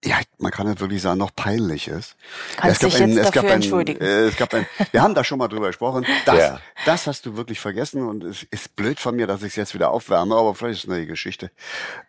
ja, 0.03 0.19
man 0.39 0.51
kann 0.51 0.67
ja 0.67 0.79
wirklich 0.79 1.01
sagen, 1.01 1.19
noch 1.19 1.35
peinlich 1.35 1.87
ist. 1.87 2.15
Kannst 2.57 2.83
es 2.83 2.91
gab 2.91 3.01
ein, 3.01 3.17
es 3.17 3.31
gab 3.31 3.45
ein, 3.45 3.61
äh, 3.61 4.25
es 4.25 4.35
gab 4.35 4.53
ein, 4.53 4.65
wir 4.91 5.01
haben 5.03 5.13
da 5.13 5.23
schon 5.23 5.37
mal 5.37 5.47
drüber 5.47 5.67
gesprochen. 5.67 6.05
Das, 6.25 6.37
ja. 6.37 6.59
das 6.85 7.07
hast 7.07 7.25
du 7.25 7.35
wirklich 7.35 7.59
vergessen 7.59 8.07
und 8.07 8.23
es 8.23 8.43
ist 8.43 8.75
blöd 8.75 8.99
von 8.99 9.15
mir, 9.15 9.25
dass 9.25 9.41
ich 9.41 9.49
es 9.49 9.55
jetzt 9.55 9.73
wieder 9.73 9.89
aufwärme, 9.89 10.35
aber 10.35 10.53
vielleicht 10.53 10.79
ist 10.79 10.83
es 10.85 10.89
eine 10.89 11.07
Geschichte. 11.07 11.51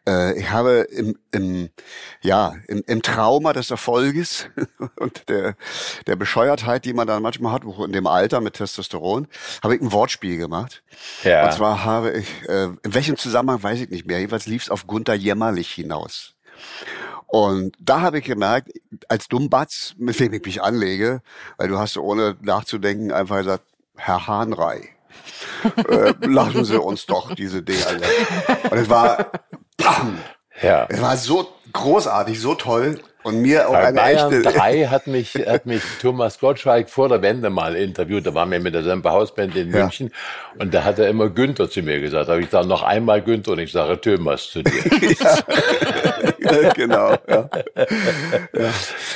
Äh, 0.07 0.39
ich 0.39 0.51
habe 0.51 0.87
im, 0.91 1.19
im, 1.31 1.71
ja, 2.21 2.55
im, 2.69 2.83
im 2.87 3.01
Trauma 3.01 3.55
des 3.55 3.71
Erfolges 3.71 4.49
und 4.97 5.29
der, 5.31 5.57
der 6.07 6.17
Bescheuertheit, 6.17 6.85
die 6.85 6.93
man 6.93 7.07
dann 7.07 7.23
manchmal 7.23 7.53
hat, 7.53 7.65
in 7.65 7.93
dem 7.93 8.07
Alter 8.07 8.41
mit 8.41 8.55
Testosteron, 8.55 9.29
habe 9.63 9.77
ich 9.77 9.81
ein 9.81 9.93
Wortspiel 9.93 10.37
gemacht. 10.37 10.83
Ja. 11.25 11.47
Und 11.47 11.55
zwar 11.55 11.85
habe 11.85 12.13
ich, 12.13 12.49
äh, 12.49 12.65
in 12.65 12.95
welchem 12.95 13.17
Zusammenhang 13.17 13.63
weiß 13.63 13.81
ich 13.81 13.89
nicht 13.89 14.07
mehr, 14.07 14.19
jedenfalls 14.19 14.47
lief 14.47 14.65
es 14.65 14.71
auf 14.71 14.87
Gunther 14.87 15.15
Jämmerlich 15.15 15.71
hinaus. 15.73 16.35
Und 17.33 17.75
da 17.81 18.03
habe 18.03 18.19
ich 18.19 18.27
gemerkt, 18.27 18.73
als 19.09 19.27
Dummbatz, 19.27 19.95
mit 19.97 20.21
wem 20.21 20.35
ich 20.35 20.45
mich 20.45 20.63
anlege, 20.63 21.23
weil 21.57 21.69
du 21.69 21.79
hast 21.79 21.97
ohne 21.97 22.37
nachzudenken 22.43 23.11
einfach 23.11 23.39
gesagt, 23.39 23.65
Herr 23.97 24.27
Hahnrei, 24.27 24.91
äh, 25.89 26.13
lassen 26.27 26.67
Sie 26.67 26.79
uns 26.79 27.07
doch 27.07 27.35
diese 27.35 27.63
Dinge. 27.63 27.87
Alle. 27.87 28.03
Und 28.71 28.79
es 28.79 28.91
war, 28.91 29.31
bam, 29.79 30.19
ja. 30.61 30.85
es 30.91 31.01
war 31.01 31.17
so 31.17 31.49
großartig, 31.73 32.39
so 32.39 32.55
toll. 32.55 33.01
Und 33.23 33.41
mir 33.41 33.69
auch 33.69 33.73
Bei 33.73 33.87
eine 33.87 33.97
Bayern 33.97 34.33
echte 34.33 34.53
3 34.53 34.87
hat 34.89 35.07
mich, 35.07 35.35
hat 35.35 35.65
mich 35.65 35.81
Thomas 36.03 36.39
Gottschalk 36.39 36.91
vor 36.91 37.09
der 37.09 37.23
Wende 37.23 37.49
mal 37.49 37.77
interviewt. 37.77 38.27
Da 38.27 38.35
waren 38.35 38.51
wir 38.51 38.61
mit 38.61 38.75
der 38.75 38.83
Semper 38.83 39.13
Hausband 39.13 39.57
in 39.57 39.71
ja. 39.71 39.85
München. 39.85 40.13
Und 40.59 40.75
da 40.75 40.85
hat 40.85 40.99
er 40.99 41.09
immer 41.09 41.31
Günther 41.31 41.71
zu 41.71 41.81
mir 41.81 41.99
gesagt. 42.01 42.29
Da 42.29 42.33
habe 42.33 42.43
ich 42.43 42.49
gesagt, 42.49 42.67
noch 42.67 42.83
einmal 42.83 43.23
Günther 43.23 43.53
und 43.53 43.61
ich 43.61 43.73
sage 43.73 43.99
Thomas 43.99 44.51
zu 44.51 44.63
dir. 44.65 44.73
ja. 45.19 46.32
genau, 46.75 47.17
ja. 47.29 47.51
ja. 48.53 48.71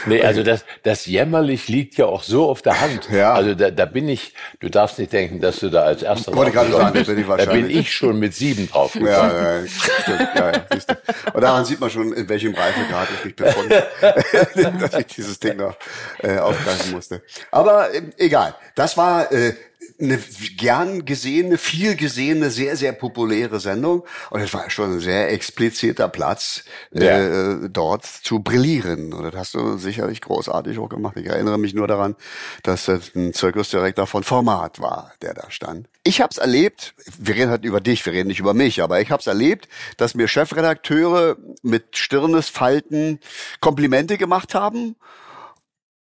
Nee, 0.06 0.22
also 0.22 0.42
das, 0.42 0.64
das 0.82 1.06
jämmerlich 1.06 1.68
liegt 1.68 1.96
ja 1.96 2.06
auch 2.06 2.22
so 2.22 2.48
auf 2.48 2.62
der 2.62 2.80
Hand. 2.80 3.08
Ja. 3.10 3.34
Also 3.34 3.54
da, 3.54 3.70
da 3.70 3.84
bin 3.84 4.08
ich, 4.08 4.34
du 4.60 4.68
darfst 4.68 4.98
nicht 4.98 5.12
denken, 5.12 5.40
dass 5.40 5.60
du 5.60 5.70
da 5.70 5.82
als 5.82 6.02
erster 6.02 6.34
Wollte 6.34 6.52
drauf 6.52 6.70
sagen, 6.70 6.92
bist. 6.92 7.06
Bin 7.06 7.18
ich 7.18 7.26
da 7.26 7.44
bin 7.46 7.70
ich 7.70 7.92
schon 7.92 8.18
mit 8.18 8.34
sieben 8.34 8.68
drauf 8.68 8.92
gekommen. 8.92 9.10
Ja, 9.10 9.58
ja, 9.58 9.66
stimmt, 9.66 10.28
ja, 10.34 10.52
ja, 10.52 11.32
Und 11.32 11.42
daran 11.42 11.64
sieht 11.64 11.80
man 11.80 11.90
schon, 11.90 12.12
in 12.12 12.28
welchem 12.28 12.54
Reifegrad 12.54 13.08
ich 13.18 13.24
mich 13.24 13.36
befinde. 13.36 13.86
dass 14.80 14.94
ich 14.94 15.06
dieses 15.06 15.38
Ding 15.38 15.56
noch 15.56 15.76
äh, 16.22 16.38
aufgreifen 16.38 16.92
musste. 16.92 17.22
Aber 17.50 17.92
äh, 17.94 18.02
egal. 18.18 18.54
Das 18.74 18.96
war 18.96 19.32
äh, 19.32 19.54
eine 19.98 20.18
gern 20.56 21.04
gesehene, 21.04 21.59
viel 21.59 21.96
gesehene, 21.96 22.50
sehr, 22.50 22.76
sehr 22.76 22.92
populäre 22.92 23.61
Sendung. 23.61 24.04
Und 24.30 24.40
es 24.40 24.52
war 24.52 24.68
schon 24.70 24.94
ein 24.94 25.00
sehr 25.00 25.32
expliziter 25.32 26.09
Platz, 26.09 26.64
ja. 26.92 27.18
äh, 27.18 27.70
dort 27.70 28.04
zu 28.04 28.40
brillieren. 28.40 29.12
Und 29.12 29.24
das 29.24 29.35
hast 29.35 29.54
du 29.54 29.78
sicherlich 29.78 30.20
großartig 30.20 30.78
auch 30.78 30.88
gemacht. 30.88 31.16
Ich 31.16 31.26
erinnere 31.26 31.59
mich 31.59 31.74
nur 31.74 31.88
daran, 31.88 32.16
dass 32.62 32.87
das 32.87 33.14
ein 33.14 33.32
Zirkusdirektor 33.32 34.06
von 34.06 34.22
Format 34.22 34.80
war, 34.80 35.12
der 35.22 35.35
da 35.35 35.50
stand. 35.50 35.88
Ich 36.04 36.20
habe 36.20 36.30
es 36.30 36.38
erlebt, 36.38 36.94
wir 37.18 37.35
reden 37.35 37.50
halt 37.50 37.64
über 37.64 37.80
dich, 37.80 38.04
wir 38.04 38.12
reden 38.12 38.28
nicht 38.28 38.40
über 38.40 38.54
mich, 38.54 38.82
aber 38.82 39.00
ich 39.00 39.11
habe 39.11 39.20
es 39.20 39.26
erlebt, 39.26 39.68
dass 39.96 40.14
mir 40.14 40.28
Chefredakteure 40.28 41.37
mit 41.62 41.96
Stirnesfalten 41.96 43.20
Komplimente 43.61 44.18
gemacht 44.18 44.54
haben. 44.54 44.96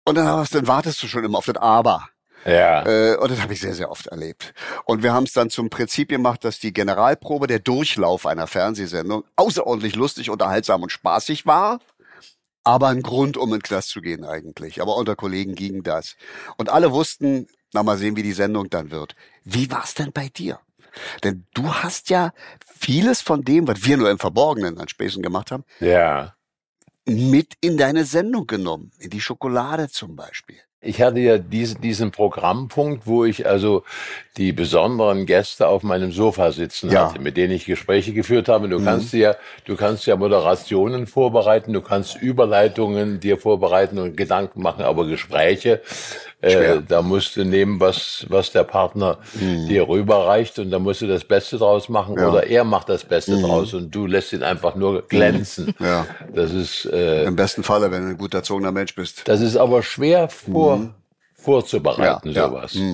Und 0.04 0.14
dann, 0.14 0.46
dann 0.50 0.66
wartest 0.68 1.02
du 1.02 1.08
schon 1.08 1.24
immer 1.24 1.38
auf 1.38 1.46
das 1.46 1.56
Aber. 1.56 2.08
Ja. 2.46 2.86
Äh, 2.86 3.16
und 3.16 3.30
das 3.30 3.42
habe 3.42 3.52
ich 3.52 3.60
sehr, 3.60 3.74
sehr 3.74 3.90
oft 3.90 4.06
erlebt. 4.06 4.54
Und 4.84 5.02
wir 5.02 5.12
haben 5.12 5.24
es 5.24 5.32
dann 5.32 5.50
zum 5.50 5.68
Prinzip 5.68 6.08
gemacht, 6.08 6.44
dass 6.44 6.60
die 6.60 6.72
Generalprobe, 6.72 7.46
der 7.46 7.58
Durchlauf 7.58 8.24
einer 8.26 8.46
Fernsehsendung 8.46 9.24
außerordentlich 9.34 9.96
lustig, 9.96 10.30
unterhaltsam 10.30 10.82
und 10.82 10.90
spaßig 10.90 11.46
war. 11.46 11.80
Aber 12.62 12.88
ein 12.88 13.02
Grund, 13.02 13.36
um 13.36 13.52
in 13.54 13.62
Klasse 13.62 13.88
zu 13.88 14.00
gehen 14.00 14.24
eigentlich. 14.24 14.80
Aber 14.80 14.96
unter 14.96 15.16
Kollegen 15.16 15.54
ging 15.54 15.82
das. 15.82 16.16
Und 16.56 16.68
alle 16.68 16.92
wussten, 16.92 17.48
na 17.72 17.82
mal 17.82 17.98
sehen, 17.98 18.16
wie 18.16 18.22
die 18.22 18.32
Sendung 18.32 18.70
dann 18.70 18.90
wird. 18.90 19.14
Wie 19.44 19.70
war's 19.70 19.94
denn 19.94 20.12
bei 20.12 20.28
dir? 20.28 20.60
Denn 21.24 21.46
du 21.54 21.72
hast 21.72 22.10
ja 22.10 22.32
vieles 22.64 23.20
von 23.20 23.42
dem, 23.42 23.68
was 23.68 23.84
wir 23.84 23.96
nur 23.96 24.10
im 24.10 24.18
Verborgenen 24.18 24.78
an 24.78 24.88
Späßen 24.88 25.22
gemacht 25.22 25.50
haben, 25.50 25.64
ja. 25.80 26.34
mit 27.04 27.54
in 27.60 27.76
deine 27.76 28.04
Sendung 28.04 28.46
genommen. 28.46 28.92
In 28.98 29.10
die 29.10 29.20
Schokolade 29.20 29.88
zum 29.88 30.16
Beispiel. 30.16 30.58
Ich 30.86 31.02
hatte 31.02 31.20
ja 31.20 31.38
diesen, 31.38 31.80
diesen 31.80 32.10
Programmpunkt, 32.10 33.06
wo 33.06 33.24
ich 33.24 33.46
also 33.46 33.82
die 34.36 34.52
besonderen 34.52 35.26
Gäste 35.26 35.66
auf 35.68 35.82
meinem 35.82 36.12
Sofa 36.12 36.52
sitzen 36.52 36.90
ja. 36.90 37.08
hatte, 37.08 37.20
mit 37.20 37.36
denen 37.36 37.54
ich 37.54 37.66
Gespräche 37.66 38.12
geführt 38.12 38.48
habe. 38.48 38.68
Du 38.68 38.78
mhm. 38.78 38.84
kannst 38.84 39.12
ja, 39.12 39.34
du 39.64 39.76
kannst 39.76 40.06
ja 40.06 40.16
Moderationen 40.16 41.06
vorbereiten, 41.06 41.72
du 41.72 41.80
kannst 41.80 42.20
Überleitungen 42.20 43.20
dir 43.20 43.38
vorbereiten 43.38 43.98
und 43.98 44.16
Gedanken 44.16 44.62
machen, 44.62 44.84
aber 44.84 45.06
Gespräche, 45.06 45.80
äh, 46.42 46.82
da 46.86 47.02
musst 47.02 47.36
du 47.36 47.44
nehmen, 47.44 47.80
was, 47.80 48.26
was 48.28 48.52
der 48.52 48.64
Partner 48.64 49.18
mhm. 49.34 49.68
dir 49.68 49.88
rüberreicht 49.88 50.58
und 50.58 50.70
da 50.70 50.78
musst 50.78 51.00
du 51.00 51.06
das 51.06 51.24
Beste 51.24 51.56
draus 51.56 51.88
machen 51.88 52.16
ja. 52.18 52.28
oder 52.28 52.46
er 52.46 52.64
macht 52.64 52.88
das 52.88 53.04
Beste 53.04 53.36
mhm. 53.36 53.42
draus 53.42 53.74
und 53.74 53.94
du 53.94 54.06
lässt 54.06 54.32
ihn 54.32 54.42
einfach 54.42 54.74
nur 54.74 55.02
glänzen. 55.08 55.74
Ja. 55.80 56.06
Das 56.34 56.52
ist, 56.52 56.86
äh, 56.86 57.24
im 57.24 57.36
besten 57.36 57.62
Falle, 57.62 57.90
wenn 57.90 58.02
du 58.02 58.08
ein 58.10 58.18
gut 58.18 58.34
erzogener 58.34 58.72
Mensch 58.72 58.94
bist. 58.94 59.26
Das 59.26 59.40
ist 59.40 59.56
aber 59.56 59.82
schwer 59.82 60.28
vor, 60.28 60.76
mhm. 60.76 60.94
vorzubereiten, 61.34 62.30
ja, 62.30 62.48
sowas. 62.48 62.74
Ja. 62.74 62.92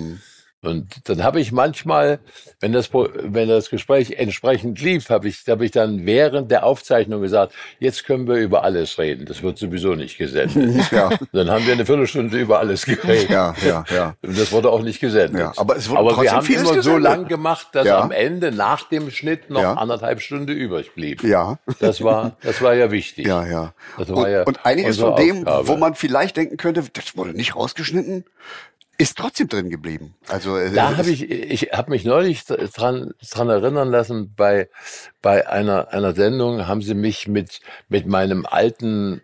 Und 0.64 1.09
dann 1.09 1.25
habe 1.25 1.40
ich 1.40 1.51
manchmal, 1.51 2.20
wenn 2.61 2.72
das, 2.72 2.90
wenn 2.92 3.48
das 3.48 3.68
Gespräch 3.68 4.12
entsprechend 4.12 4.81
lief, 4.81 5.11
habe 5.11 5.27
ich, 5.27 5.42
habe 5.48 5.64
ich 5.64 5.72
dann 5.72 6.07
während 6.07 6.53
der 6.53 6.64
Aufzeichnung 6.64 7.20
gesagt, 7.20 7.53
jetzt 7.81 8.05
können 8.05 8.29
wir 8.29 8.37
über 8.37 8.62
alles 8.62 8.96
reden. 8.96 9.27
Das 9.27 9.42
wird 9.42 9.59
sowieso 9.59 9.94
nicht 9.94 10.18
gesendet. 10.18 10.53
Ja. 10.92 11.11
Dann 11.33 11.51
haben 11.51 11.64
wir 11.66 11.72
eine 11.72 11.87
Viertelstunde 11.87 12.37
über 12.37 12.59
alles 12.59 12.85
geredet. 12.85 13.31
Ja, 13.31 13.55
ja, 13.64 13.85
ja. 13.94 14.14
Und 14.20 14.38
das 14.38 14.53
wurde 14.53 14.70
auch 14.70 14.83
nicht 14.83 15.01
gesendet. 15.01 15.40
Ja, 15.40 15.53
aber 15.57 15.77
es 15.77 15.88
wurde 15.88 16.01
aber 16.01 16.22
wir 16.22 16.33
haben 16.33 16.46
immer 16.46 16.59
gesendet. 16.59 16.85
so 16.85 16.98
lang 16.98 17.29
gemacht, 17.29 17.68
dass 17.72 17.87
ja. 17.87 18.01
am 18.01 18.11
Ende 18.11 18.53
nach 18.53 18.88
dem 18.88 19.11
Schnitt 19.11 19.48
noch 19.48 19.62
ja. 19.62 19.75
anderthalb 19.75 20.20
Stunden 20.20 20.51
übrig 20.51 20.94
blieb. 20.94 21.22
Ja. 21.22 21.59
Das 21.81 22.03
war, 22.03 22.37
das 22.42 22.61
war 22.61 22.75
ja 22.75 22.90
wichtig. 22.90 23.27
Ja, 23.27 23.46
ja. 23.46 23.72
Das 23.96 24.11
war 24.11 24.18
und, 24.18 24.31
ja 24.31 24.42
und 24.42 24.66
einiges 24.66 24.98
von 24.98 25.16
dem, 25.16 25.38
Aufgabe. 25.38 25.68
wo 25.68 25.77
man 25.77 25.94
vielleicht 25.94 26.37
denken 26.37 26.59
könnte, 26.59 26.85
das 26.92 27.16
wurde 27.16 27.31
nicht 27.31 27.57
rausgeschnitten, 27.57 28.25
ist 28.98 29.18
trotzdem 29.18 29.48
drin 29.48 29.70
geblieben. 29.70 30.14
Also 30.28 30.57
äh, 30.57 30.72
da 30.72 30.96
habe 30.96 31.11
ich 31.11 31.31
ich 31.31 31.72
habe 31.72 31.90
mich 31.90 32.05
neulich 32.05 32.44
dran 32.44 33.14
dran 33.31 33.48
erinnern 33.48 33.90
lassen 33.90 34.35
bei 34.37 34.68
bei 35.20 35.48
einer 35.48 35.92
einer 35.92 36.14
Sendung 36.14 36.66
haben 36.66 36.83
sie 36.83 36.94
mich 36.94 37.26
mit 37.28 37.61
mit 37.88 38.07
meinem 38.07 38.46
alten 38.46 39.20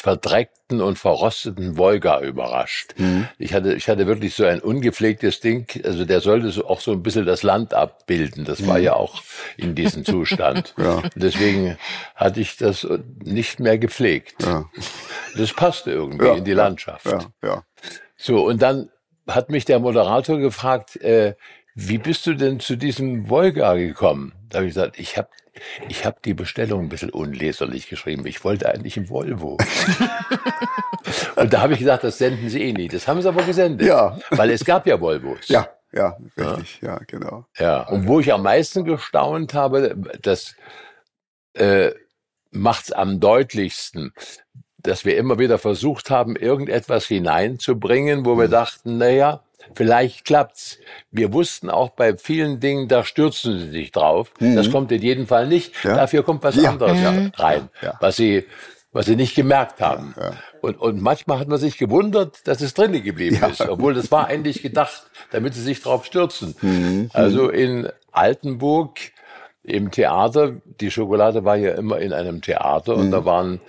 verdreckten 0.00 0.80
und 0.80 0.98
verrosteten 0.98 1.76
Volga 1.76 2.20
überrascht. 2.22 2.94
Mhm. 2.96 3.28
Ich 3.38 3.52
hatte, 3.52 3.74
ich 3.74 3.86
hatte 3.86 4.06
wirklich 4.06 4.34
so 4.34 4.46
ein 4.46 4.60
ungepflegtes 4.60 5.40
Ding, 5.40 5.66
also 5.84 6.06
der 6.06 6.22
sollte 6.22 6.50
so 6.50 6.66
auch 6.66 6.80
so 6.80 6.92
ein 6.92 7.02
bisschen 7.02 7.26
das 7.26 7.42
Land 7.42 7.74
abbilden. 7.74 8.46
Das 8.46 8.66
war 8.66 8.78
mhm. 8.78 8.84
ja 8.84 8.94
auch 8.94 9.22
in 9.58 9.74
diesem 9.74 10.06
Zustand. 10.06 10.74
ja. 10.78 11.02
Deswegen 11.16 11.76
hatte 12.14 12.40
ich 12.40 12.56
das 12.56 12.88
nicht 13.22 13.60
mehr 13.60 13.76
gepflegt. 13.76 14.42
Ja. 14.42 14.70
Das 15.36 15.52
passte 15.52 15.90
irgendwie 15.90 16.26
ja. 16.26 16.34
in 16.34 16.44
die 16.44 16.54
Landschaft. 16.54 17.04
Ja. 17.04 17.18
Ja. 17.42 17.64
So, 18.16 18.46
und 18.46 18.62
dann 18.62 18.88
hat 19.34 19.50
mich 19.50 19.64
der 19.64 19.78
Moderator 19.78 20.38
gefragt, 20.38 20.96
äh, 20.96 21.34
wie 21.74 21.98
bist 21.98 22.26
du 22.26 22.34
denn 22.34 22.60
zu 22.60 22.76
diesem 22.76 23.28
Volga 23.28 23.74
gekommen? 23.74 24.32
Da 24.48 24.58
habe 24.58 24.66
ich 24.66 24.74
gesagt, 24.74 24.98
ich 24.98 25.16
habe 25.16 25.28
ich 25.88 26.06
hab 26.06 26.22
die 26.22 26.34
Bestellung 26.34 26.82
ein 26.82 26.88
bisschen 26.88 27.10
unleserlich 27.10 27.88
geschrieben. 27.88 28.26
Ich 28.26 28.44
wollte 28.44 28.68
eigentlich 28.68 28.96
ein 28.96 29.08
Volvo. 29.08 29.58
und 31.36 31.52
da 31.52 31.60
habe 31.60 31.74
ich 31.74 31.80
gesagt, 31.80 32.04
das 32.04 32.18
senden 32.18 32.48
sie 32.48 32.62
eh 32.62 32.72
nicht. 32.72 32.94
Das 32.94 33.06
haben 33.06 33.20
sie 33.20 33.28
aber 33.28 33.42
gesendet. 33.42 33.86
Ja. 33.86 34.18
Weil 34.30 34.50
es 34.50 34.64
gab 34.64 34.86
ja 34.86 35.00
Volvos. 35.00 35.48
Ja, 35.48 35.68
ja, 35.92 36.16
richtig, 36.36 36.80
ja, 36.82 36.94
ja 36.94 37.00
genau. 37.06 37.46
Ja, 37.58 37.82
und 37.88 38.06
wo 38.06 38.20
ich 38.20 38.32
am 38.32 38.42
meisten 38.42 38.84
gestaunt 38.84 39.54
habe, 39.54 39.96
das 40.22 40.54
äh, 41.54 41.90
macht's 42.50 42.92
am 42.92 43.20
deutlichsten 43.20 44.12
dass 44.82 45.04
wir 45.04 45.16
immer 45.16 45.38
wieder 45.38 45.58
versucht 45.58 46.10
haben, 46.10 46.36
irgendetwas 46.36 47.06
hineinzubringen, 47.06 48.24
wo 48.24 48.36
wir 48.36 48.48
mhm. 48.48 48.52
dachten, 48.52 48.98
naja, 48.98 49.40
vielleicht 49.74 50.24
klappt's. 50.24 50.78
Wir 51.10 51.32
wussten 51.32 51.70
auch 51.70 51.90
bei 51.90 52.16
vielen 52.16 52.60
Dingen, 52.60 52.88
da 52.88 53.04
stürzen 53.04 53.58
sie 53.58 53.70
sich 53.70 53.92
drauf. 53.92 54.32
Mhm. 54.40 54.56
Das 54.56 54.70
kommt 54.70 54.92
in 54.92 55.02
jedem 55.02 55.26
Fall 55.26 55.46
nicht. 55.46 55.72
Ja. 55.84 55.96
Dafür 55.96 56.22
kommt 56.22 56.42
was 56.42 56.56
ja. 56.56 56.70
anderes 56.70 56.98
mhm. 56.98 57.32
rein, 57.36 57.68
ja. 57.82 57.94
was 58.00 58.16
sie 58.16 58.44
was 58.92 59.06
sie 59.06 59.16
nicht 59.16 59.36
gemerkt 59.36 59.80
haben. 59.80 60.14
Und, 60.60 60.80
und 60.80 61.00
manchmal 61.00 61.38
hat 61.38 61.48
man 61.48 61.58
sich 61.58 61.78
gewundert, 61.78 62.46
dass 62.48 62.60
es 62.60 62.74
drinnen 62.74 63.02
geblieben 63.02 63.40
ist, 63.48 63.60
obwohl 63.68 63.94
das 63.94 64.10
war 64.10 64.26
eigentlich 64.26 64.62
gedacht, 64.62 65.04
damit 65.30 65.54
sie 65.54 65.62
sich 65.62 65.80
drauf 65.80 66.04
stürzen. 66.04 66.56
Mhm. 66.60 67.10
Also 67.12 67.50
in 67.50 67.88
Altenburg 68.12 68.98
im 69.62 69.90
Theater, 69.90 70.56
die 70.80 70.90
Schokolade 70.90 71.44
war 71.44 71.56
ja 71.56 71.74
immer 71.74 71.98
in 71.98 72.12
einem 72.12 72.40
Theater 72.42 72.96
und 72.96 73.10
da 73.10 73.20
mhm. 73.20 73.24
waren 73.24 73.60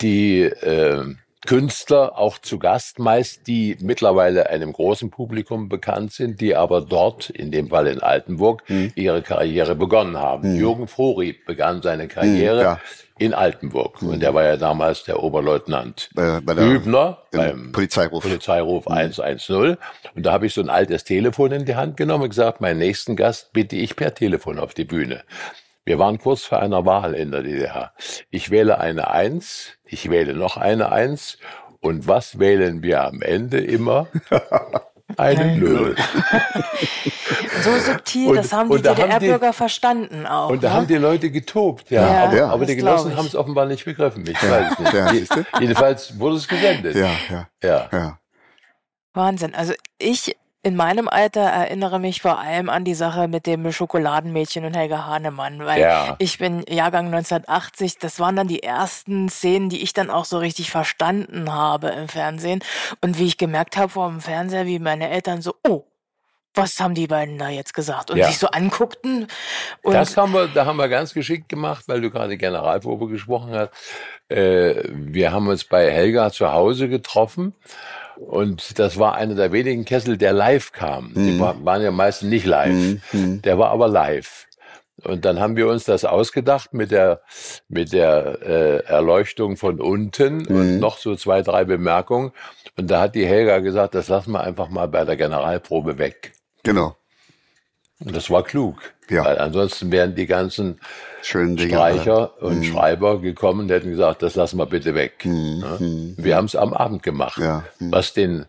die 0.00 0.42
äh, 0.42 1.14
Künstler 1.46 2.18
auch 2.18 2.38
zu 2.38 2.58
Gast, 2.58 2.98
meist 2.98 3.46
die 3.46 3.76
mittlerweile 3.80 4.50
einem 4.50 4.72
großen 4.72 5.10
Publikum 5.10 5.68
bekannt 5.70 6.12
sind, 6.12 6.40
die 6.40 6.54
aber 6.54 6.82
dort, 6.82 7.30
in 7.30 7.50
dem 7.50 7.68
Fall 7.68 7.86
in 7.86 8.00
Altenburg, 8.00 8.62
mhm. 8.68 8.92
ihre 8.94 9.22
Karriere 9.22 9.74
begonnen 9.74 10.18
haben. 10.18 10.52
Mhm. 10.52 10.58
Jürgen 10.58 10.86
Fori 10.86 11.34
begann 11.46 11.80
seine 11.80 12.08
Karriere 12.08 12.58
mhm, 12.58 12.62
ja. 12.62 12.80
in 13.18 13.32
Altenburg 13.32 14.02
und 14.02 14.20
der 14.20 14.34
war 14.34 14.44
ja 14.44 14.58
damals 14.58 15.04
der 15.04 15.22
Oberleutnant 15.22 16.10
bei, 16.14 16.40
bei 16.40 16.52
der, 16.52 16.66
Hübner 16.66 17.18
beim 17.32 17.72
Polizeiruf, 17.72 18.22
Polizeiruf 18.22 18.86
110 18.86 19.78
und 20.14 20.26
da 20.26 20.32
habe 20.32 20.46
ich 20.46 20.52
so 20.52 20.60
ein 20.60 20.70
altes 20.70 21.04
Telefon 21.04 21.52
in 21.52 21.64
die 21.64 21.74
Hand 21.74 21.96
genommen 21.96 22.24
und 22.24 22.30
gesagt, 22.30 22.60
meinen 22.60 22.78
nächsten 22.78 23.16
Gast 23.16 23.54
bitte 23.54 23.76
ich 23.76 23.96
per 23.96 24.14
Telefon 24.14 24.58
auf 24.58 24.74
die 24.74 24.84
Bühne. 24.84 25.22
Wir 25.84 25.98
waren 25.98 26.18
kurz 26.18 26.44
vor 26.44 26.60
einer 26.60 26.84
Wahl 26.84 27.14
in 27.14 27.30
der 27.30 27.42
DDR. 27.42 27.92
Ich 28.30 28.50
wähle 28.50 28.78
eine 28.78 29.10
Eins, 29.10 29.78
ich 29.84 30.10
wähle 30.10 30.34
noch 30.34 30.56
eine 30.56 30.92
Eins. 30.92 31.38
Und 31.80 32.06
was 32.06 32.38
wählen 32.38 32.82
wir 32.82 33.04
am 33.04 33.22
Ende 33.22 33.58
immer? 33.58 34.06
Eine 35.16 35.56
Null. 35.56 35.96
so 37.62 37.78
subtil, 37.78 38.28
und, 38.28 38.36
das 38.36 38.52
haben 38.52 38.70
die 38.70 38.82
DDR-Bürger 38.82 39.52
verstanden 39.52 40.26
auch. 40.26 40.50
Und 40.50 40.62
da 40.62 40.68
ne? 40.68 40.74
haben 40.74 40.86
die 40.86 40.96
Leute 40.96 41.30
getobt, 41.30 41.90
ja. 41.90 42.06
ja 42.06 42.24
aber, 42.24 42.36
ja, 42.36 42.48
aber 42.48 42.66
die 42.66 42.76
Genossen 42.76 43.16
haben 43.16 43.26
es 43.26 43.34
offenbar 43.34 43.66
nicht 43.66 43.84
begriffen. 43.84 44.24
Ich 44.26 44.40
weiß 44.42 44.72
es 44.72 44.78
nicht. 44.78 44.92
Ja, 44.92 45.60
Jedenfalls 45.60 46.18
wurde 46.18 46.36
es 46.36 46.46
gesendet. 46.46 46.94
Ja, 46.94 47.10
ja. 47.28 47.48
ja. 47.62 47.88
ja. 47.92 48.18
Wahnsinn. 49.12 49.54
Also 49.54 49.72
ich 49.98 50.36
in 50.62 50.76
meinem 50.76 51.08
Alter 51.08 51.40
erinnere 51.40 51.98
mich 51.98 52.20
vor 52.20 52.38
allem 52.38 52.68
an 52.68 52.84
die 52.84 52.94
Sache 52.94 53.28
mit 53.28 53.46
dem 53.46 53.72
Schokoladenmädchen 53.72 54.64
und 54.64 54.76
Helga 54.76 55.06
Hahnemann, 55.06 55.64
weil 55.64 55.80
ja. 55.80 56.16
ich 56.18 56.36
bin 56.36 56.64
Jahrgang 56.68 57.06
1980, 57.06 57.98
das 57.98 58.20
waren 58.20 58.36
dann 58.36 58.48
die 58.48 58.62
ersten 58.62 59.30
Szenen, 59.30 59.70
die 59.70 59.82
ich 59.82 59.94
dann 59.94 60.10
auch 60.10 60.26
so 60.26 60.38
richtig 60.38 60.70
verstanden 60.70 61.52
habe 61.52 61.88
im 61.88 62.08
Fernsehen 62.08 62.62
und 63.00 63.18
wie 63.18 63.26
ich 63.26 63.38
gemerkt 63.38 63.78
habe 63.78 63.88
vor 63.88 64.08
dem 64.08 64.20
Fernseher, 64.20 64.66
wie 64.66 64.78
meine 64.78 65.08
Eltern 65.08 65.40
so, 65.40 65.54
oh, 65.66 65.84
was 66.52 66.78
haben 66.78 66.94
die 66.94 67.06
beiden 67.06 67.38
da 67.38 67.48
jetzt 67.48 67.72
gesagt? 67.72 68.10
Und 68.10 68.18
ja. 68.18 68.26
sich 68.26 68.38
so 68.38 68.48
anguckten. 68.48 69.28
Das 69.84 70.16
haben 70.16 70.32
wir, 70.32 70.48
da 70.48 70.66
haben 70.66 70.76
wir 70.76 70.88
ganz 70.88 71.14
geschickt 71.14 71.48
gemacht, 71.48 71.84
weil 71.86 72.00
du 72.00 72.10
gerade 72.10 72.36
Generalprobe 72.36 73.06
gesprochen 73.06 73.52
hast. 73.54 73.70
Äh, 74.28 74.82
wir 74.92 75.32
haben 75.32 75.48
uns 75.48 75.64
bei 75.64 75.90
Helga 75.90 76.30
zu 76.30 76.52
Hause 76.52 76.88
getroffen 76.88 77.54
und 78.20 78.78
das 78.78 78.98
war 78.98 79.14
einer 79.14 79.34
der 79.34 79.50
wenigen 79.50 79.84
Kessel, 79.84 80.18
der 80.18 80.32
live 80.32 80.72
kam. 80.72 81.12
Mhm. 81.14 81.24
Die 81.24 81.40
waren 81.40 81.82
ja 81.82 81.90
meistens 81.90 82.28
nicht 82.28 82.46
live. 82.46 82.72
Mhm. 82.72 83.00
mhm. 83.12 83.42
Der 83.42 83.58
war 83.58 83.70
aber 83.70 83.88
live. 83.88 84.46
Und 85.02 85.24
dann 85.24 85.40
haben 85.40 85.56
wir 85.56 85.66
uns 85.66 85.84
das 85.84 86.04
ausgedacht 86.04 86.74
mit 86.74 86.90
der 86.90 87.22
mit 87.68 87.94
der 87.94 88.38
äh, 88.42 88.84
Erleuchtung 88.84 89.56
von 89.56 89.80
unten 89.80 90.42
mhm. 90.42 90.54
und 90.54 90.78
noch 90.78 90.98
so 90.98 91.16
zwei 91.16 91.40
drei 91.40 91.64
Bemerkungen. 91.64 92.32
Und 92.76 92.90
da 92.90 93.00
hat 93.02 93.14
die 93.14 93.26
Helga 93.26 93.60
gesagt, 93.60 93.94
das 93.94 94.08
lassen 94.08 94.32
wir 94.32 94.42
einfach 94.42 94.68
mal 94.68 94.88
bei 94.88 95.04
der 95.04 95.16
Generalprobe 95.16 95.96
weg. 95.96 96.32
Genau. 96.62 96.96
Und 98.04 98.16
das 98.16 98.30
war 98.30 98.42
klug. 98.42 98.76
Ja. 99.08 99.24
Weil 99.24 99.38
ansonsten 99.38 99.92
wären 99.92 100.14
die 100.14 100.26
ganzen 100.26 100.80
Schönen 101.22 101.56
Dinge. 101.56 101.70
Streicher 101.70 102.32
alle. 102.40 102.50
und 102.50 102.64
Schreiber 102.64 103.20
gekommen 103.20 103.60
und 103.60 103.70
hätten 103.70 103.90
gesagt, 103.90 104.22
das 104.22 104.34
lassen 104.36 104.56
wir 104.58 104.66
bitte 104.66 104.94
weg. 104.94 105.24
Ja? 105.24 105.78
Wir 105.78 106.36
haben 106.36 106.46
es 106.46 106.56
am 106.56 106.72
Abend 106.72 107.02
gemacht. 107.02 107.38
Ja. 107.38 107.64
Was 107.78 108.14
den, 108.14 108.46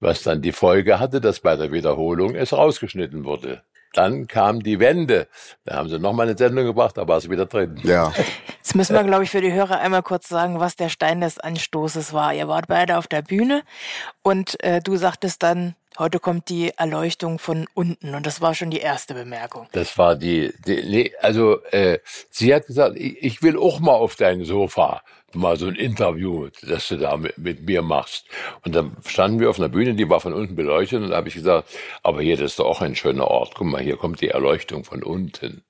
was 0.00 0.22
dann 0.22 0.42
die 0.42 0.52
Folge 0.52 1.00
hatte, 1.00 1.20
dass 1.20 1.40
bei 1.40 1.56
der 1.56 1.72
Wiederholung 1.72 2.34
es 2.34 2.52
rausgeschnitten 2.52 3.24
wurde. 3.24 3.62
Dann 3.92 4.26
kam 4.28 4.62
die 4.62 4.78
Wende. 4.78 5.26
Da 5.64 5.76
haben 5.76 5.88
sie 5.88 5.98
nochmal 5.98 6.28
eine 6.28 6.36
Sendung 6.36 6.66
gebracht, 6.66 6.98
da 6.98 7.08
war 7.08 7.16
es 7.16 7.30
wieder 7.30 7.46
drin. 7.46 7.80
Ja. 7.82 8.12
Jetzt 8.58 8.74
müssen 8.74 8.94
wir, 8.94 9.04
glaube 9.04 9.24
ich, 9.24 9.30
für 9.30 9.40
die 9.40 9.52
Hörer 9.52 9.80
einmal 9.80 10.02
kurz 10.02 10.28
sagen, 10.28 10.60
was 10.60 10.76
der 10.76 10.90
Stein 10.90 11.22
des 11.22 11.38
Anstoßes 11.38 12.12
war. 12.12 12.34
Ihr 12.34 12.46
wart 12.46 12.66
beide 12.68 12.98
auf 12.98 13.06
der 13.06 13.22
Bühne 13.22 13.62
und 14.22 14.62
äh, 14.62 14.80
du 14.80 14.96
sagtest 14.96 15.42
dann, 15.42 15.74
heute 15.98 16.18
kommt 16.18 16.48
die 16.48 16.72
Erleuchtung 16.76 17.38
von 17.38 17.66
unten. 17.74 18.14
Und 18.14 18.26
das 18.26 18.40
war 18.40 18.54
schon 18.54 18.70
die 18.70 18.80
erste 18.80 19.14
Bemerkung. 19.14 19.68
Das 19.72 19.98
war 19.98 20.16
die, 20.16 20.52
die 20.66 20.82
nee, 20.82 21.12
also 21.20 21.62
äh, 21.70 21.98
sie 22.30 22.54
hat 22.54 22.66
gesagt, 22.66 22.96
ich, 22.96 23.22
ich 23.22 23.42
will 23.42 23.58
auch 23.58 23.80
mal 23.80 23.94
auf 23.94 24.16
dein 24.16 24.44
Sofa 24.44 25.02
mal 25.36 25.56
so 25.56 25.66
ein 25.66 25.74
Interview, 25.74 26.48
das 26.62 26.88
du 26.88 26.96
da 26.96 27.16
mit, 27.16 27.38
mit 27.38 27.66
mir 27.66 27.82
machst. 27.82 28.24
Und 28.64 28.74
dann 28.74 28.96
standen 29.06 29.40
wir 29.40 29.50
auf 29.50 29.58
einer 29.58 29.68
Bühne, 29.68 29.94
die 29.94 30.08
war 30.08 30.20
von 30.20 30.32
unten 30.32 30.56
beleuchtet 30.56 31.02
und 31.02 31.10
da 31.10 31.16
habe 31.16 31.28
ich 31.28 31.34
gesagt, 31.34 31.68
aber 32.02 32.22
hier, 32.22 32.36
das 32.36 32.52
ist 32.52 32.58
doch 32.58 32.66
auch 32.66 32.80
ein 32.80 32.96
schöner 32.96 33.28
Ort. 33.28 33.54
Guck 33.54 33.66
mal, 33.66 33.82
hier 33.82 33.96
kommt 33.96 34.20
die 34.20 34.28
Erleuchtung 34.28 34.84
von 34.84 35.02
unten. 35.02 35.62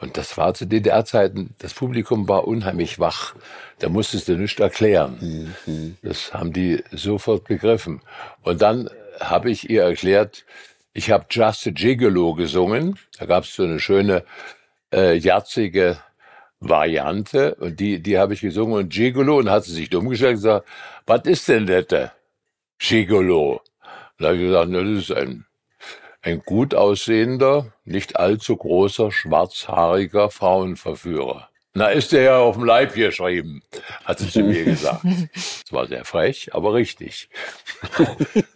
Und 0.00 0.16
das 0.16 0.36
war 0.36 0.54
zu 0.54 0.66
DDR-Zeiten, 0.66 1.54
das 1.58 1.72
Publikum 1.72 2.28
war 2.28 2.46
unheimlich 2.46 2.98
wach. 2.98 3.34
Da 3.78 3.88
musstest 3.88 4.28
du 4.28 4.36
nichts 4.36 4.60
erklären. 4.60 5.54
Das 6.02 6.34
haben 6.34 6.52
die 6.52 6.82
sofort 6.90 7.44
begriffen. 7.44 8.00
Und 8.42 8.60
dann 8.60 8.90
habe 9.20 9.50
ich 9.50 9.70
ihr 9.70 9.82
erklärt, 9.82 10.44
ich 10.92 11.10
habe 11.10 11.26
Just 11.30 11.66
a 11.66 11.70
Gigolo 11.70 12.34
gesungen. 12.34 12.98
Da 13.18 13.26
gab 13.26 13.44
es 13.44 13.54
so 13.54 13.64
eine 13.64 13.80
schöne, 13.80 14.24
äh, 14.92 15.16
jatzige 15.16 15.98
Variante. 16.60 17.54
Und 17.56 17.80
die, 17.80 18.00
die 18.00 18.18
habe 18.18 18.34
ich 18.34 18.40
gesungen. 18.40 18.74
Und 18.74 18.92
Gigolo, 18.92 19.38
und 19.38 19.50
hat 19.50 19.64
sie 19.64 19.72
sich 19.72 19.90
dumm 19.90 20.08
gestellt 20.08 20.36
und 20.36 20.42
gesagt, 20.42 20.68
was 21.06 21.22
ist 21.24 21.48
denn 21.48 21.66
das? 21.66 21.86
da? 21.88 22.12
Gigolo. 22.78 23.60
Und 24.18 24.20
da 24.20 24.28
habe 24.28 24.36
ich 24.36 24.44
gesagt, 24.44 24.72
das 24.72 24.82
ist 24.82 25.10
ein 25.12 25.46
ein 26.24 26.40
gut 26.40 26.74
aussehender, 26.74 27.72
nicht 27.84 28.16
allzu 28.16 28.56
großer, 28.56 29.12
schwarzhaariger 29.12 30.30
Frauenverführer. 30.30 31.48
Na, 31.74 31.88
ist 31.88 32.12
der 32.12 32.22
ja 32.22 32.38
auf 32.38 32.56
dem 32.56 32.64
Leib 32.64 32.94
geschrieben, 32.94 33.62
hat 34.04 34.20
sie 34.20 34.30
zu 34.30 34.40
mir 34.40 34.64
gesagt. 34.64 35.04
Das 35.64 35.72
war 35.72 35.86
sehr 35.86 36.04
frech, 36.04 36.50
aber 36.52 36.74
richtig. 36.74 37.30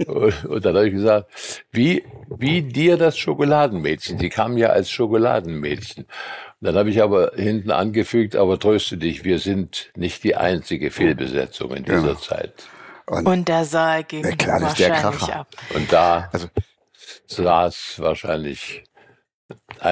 und, 0.06 0.44
und 0.44 0.64
dann 0.64 0.76
habe 0.76 0.88
ich 0.88 0.92
gesagt, 0.92 1.30
wie, 1.72 2.04
wie 2.36 2.62
dir 2.62 2.96
das 2.98 3.16
Schokoladenmädchen. 3.16 4.18
Sie 4.18 4.28
kam 4.28 4.58
ja 4.58 4.68
als 4.68 4.90
Schokoladenmädchen. 4.90 6.04
Und 6.04 6.10
dann 6.66 6.76
habe 6.76 6.90
ich 6.90 7.02
aber 7.02 7.32
hinten 7.34 7.70
angefügt, 7.70 8.36
aber 8.36 8.58
tröste 8.58 8.98
dich, 8.98 9.24
wir 9.24 9.38
sind 9.38 9.90
nicht 9.96 10.22
die 10.22 10.36
einzige 10.36 10.90
Fehlbesetzung 10.90 11.74
in 11.74 11.84
dieser 11.84 12.00
Genau. 12.02 12.14
Zeit. 12.14 12.52
Und 13.06 13.48
der 13.48 13.64
Saal 13.64 14.04
ging 14.04 14.22
Ja, 14.24 14.34
der 14.36 14.60
wahrscheinlich 14.60 15.32
ab. 15.34 15.48
Und 15.74 15.90
da 15.90 16.28
Also- 16.30 16.48
saß 17.26 17.94
wahrscheinlich, 18.00 18.84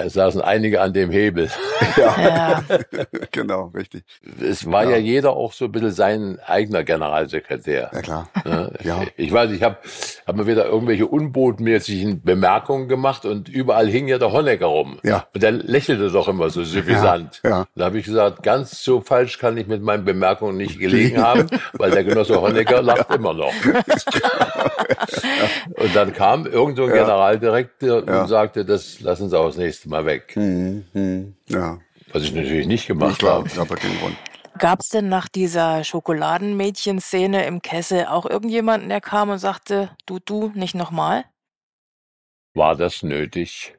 saßen 0.08 0.40
einige 0.40 0.80
an 0.80 0.92
dem 0.92 1.10
Hebel. 1.10 1.50
Ja, 1.96 2.62
genau, 3.30 3.72
richtig. 3.74 4.04
Es 4.42 4.70
war 4.70 4.84
ja. 4.84 4.96
jeder 4.98 5.30
auch 5.30 5.54
so 5.54 5.64
ein 5.66 5.72
bisschen 5.72 5.92
sein 5.92 6.38
eigener 6.44 6.84
Generalsekretär. 6.84 7.90
Ja, 7.92 8.02
klar. 8.02 8.28
Ne? 8.44 8.70
Ja. 8.82 9.02
Ich 9.16 9.32
weiß, 9.32 9.50
ich 9.52 9.62
habe 9.62 9.78
hab 10.26 10.36
mir 10.36 10.46
wieder 10.46 10.66
irgendwelche 10.66 11.06
unbotmäßigen 11.06 12.22
Bemerkungen 12.22 12.88
gemacht 12.88 13.24
und 13.24 13.48
überall 13.48 13.86
hing 13.88 14.08
ja 14.08 14.18
der 14.18 14.30
Honecker 14.32 14.66
rum. 14.66 14.98
Ja. 15.04 15.26
Und 15.32 15.42
der 15.42 15.52
lächelte 15.52 16.10
doch 16.10 16.28
immer 16.28 16.50
so 16.50 16.64
suffisant. 16.64 17.40
Ja, 17.44 17.50
ja. 17.50 17.66
Da 17.74 17.84
habe 17.86 17.98
ich 17.98 18.04
gesagt, 18.04 18.42
ganz 18.42 18.82
so 18.82 19.00
falsch 19.00 19.38
kann 19.38 19.56
ich 19.56 19.66
mit 19.66 19.80
meinen 19.82 20.04
Bemerkungen 20.04 20.58
nicht 20.58 20.78
gelegen 20.78 21.22
haben, 21.22 21.46
weil 21.74 21.92
der 21.92 22.04
Genosse 22.04 22.38
Honecker 22.40 22.82
lacht 22.82 23.10
immer 23.10 23.32
noch. 23.32 23.52
Und 25.76 25.94
dann 25.96 26.12
kam 26.12 26.44
irgend 26.46 26.76
so 26.76 26.84
ein 26.84 26.92
Generaldirektor 26.92 28.06
Ja. 28.06 28.22
und 28.22 28.28
sagte, 28.28 28.66
das 28.66 29.00
lassen 29.00 29.30
Sie 29.30 29.38
auch 29.38 29.46
das 29.46 29.56
nächste 29.66 29.88
Mal 29.88 30.06
weg. 30.06 30.32
Hm, 30.34 30.84
hm, 30.92 31.36
ja. 31.48 31.78
Was 32.12 32.22
ich 32.22 32.32
natürlich 32.32 32.66
nicht 32.66 32.88
Ja, 32.88 32.94
gemacht 32.94 33.18
klar, 33.18 33.44
habe. 33.56 33.76
keinen 33.76 33.98
Grund. 33.98 34.16
Gab's 34.58 34.88
denn 34.88 35.08
nach 35.08 35.28
dieser 35.28 35.84
Schokoladenmädchen-Szene 35.84 37.44
im 37.46 37.60
Kessel 37.60 38.06
auch 38.06 38.24
irgendjemanden, 38.24 38.88
der 38.88 39.00
kam 39.00 39.28
und 39.28 39.38
sagte, 39.38 39.90
du, 40.06 40.18
du, 40.18 40.50
nicht 40.54 40.74
nochmal? 40.74 41.24
War 42.54 42.74
das 42.76 43.02
nötig? 43.02 43.74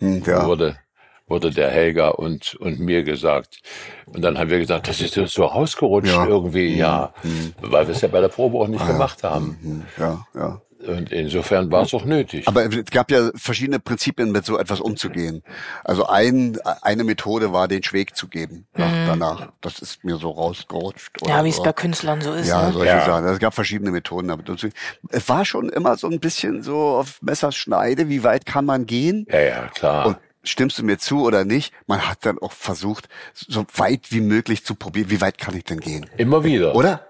Hm, 0.00 0.22
ja. 0.26 0.46
wurde, 0.46 0.78
wurde 1.26 1.50
der 1.50 1.70
Helga 1.70 2.08
und, 2.08 2.54
und 2.56 2.80
mir 2.80 3.02
gesagt. 3.02 3.62
Und 4.06 4.20
dann 4.22 4.36
haben 4.38 4.50
wir 4.50 4.58
gesagt, 4.58 4.88
das 4.88 5.00
ist 5.00 5.14
so 5.14 5.44
rausgerutscht 5.44 6.12
Ja. 6.12 6.26
irgendwie, 6.26 6.76
ja, 6.76 7.14
Hm. 7.22 7.54
weil 7.62 7.86
wir 7.86 7.94
es 7.94 8.02
ja 8.02 8.08
bei 8.08 8.20
der 8.20 8.28
Probe 8.28 8.58
auch 8.58 8.68
nicht 8.68 8.82
Ah, 8.82 8.86
ja. 8.88 8.92
gemacht 8.92 9.22
haben. 9.22 9.58
Hm, 9.62 9.86
ja, 9.96 10.26
ja. 10.34 10.62
Und 10.88 11.12
insofern 11.12 11.70
war 11.70 11.82
es 11.82 11.94
auch 11.94 12.04
nötig. 12.04 12.48
Aber 12.48 12.64
es 12.66 12.86
gab 12.90 13.10
ja 13.10 13.30
verschiedene 13.34 13.78
Prinzipien, 13.78 14.32
mit 14.32 14.44
so 14.44 14.58
etwas 14.58 14.80
umzugehen. 14.80 15.42
Also 15.84 16.06
ein, 16.06 16.58
eine 16.82 17.04
Methode 17.04 17.52
war, 17.52 17.68
den 17.68 17.82
Schweg 17.82 18.16
zu 18.16 18.26
geben 18.28 18.66
nach, 18.74 18.90
danach. 19.06 19.48
Das 19.60 19.78
ist 19.80 20.02
mir 20.04 20.16
so 20.16 20.30
rausgerutscht. 20.30 21.10
Ja, 21.26 21.44
wie 21.44 21.50
es 21.50 21.62
bei 21.62 21.72
Künstlern 21.72 22.20
so 22.22 22.32
ist. 22.32 22.48
Ja, 22.48 22.66
ne? 22.68 22.72
solche 22.72 22.86
Ja. 22.92 23.04
Sachen. 23.04 23.26
Es 23.26 23.38
gab 23.38 23.54
verschiedene 23.54 23.90
Methoden. 23.90 24.30
Aber 24.30 24.42
das- 24.42 24.66
es 25.10 25.28
war 25.28 25.44
schon 25.44 25.68
immer 25.68 25.96
so 25.96 26.08
ein 26.08 26.20
bisschen 26.20 26.62
so 26.62 26.76
auf 26.78 27.20
Messerschneide, 27.22 28.08
wie 28.08 28.24
weit 28.24 28.46
kann 28.46 28.64
man 28.64 28.86
gehen? 28.86 29.26
ja, 29.30 29.40
ja, 29.40 29.66
klar. 29.68 30.06
Und 30.06 30.16
stimmst 30.42 30.78
du 30.78 30.82
mir 30.84 30.98
zu 30.98 31.22
oder 31.24 31.44
nicht? 31.44 31.74
Man 31.86 32.08
hat 32.08 32.18
dann 32.22 32.38
auch 32.38 32.52
versucht, 32.52 33.08
so 33.34 33.66
weit 33.76 34.10
wie 34.10 34.20
möglich 34.22 34.64
zu 34.64 34.74
probieren, 34.74 35.10
wie 35.10 35.20
weit 35.20 35.36
kann 35.36 35.54
ich 35.56 35.64
denn 35.64 35.80
gehen? 35.80 36.06
Immer 36.16 36.42
wieder. 36.44 36.74
Oder? 36.74 37.06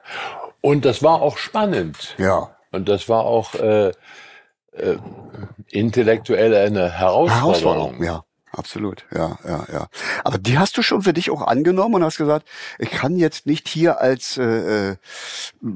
Und 0.61 0.85
das 0.85 1.03
war 1.05 1.23
auch 1.23 1.39
spannend. 1.39 2.17
Ja. 2.19 2.51
Und 2.71 2.89
das 2.89 3.09
war 3.09 3.25
auch 3.25 3.55
äh, 3.55 3.93
äh, 4.73 4.97
intellektuell 5.71 6.55
eine 6.55 6.91
Herausforderung. 6.99 7.97
Herausforderung, 7.97 8.03
ja. 8.03 8.25
Absolut, 8.53 9.05
ja, 9.15 9.39
ja, 9.45 9.67
ja. 9.73 9.89
Aber 10.25 10.39
die 10.39 10.59
hast 10.59 10.77
du 10.79 10.83
schon 10.83 11.03
für 11.03 11.13
dich 11.13 11.31
auch 11.31 11.43
angenommen 11.43 11.97
und 11.97 12.05
hast 12.05 12.17
gesagt, 12.17 12.49
ich 12.79 12.91
kann 12.91 13.17
jetzt 13.17 13.47
nicht 13.47 13.69
hier 13.69 14.01
als 14.01 14.39
äh, 14.39 14.91
äh, 14.93 14.97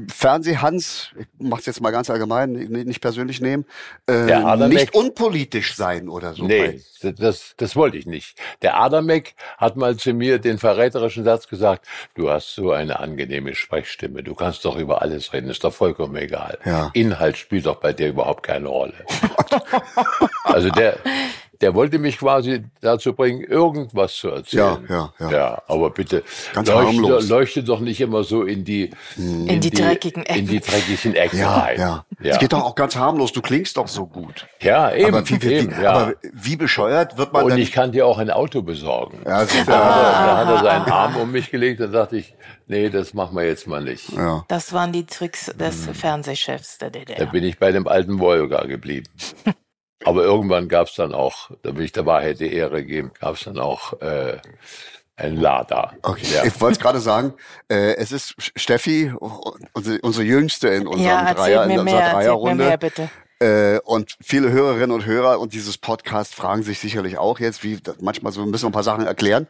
Fernsehhans, 0.09 1.11
ich 1.19 1.27
mach's 1.39 1.67
jetzt 1.67 1.81
mal 1.81 1.91
ganz 1.91 2.09
allgemein, 2.11 2.53
nicht, 2.53 3.01
persönlich 3.01 3.41
nehmen, 3.41 3.67
äh, 4.07 4.13
Adamek- 4.13 4.69
nicht 4.69 4.95
unpolitisch 4.95 5.75
sein 5.75 6.09
oder 6.09 6.35
so. 6.35 6.45
Nee, 6.47 6.81
das, 7.03 7.15
das, 7.17 7.55
das 7.57 7.77
wollte 7.77 7.99
ich 7.99 8.07
nicht. 8.07 8.39
Der 8.63 8.81
Adamek 8.81 9.35
hat 9.59 9.77
mal 9.77 9.97
zu 9.97 10.13
mir 10.15 10.39
den 10.39 10.59
verräterischen 10.59 11.25
Satz 11.25 11.49
gesagt, 11.49 11.87
du 12.15 12.31
hast 12.31 12.55
so 12.55 12.73
eine 12.73 13.01
angenehme 13.01 13.55
Sprechstimme, 13.55 14.23
du 14.23 14.35
kannst 14.35 14.65
doch 14.65 14.77
über 14.77 15.03
alles 15.03 15.33
reden, 15.33 15.51
ist 15.51 15.65
doch 15.65 15.75
vollkommen 15.75 16.17
egal. 16.17 16.59
Ja. 16.65 16.91
Inhalt 16.95 17.37
spielt 17.37 17.67
doch 17.67 17.77
bei 17.77 17.93
dir 17.93 18.09
überhaupt 18.09 18.45
keine 18.45 18.69
Rolle. 18.69 18.95
also 20.45 20.69
der, 20.71 20.97
der 21.63 21.75
wollte 21.75 21.99
mich 21.99 22.19
quasi 22.19 22.65
dazu 22.81 23.15
bringen, 23.15 23.41
irgendwas 23.43 24.15
zu 24.17 24.29
erzählen. 24.29 24.85
Ja, 24.89 25.13
ja, 25.19 25.27
ja. 25.27 25.31
Ja, 25.31 25.63
aber 25.69 25.91
bitte 25.91 26.23
Ganz 26.53 26.69
leuchte, 26.69 26.87
harmlos. 26.89 27.29
leuchte 27.29 27.65
doch 27.65 27.81
nicht 27.81 28.01
immer 28.01 28.25
so 28.25 28.43
in 28.43 28.65
die, 28.65 28.91
In 29.17 29.61
die 29.61 29.71
dreckigen 29.71 30.25
Ecken. 30.25 30.39
in 30.41 30.47
die 30.49 30.61
dreckigen 30.61 31.15
Ecken 31.15 31.39
Ja, 31.39 31.55
rein. 31.59 31.79
ja. 31.81 32.05
ja. 32.21 32.33
Es 32.33 32.39
geht 32.41 32.53
doch 32.53 32.63
auch 32.65 32.75
ganz 32.75 32.97
harmlos. 32.97 33.33
Du 33.33 33.41
klingst 33.41 33.77
doch 33.77 33.89
so 33.89 34.07
gut. 34.07 34.47
ja, 34.61 34.93
eben, 34.93 35.15
aber, 35.15 35.29
wie, 35.29 35.41
wie, 35.43 35.53
eben, 35.55 35.77
wie, 35.79 35.83
ja. 35.83 35.93
aber 35.93 36.15
wie 36.35 36.57
bescheuert 36.57 37.17
wird 37.17 37.33
man 37.33 37.45
Und 37.45 37.51
dann? 37.53 37.59
ich 37.59 37.73
kann 37.73 37.93
dir 37.93 38.07
auch 38.07 38.19
ein 38.19 38.31
Auto 38.31 38.63
besorgen. 38.63 39.21
ja, 39.25 39.43
ist 39.43 39.55
Da, 39.67 39.73
ja, 39.73 40.27
da 40.27 40.37
hat 40.39 40.49
er 40.49 40.63
seinen 40.63 40.91
Arm 40.93 41.17
um 41.17 41.31
mich 41.31 41.51
gelegt, 41.51 41.81
da 41.81 41.87
dachte 41.87 42.17
ich, 42.17 42.35
nee, 42.67 42.91
das 42.91 43.15
machen 43.15 43.37
wir 43.37 43.45
jetzt 43.47 43.67
mal 43.69 43.83
nicht. 43.83 44.11
ja. 44.11 44.45
Das 44.49 44.73
waren 44.73 44.93
die 44.93 45.07
Tricks 45.07 45.47
des 45.47 45.87
Hm. 45.87 45.95
Fernsehchefs 45.95 46.79
der 46.79 46.91
Da 46.91 46.99
DDR. 46.99 47.27
bin 47.27 47.45
ich 47.45 47.59
bei 47.59 47.71
dem 47.73 47.87
alten 47.87 48.19
Wolga 48.19 48.65
geblieben. 48.65 49.07
Aber 50.05 50.23
irgendwann 50.23 50.69
gab 50.69 50.89
es 50.89 50.95
dann 50.95 51.15
auch, 51.15 51.51
da 51.63 51.77
will 51.77 51.85
ich 51.85 51.93
der 51.93 52.07
Wahrheit 52.07 52.41
die 52.41 52.53
Ehre 52.53 52.85
geben, 52.85 53.13
gab 53.21 53.35
es 53.37 53.45
dann 53.45 53.59
auch 53.59 54.01
äh, 54.01 54.39
ein 55.17 55.37
Lada. 55.37 55.93
Okay, 56.03 56.27
Ja. 56.35 56.45
ich 56.45 56.61
wollte 56.61 56.75
es 56.75 56.81
gerade 56.81 57.01
sagen, 57.01 57.35
äh, 57.69 57.95
es 57.97 58.13
ist 58.13 58.35
Steffi, 58.57 59.13
unsere, 59.75 60.01
unsere 60.03 60.25
Jüngste 60.25 60.69
in 60.69 60.87
unserem 60.87 61.07
Ja, 61.27 61.35
Dreier, 61.35 61.65
in 61.65 61.79
unserer 61.79 61.85
mehr, 61.85 62.13
Dreierrunde. 62.13 62.65
mehr, 62.65 62.77
bitte. 62.79 63.11
Äh, 63.41 63.79
und 63.93 64.17
viele 64.23 64.51
Hörerinnen 64.51 64.91
und 64.91 65.05
Hörer 65.05 65.39
und 65.39 65.53
dieses 65.53 65.77
Podcast 65.77 66.35
fragen 66.35 66.63
sich 66.63 66.79
sicherlich 66.79 67.19
auch 67.19 67.39
jetzt, 67.41 67.63
wie 67.63 67.79
manchmal 68.01 68.33
so 68.33 68.47
müssen 68.47 68.65
wir 68.65 68.71
ein 68.71 68.73
paar 68.73 68.83
Sachen 68.83 69.05
erklären. 69.05 69.49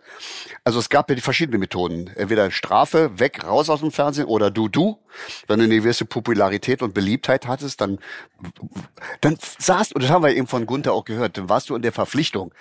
Also 0.65 0.81
es 0.81 0.89
gab 0.89 1.09
ja 1.09 1.15
die 1.15 1.21
verschiedenen 1.21 1.61
Methoden. 1.61 2.09
Entweder 2.17 2.51
Strafe, 2.51 3.21
weg, 3.21 3.45
raus 3.45 3.71
aus 3.71 3.83
dem 3.83 3.93
Fernsehen 3.93 4.27
oder 4.27 4.51
du, 4.51 4.67
du. 4.67 4.99
Wenn 5.47 5.61
du 5.61 5.67
eine 5.67 5.77
gewisse 5.77 6.07
Popularität 6.07 6.83
und 6.83 6.93
Beliebtheit 6.93 7.47
hattest, 7.47 7.81
dann, 7.81 8.01
dann 9.21 9.39
saßt, 9.61 9.95
und 9.95 10.03
das 10.03 10.11
haben 10.11 10.25
wir 10.25 10.35
eben 10.35 10.49
von 10.49 10.67
Gunther 10.67 10.93
auch 10.93 11.05
gehört, 11.05 11.39
dann 11.39 11.49
warst 11.49 11.71
du 11.71 11.77
in 11.77 11.83
der 11.83 11.93
Verpflichtung, 11.93 12.53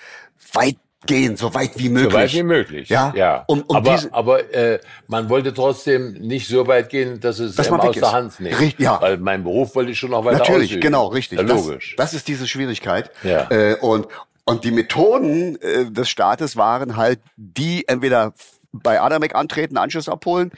weit 0.53 0.77
gehen, 1.05 1.35
so 1.35 1.53
weit 1.53 1.71
wie 1.77 1.89
möglich. 1.89 2.11
So 2.11 2.17
weit 2.17 2.33
wie 2.33 2.43
möglich. 2.43 2.89
Ja, 2.89 3.13
ja. 3.15 3.43
Um, 3.47 3.61
um 3.67 3.75
aber 3.77 3.95
diese, 3.95 4.13
aber 4.13 4.53
äh, 4.53 4.79
man 5.07 5.29
wollte 5.29 5.53
trotzdem 5.53 6.13
nicht 6.13 6.47
so 6.47 6.67
weit 6.67 6.89
gehen, 6.89 7.19
dass 7.19 7.39
es 7.39 7.55
Dass 7.55 7.69
man 7.69 7.79
aus 7.81 7.95
ist. 7.95 8.01
der 8.01 8.11
Hand 8.11 8.39
nimmt. 8.39 8.59
Richtig, 8.59 8.85
ja. 8.85 9.01
Weil 9.01 9.17
mein 9.17 9.43
Beruf 9.43 9.75
wollte 9.75 9.91
ich 9.91 9.99
schon 9.99 10.11
noch 10.11 10.23
weiter 10.25 10.39
Natürlich, 10.39 10.69
ausüben. 10.69 10.81
genau, 10.81 11.07
richtig. 11.07 11.39
Ja, 11.39 11.43
das, 11.45 11.65
logisch. 11.65 11.95
das 11.97 12.13
ist 12.13 12.27
diese 12.27 12.47
Schwierigkeit. 12.47 13.09
Ja. 13.23 13.49
Äh, 13.49 13.77
und, 13.81 14.07
und 14.45 14.63
die 14.63 14.71
Methoden 14.71 15.59
äh, 15.61 15.89
des 15.89 16.09
Staates 16.09 16.55
waren 16.55 16.97
halt 16.97 17.19
die, 17.35 17.87
entweder 17.87 18.33
bei 18.71 19.01
Adamek 19.01 19.35
antreten, 19.35 19.77
Anschluss 19.77 20.07
abholen. 20.07 20.51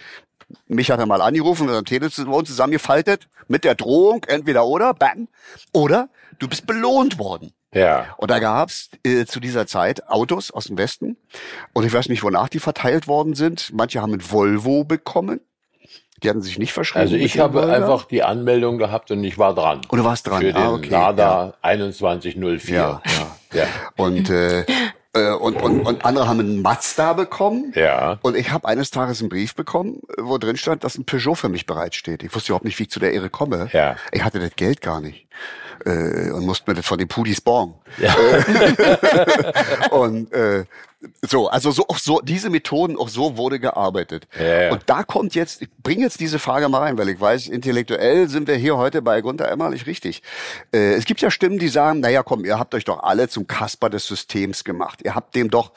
Mich 0.67 0.91
hat 0.91 0.99
er 0.99 1.05
mal 1.05 1.21
angerufen 1.21 1.69
und 1.69 1.75
am 1.75 1.85
Telefon 1.85 2.45
zusammengefaltet 2.45 3.27
mit 3.47 3.63
der 3.63 3.75
Drohung, 3.75 4.23
entweder 4.27 4.65
oder, 4.65 4.93
bam, 4.93 5.27
oder 5.71 6.09
du 6.39 6.47
bist 6.47 6.67
belohnt 6.67 7.17
worden. 7.17 7.53
Ja. 7.73 8.07
Und 8.17 8.31
da 8.31 8.39
gab's 8.39 8.89
äh, 9.03 9.25
zu 9.25 9.39
dieser 9.39 9.67
Zeit 9.67 10.07
Autos 10.09 10.51
aus 10.51 10.65
dem 10.65 10.77
Westen. 10.77 11.17
Und 11.73 11.85
ich 11.85 11.93
weiß 11.93 12.09
nicht, 12.09 12.23
wonach 12.23 12.49
die 12.49 12.59
verteilt 12.59 13.07
worden 13.07 13.35
sind. 13.35 13.71
Manche 13.73 14.01
haben 14.01 14.13
ein 14.13 14.31
Volvo 14.31 14.83
bekommen. 14.83 15.41
Die 16.23 16.29
hatten 16.29 16.41
sich 16.41 16.57
nicht 16.57 16.71
verschrieben. 16.71 17.01
Also 17.01 17.15
ich 17.15 17.37
habe 17.39 17.61
Volvo. 17.61 17.73
einfach 17.73 18.05
die 18.05 18.23
Anmeldung 18.23 18.77
gehabt 18.77 19.11
und 19.11 19.23
ich 19.23 19.37
war 19.37 19.53
dran. 19.53 19.81
Und 19.89 19.97
du 19.97 20.05
warst 20.05 20.25
dran. 20.27 20.39
Für 20.39 20.53
den 20.53 20.55
ah, 20.55 20.73
okay. 20.73 20.89
Lada 20.89 21.53
2104. 21.61 22.75
Ja, 22.75 23.01
ja. 23.53 23.65
Und, 23.97 24.29
äh, 24.29 24.65
äh, 25.15 25.31
und, 25.33 25.61
und, 25.61 25.81
und 25.81 26.05
andere 26.05 26.27
haben 26.27 26.39
einen 26.39 26.61
Mazda 26.61 27.13
bekommen. 27.13 27.73
Ja. 27.75 28.19
Und 28.21 28.37
ich 28.37 28.51
habe 28.51 28.67
eines 28.67 28.89
Tages 28.89 29.19
einen 29.19 29.29
Brief 29.29 29.53
bekommen, 29.53 30.01
wo 30.17 30.37
drin 30.37 30.55
stand, 30.55 30.85
dass 30.85 30.97
ein 30.97 31.05
Peugeot 31.05 31.35
für 31.35 31.49
mich 31.49 31.65
bereitsteht. 31.65 32.23
Ich 32.23 32.33
wusste 32.33 32.51
überhaupt 32.51 32.65
nicht, 32.65 32.79
wie 32.79 32.83
ich 32.83 32.89
zu 32.89 33.01
der 33.01 33.11
Ehre 33.11 33.29
komme. 33.29 33.69
Ja. 33.73 33.97
Ich 34.11 34.23
hatte 34.23 34.39
das 34.39 34.55
Geld 34.55 34.81
gar 34.81 35.01
nicht. 35.01 35.27
Äh, 35.85 36.31
und 36.31 36.45
musste 36.45 36.73
mir 36.73 36.81
von 36.81 36.97
den 36.97 37.07
Pudis 37.07 37.41
borgen. 37.41 37.75
Ja. 37.97 38.15
Und 39.91 40.31
äh, 40.31 40.63
so, 41.21 41.49
also 41.49 41.71
so 41.71 41.85
auch 41.87 41.97
so 41.97 42.21
diese 42.21 42.49
Methoden, 42.49 42.97
auch 42.97 43.09
so 43.09 43.37
wurde 43.37 43.59
gearbeitet. 43.59 44.27
Ja, 44.39 44.61
ja. 44.63 44.71
Und 44.71 44.83
da 44.85 45.03
kommt 45.03 45.35
jetzt, 45.35 45.61
ich 45.61 45.69
bringe 45.81 46.03
jetzt 46.03 46.19
diese 46.19 46.39
Frage 46.39 46.69
mal 46.69 46.79
rein, 46.79 46.97
weil 46.97 47.09
ich 47.09 47.19
weiß, 47.19 47.47
intellektuell 47.47 48.29
sind 48.29 48.47
wir 48.47 48.55
hier 48.55 48.77
heute 48.77 49.01
bei 49.01 49.21
Gunther 49.21 49.49
Emmerlich 49.49 49.85
richtig. 49.85 50.23
Äh, 50.73 50.93
es 50.93 51.05
gibt 51.05 51.21
ja 51.21 51.29
Stimmen, 51.29 51.59
die 51.59 51.67
sagen, 51.67 51.99
naja, 51.99 52.23
komm, 52.23 52.45
ihr 52.45 52.57
habt 52.57 52.73
euch 52.75 52.85
doch 52.85 53.03
alle 53.03 53.27
zum 53.27 53.47
Kasper 53.47 53.89
des 53.89 54.07
Systems 54.07 54.63
gemacht. 54.63 54.99
Ihr 55.03 55.15
habt 55.15 55.35
dem 55.35 55.49
doch, 55.49 55.71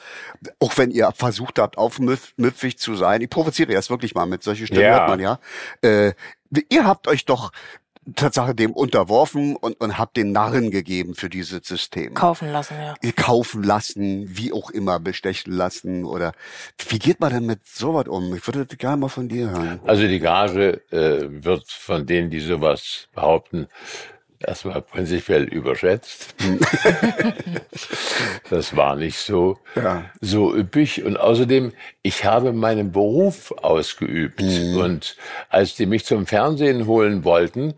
auch 0.59 0.77
wenn 0.77 0.91
ihr 0.91 1.11
versucht 1.11 1.59
habt, 1.59 1.77
aufmüpfig 1.77 2.77
zu 2.77 2.95
sein, 2.95 3.21
ich 3.21 3.29
provoziere 3.29 3.71
jetzt 3.71 3.89
wirklich 3.89 4.15
mal 4.15 4.25
mit, 4.25 4.43
solche 4.43 4.67
Stimmen 4.67 4.81
Ja. 4.83 4.99
hört 4.99 5.09
man 5.09 5.19
ja, 5.19 5.39
äh, 5.81 6.13
ihr 6.69 6.85
habt 6.85 7.07
euch 7.07 7.25
doch 7.25 7.51
Tatsache 8.15 8.55
dem 8.55 8.71
unterworfen 8.71 9.55
und, 9.55 9.79
und 9.79 9.97
habt 9.97 10.17
den 10.17 10.31
Narren 10.31 10.71
gegeben 10.71 11.15
für 11.15 11.29
dieses 11.29 11.67
System 11.67 12.13
Kaufen 12.13 12.51
lassen, 12.51 12.75
ja. 12.79 12.95
kaufen 13.15 13.63
lassen, 13.63 14.37
wie 14.37 14.53
auch 14.53 14.69
immer 14.69 14.99
bestechen 14.99 15.53
lassen 15.53 16.05
oder 16.05 16.33
wie 16.89 16.99
geht 16.99 17.19
man 17.19 17.33
denn 17.33 17.45
mit 17.45 17.65
sowas 17.67 18.07
um? 18.07 18.33
Ich 18.35 18.45
würde 18.47 18.65
das 18.65 18.77
gerne 18.77 18.97
mal 18.97 19.09
von 19.09 19.27
dir 19.27 19.49
hören. 19.49 19.79
Also 19.85 20.07
die 20.07 20.19
Gage 20.19 20.81
äh, 20.91 21.43
wird 21.43 21.69
von 21.69 22.05
denen, 22.05 22.29
die 22.29 22.39
sowas 22.39 23.07
behaupten, 23.13 23.67
erstmal 24.39 24.81
prinzipiell 24.81 25.43
überschätzt. 25.43 26.33
das 28.49 28.75
war 28.75 28.95
nicht 28.95 29.17
so, 29.17 29.57
Ja. 29.75 30.05
so 30.21 30.55
üppig. 30.55 31.03
Und 31.03 31.17
außerdem, 31.17 31.73
ich 32.01 32.25
habe 32.25 32.53
meinen 32.53 32.91
Beruf 32.91 33.51
ausgeübt. 33.51 34.41
Und 34.41 35.15
als 35.49 35.75
die 35.75 35.85
mich 35.85 36.05
zum 36.05 36.25
Fernsehen 36.25 36.87
holen 36.87 37.23
wollten, 37.23 37.73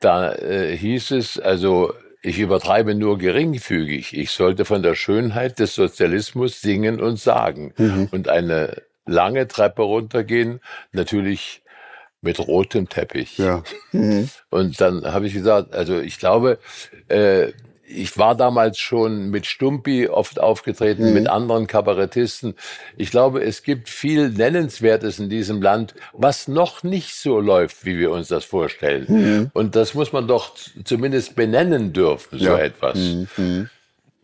da 0.00 0.32
äh, 0.34 0.76
hieß 0.76 1.12
es, 1.12 1.38
also 1.38 1.94
ich 2.22 2.38
übertreibe 2.38 2.94
nur 2.94 3.18
geringfügig. 3.18 4.16
Ich 4.16 4.30
sollte 4.30 4.64
von 4.64 4.82
der 4.82 4.94
Schönheit 4.94 5.58
des 5.58 5.74
Sozialismus 5.74 6.60
singen 6.60 7.00
und 7.00 7.18
sagen. 7.18 7.74
Und 8.12 8.28
eine 8.28 8.82
lange 9.06 9.46
Treppe 9.46 9.82
runtergehen, 9.82 10.60
natürlich 10.92 11.62
mit 12.24 12.38
rotem 12.40 12.88
Teppich. 12.88 13.38
Ja. 13.38 13.62
Mhm. 13.92 14.28
Und 14.50 14.80
dann 14.80 15.04
habe 15.12 15.26
ich 15.26 15.34
gesagt, 15.34 15.74
also 15.74 16.00
ich 16.00 16.18
glaube, 16.18 16.58
äh, 17.08 17.52
ich 17.86 18.16
war 18.16 18.34
damals 18.34 18.78
schon 18.78 19.28
mit 19.30 19.46
Stumpi 19.46 20.08
oft 20.08 20.40
aufgetreten, 20.40 21.12
mit 21.12 21.28
anderen 21.28 21.66
Kabarettisten. 21.66 22.54
Ich 22.96 23.10
glaube, 23.10 23.44
es 23.44 23.62
gibt 23.62 23.90
viel 23.90 24.30
Nennenswertes 24.30 25.18
in 25.18 25.28
diesem 25.28 25.60
Land, 25.60 25.94
was 26.14 26.48
noch 26.48 26.82
nicht 26.82 27.14
so 27.14 27.38
läuft, 27.40 27.84
wie 27.84 27.98
wir 27.98 28.10
uns 28.10 28.28
das 28.28 28.44
vorstellen. 28.46 29.50
Und 29.52 29.76
das 29.76 29.92
muss 29.92 30.12
man 30.12 30.26
doch 30.26 30.54
zumindest 30.84 31.36
benennen 31.36 31.92
dürfen, 31.92 32.38
so 32.38 32.46
Ja. 32.46 32.58
etwas. 32.58 32.98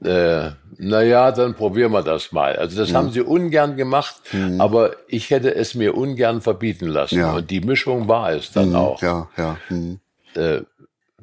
Äh, 0.05 0.51
naja, 0.79 1.31
dann 1.31 1.55
probieren 1.55 1.93
wir 1.93 2.03
das 2.03 2.33
mal. 2.33 2.57
Also 2.57 2.79
das 2.79 2.95
haben 2.95 3.11
sie 3.11 3.21
ungern 3.21 3.77
gemacht, 3.77 4.17
aber 4.59 4.93
ich 5.09 5.29
hätte 5.29 5.55
es 5.55 5.75
mir 5.75 5.95
ungern 5.95 6.41
verbieten 6.41 6.87
lassen. 6.87 7.19
Ja. 7.19 7.35
Und 7.35 7.51
die 7.51 7.61
Mischung 7.61 8.09
war 8.09 8.33
es 8.33 8.53
dann 8.53 8.75
auch. 8.75 9.03
Ja, 9.03 9.29
ja. 9.37 9.59
Mhm. 9.69 10.01
Äh, 10.35 10.63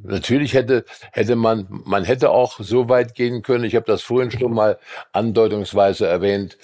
natürlich 0.04 0.54
hätte 0.54 0.86
hätte 1.12 1.36
man 1.36 1.66
man 1.70 2.04
hätte 2.04 2.30
auch 2.30 2.60
so 2.60 2.88
weit 2.88 3.16
gehen 3.16 3.42
können. 3.42 3.64
Ich 3.64 3.76
habe 3.76 3.86
das 3.86 4.04
vorhin 4.04 4.30
schon 4.30 4.54
mal 4.54 4.78
andeutungsweise 5.12 6.06
erwähnt, 6.06 6.58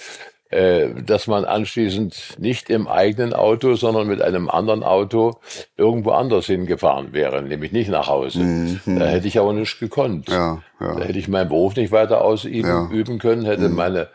äh, 0.54 1.02
dass 1.04 1.28
man 1.28 1.46
anschließend 1.46 2.36
nicht 2.38 2.70
im 2.70 2.88
eigenen 2.88 3.34
Auto, 3.34 3.76
sondern 3.76 4.08
mit 4.08 4.22
einem 4.22 4.50
anderen 4.50 4.84
Auto 4.84 5.39
irgendwo 5.78 6.12
anders 6.12 6.46
hingefahren 6.46 7.12
wäre, 7.13 7.42
nämlich 7.42 7.72
nicht 7.72 7.89
nach 7.89 8.08
Hause. 8.08 8.80
Da 8.86 9.06
hätte 9.06 9.28
ich 9.28 9.39
aber 9.39 9.54
nicht 9.54 9.80
gekonnt. 9.80 10.28
Mhm. 10.30 10.34
Ja, 10.34 10.63
ja. 10.80 10.96
Da 10.96 11.04
hätte 11.06 11.18
ich 11.20 11.28
meinen 11.28 11.50
Beruf 11.50 11.76
nicht 11.76 11.92
weiter 11.92 12.22
ausüben 12.22 12.68
Ja. 12.70 12.89
üben 12.92 13.20
können, 13.20 13.46
hätte 13.46 13.70
meine 13.70 14.10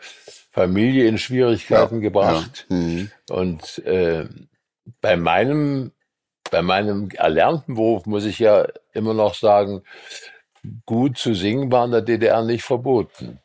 Familie 0.51 1.07
in 1.07 1.17
Schwierigkeiten 1.17 2.01
gebracht. 2.01 2.65
Mhm. 2.69 3.11
Und 3.29 3.79
äh, 3.85 4.25
bei 5.01 5.17
meinem 5.17 5.91
bei 6.51 6.61
meinem 6.63 7.09
erlernten 7.15 7.75
Beruf 7.75 8.07
muss 8.07 8.25
ich 8.25 8.39
ja 8.39 8.65
immer 8.93 9.13
noch 9.13 9.35
sagen, 9.35 9.83
gut 10.85 11.17
zu 11.17 11.35
singen 11.35 11.71
war 11.71 11.85
in 11.85 11.91
der 11.91 12.01
DDR 12.01 12.43
nicht 12.43 12.63
verboten. 12.63 13.39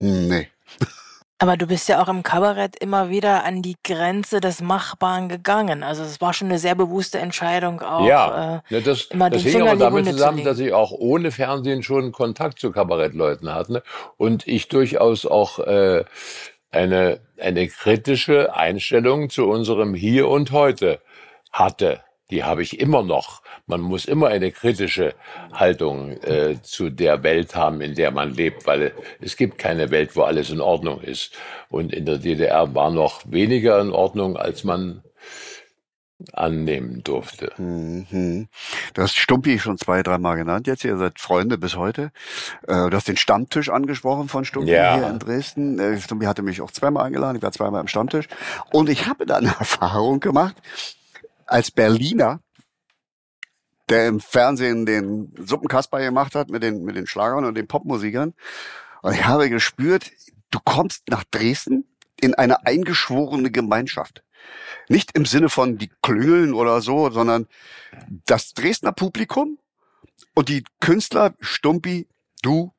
Mhm, 0.00 0.28
Nee. 0.28 0.48
Aber 1.40 1.56
du 1.56 1.68
bist 1.68 1.88
ja 1.88 2.02
auch 2.02 2.08
im 2.08 2.24
Kabarett 2.24 2.74
immer 2.80 3.10
wieder 3.10 3.44
an 3.44 3.62
die 3.62 3.76
Grenze 3.84 4.40
des 4.40 4.60
Machbaren 4.60 5.28
gegangen. 5.28 5.84
Also 5.84 6.02
es 6.02 6.20
war 6.20 6.32
schon 6.32 6.48
eine 6.48 6.58
sehr 6.58 6.74
bewusste 6.74 7.18
Entscheidung 7.18 7.80
auch. 7.80 8.06
ja, 8.06 8.62
Äh, 8.70 8.82
das, 8.82 9.04
immer 9.04 9.30
das 9.30 9.42
hing 9.42 9.62
aber 9.62 9.76
damit 9.76 10.06
zusammen, 10.06 10.42
dass 10.42 10.58
ich 10.58 10.72
auch 10.72 10.90
ohne 10.90 11.30
Fernsehen 11.30 11.84
schon 11.84 12.10
Kontakt 12.10 12.58
zu 12.58 12.72
Kabarettleuten 12.72 13.54
hatte 13.54 13.84
und 14.16 14.48
ich 14.48 14.66
durchaus 14.66 15.26
auch 15.26 15.60
äh, 15.60 16.04
eine, 16.72 17.20
eine 17.40 17.68
kritische 17.68 18.54
Einstellung 18.54 19.30
zu 19.30 19.46
unserem 19.46 19.94
Hier 19.94 20.28
und 20.28 20.50
Heute 20.50 21.00
hatte. 21.52 22.02
Die 22.30 22.42
habe 22.44 22.62
ich 22.62 22.80
immer 22.80 23.02
noch. 23.04 23.42
Man 23.68 23.82
muss 23.82 24.06
immer 24.06 24.28
eine 24.28 24.50
kritische 24.50 25.14
Haltung 25.52 26.12
äh, 26.22 26.56
zu 26.62 26.90
der 26.90 27.22
Welt 27.22 27.54
haben, 27.54 27.80
in 27.82 27.94
der 27.94 28.10
man 28.10 28.32
lebt, 28.34 28.66
weil 28.66 28.92
es 29.20 29.36
gibt 29.36 29.58
keine 29.58 29.90
Welt, 29.90 30.16
wo 30.16 30.22
alles 30.22 30.50
in 30.50 30.60
Ordnung 30.60 31.00
ist. 31.02 31.32
Und 31.68 31.92
in 31.92 32.06
der 32.06 32.18
DDR 32.18 32.74
war 32.74 32.90
noch 32.90 33.22
weniger 33.30 33.80
in 33.80 33.90
Ordnung, 33.90 34.36
als 34.36 34.64
man 34.64 35.02
annehmen 36.32 37.02
durfte. 37.04 37.52
Mhm. 37.58 38.48
Du 38.94 39.02
hast 39.02 39.16
Stumpi 39.16 39.58
schon 39.60 39.78
zwei, 39.78 40.02
dreimal 40.02 40.36
genannt 40.36 40.66
jetzt. 40.66 40.82
Ihr 40.84 40.96
seid 40.96 41.20
Freunde 41.20 41.58
bis 41.58 41.76
heute. 41.76 42.10
Äh, 42.66 42.90
Du 42.90 42.96
hast 42.96 43.06
den 43.06 43.16
Stammtisch 43.16 43.68
angesprochen 43.68 44.28
von 44.28 44.44
Stumpi 44.44 44.72
Ja. 44.72 44.96
hier 44.96 45.08
in 45.08 45.18
Dresden. 45.20 45.78
Äh, 45.78 46.00
Stumpi 46.00 46.24
hatte 46.26 46.42
mich 46.42 46.60
auch 46.60 46.72
zweimal 46.72 47.04
eingeladen. 47.06 47.36
Ich 47.36 47.42
war 47.42 47.52
zweimal 47.52 47.80
im 47.82 47.86
Stammtisch. 47.88 48.26
Und 48.72 48.88
ich 48.88 49.06
habe 49.06 49.26
dann 49.26 49.46
eine 49.46 49.54
Erfahrung 49.60 50.18
gemacht 50.18 50.56
als 51.46 51.70
Berliner, 51.70 52.40
der 53.90 54.08
im 54.08 54.20
Fernsehen 54.20 54.86
den 54.86 55.32
Suppenkasper 55.38 55.98
gemacht 56.00 56.34
hat 56.34 56.50
mit 56.50 56.62
den, 56.62 56.84
mit 56.84 56.96
den 56.96 57.06
Schlagern 57.06 57.44
und 57.44 57.54
den 57.54 57.66
Popmusikern. 57.66 58.34
Und 59.02 59.14
ich 59.14 59.24
habe 59.24 59.48
gespürt, 59.48 60.10
du 60.50 60.58
kommst 60.64 61.08
nach 61.08 61.24
Dresden 61.24 61.84
in 62.20 62.34
eine 62.34 62.66
eingeschworene 62.66 63.50
Gemeinschaft. 63.50 64.22
Nicht 64.88 65.16
im 65.16 65.26
Sinne 65.26 65.48
von 65.48 65.78
die 65.78 65.90
klüngeln 66.02 66.54
oder 66.54 66.80
so, 66.80 67.10
sondern 67.10 67.46
das 68.26 68.54
Dresdner 68.54 68.92
Publikum 68.92 69.58
und 70.34 70.48
die 70.48 70.64
Künstler, 70.80 71.34
Stumpi, 71.40 72.08
du, 72.42 72.72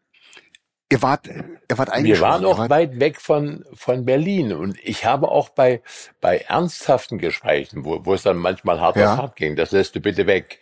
ihr 0.91 1.01
wart, 1.03 1.27
ihr 1.27 1.77
wart 1.77 1.89
Wir 1.89 1.93
eingeschworen. 1.93 2.31
waren 2.31 2.45
auch 2.45 2.57
wart, 2.57 2.69
weit 2.71 2.99
weg 2.99 3.21
von, 3.21 3.63
von 3.73 4.05
Berlin. 4.05 4.53
Und 4.53 4.77
ich 4.83 5.05
habe 5.05 5.29
auch 5.29 5.49
bei, 5.49 5.81
bei 6.19 6.39
ernsthaften 6.39 7.19
Gesprächen, 7.19 7.85
wo, 7.85 8.05
wo 8.05 8.13
es 8.15 8.23
dann 8.23 8.37
manchmal 8.37 8.79
hart 8.81 8.95
Ja. 8.97 9.13
auf 9.13 9.17
hart 9.19 9.35
ging, 9.35 9.55
das 9.55 9.71
lässt 9.71 9.95
du 9.95 9.99
bitte 9.99 10.25
weg. 10.25 10.59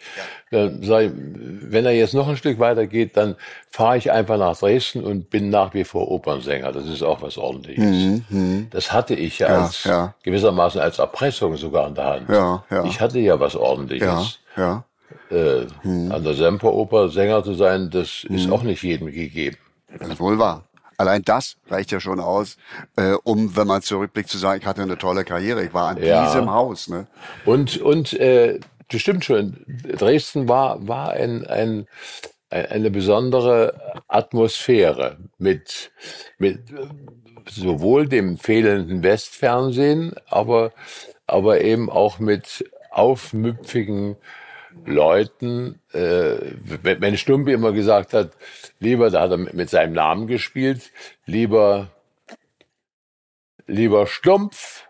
Dann 0.51 0.83
sag 0.83 1.03
ich, 1.05 1.11
wenn 1.13 1.85
er 1.85 1.91
jetzt 1.93 2.13
noch 2.13 2.27
ein 2.27 2.35
Stück 2.37 2.59
weiter 2.59 2.87
geht, 2.87 3.15
dann 3.15 3.35
fahre 3.69 3.97
ich 3.97 4.11
einfach 4.11 4.37
nach 4.37 4.57
Dresden 4.57 5.03
und 5.03 5.29
bin 5.29 5.49
nach 5.49 5.73
wie 5.73 5.83
vor 5.85 6.09
Opernsänger. 6.11 6.71
Das 6.73 6.85
ist 6.87 7.03
auch 7.03 7.21
was 7.21 7.37
ordentliches. 7.37 7.85
Mhm, 7.85 8.25
mhm. 8.29 8.67
Das 8.71 8.91
hatte 8.91 9.13
ich 9.15 9.39
ja, 9.39 9.47
Ja, 9.49 9.61
als, 9.63 9.83
ja. 9.85 10.13
gewissermaßen 10.23 10.81
als 10.81 10.99
Erpressung 10.99 11.55
sogar 11.57 11.87
in 11.87 11.95
der 11.95 12.05
Hand. 12.05 12.29
Ja, 12.29 12.63
ja. 12.69 12.83
Ich 12.85 12.99
hatte 12.99 13.19
ja 13.19 13.39
was 13.39 13.53
ja, 13.53 13.59
ordentliches. 13.61 14.39
ja. 14.57 14.83
Äh, 15.31 15.65
An 15.83 16.23
der 16.23 16.33
Semperoper 16.33 17.07
Sänger 17.09 17.43
zu 17.43 17.53
sein, 17.53 17.89
das 17.89 18.25
Mhm. 18.27 18.35
ist 18.35 18.51
auch 18.51 18.63
nicht 18.63 18.83
jedem 18.83 19.07
gegeben. 19.07 19.57
Das 19.99 20.09
ist 20.09 20.19
wohl 20.19 20.37
wahr. 20.39 20.63
Allein 20.97 21.21
das 21.21 21.57
reicht 21.69 21.91
ja 21.91 21.99
schon 21.99 22.19
aus, 22.19 22.57
äh, 22.95 23.13
um, 23.23 23.55
wenn 23.55 23.67
man 23.67 23.83
zurückblickt, 23.83 24.29
zu 24.29 24.37
sagen, 24.39 24.59
ich 24.61 24.65
hatte 24.67 24.81
eine 24.81 24.97
tolle 24.97 25.23
Karriere. 25.25 25.63
Ich 25.63 25.73
war 25.73 25.89
an 25.89 26.03
Ja. 26.03 26.25
diesem 26.25 26.49
Haus. 26.49 26.87
Ne? 26.87 27.05
Und, 27.45 27.77
und 27.77 28.13
äh, 28.13 28.59
das 28.89 29.01
stimmt 29.01 29.23
schon. 29.23 29.63
Dresden 29.67 30.49
war, 30.49 30.87
war 30.87 31.11
ein, 31.11 31.45
ein, 31.45 31.87
ein, 32.49 32.65
eine 32.65 32.89
besondere 32.89 34.01
Atmosphäre 34.07 35.17
mit, 35.37 35.91
mit 36.39 36.61
sowohl 37.47 38.07
dem 38.07 38.37
fehlenden 38.37 39.03
Westfernsehen, 39.03 40.15
aber, 40.27 40.71
aber 41.27 41.61
eben 41.61 41.89
auch 41.91 42.17
mit 42.17 42.65
aufmüpfigen 42.89 44.15
Leuten. 44.85 45.79
Äh, 45.93 46.37
wenn 46.81 47.01
wenn 47.01 47.17
Stumpi 47.17 47.51
immer 47.51 47.71
gesagt 47.71 48.13
hat, 48.13 48.31
lieber, 48.79 49.09
da 49.09 49.21
hat 49.21 49.31
er 49.31 49.37
mit 49.37 49.69
seinem 49.69 49.93
Namen 49.93 50.27
gespielt, 50.27 50.91
lieber, 51.25 51.89
lieber 53.65 54.07
Stumpf 54.07 54.83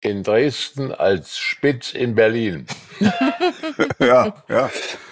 in 0.00 0.22
Dresden 0.24 0.92
als 0.92 1.38
Spitz 1.38 1.92
in 1.94 2.14
Berlin. 2.14 2.66
Ja, 3.98 4.34
ja. 4.48 4.70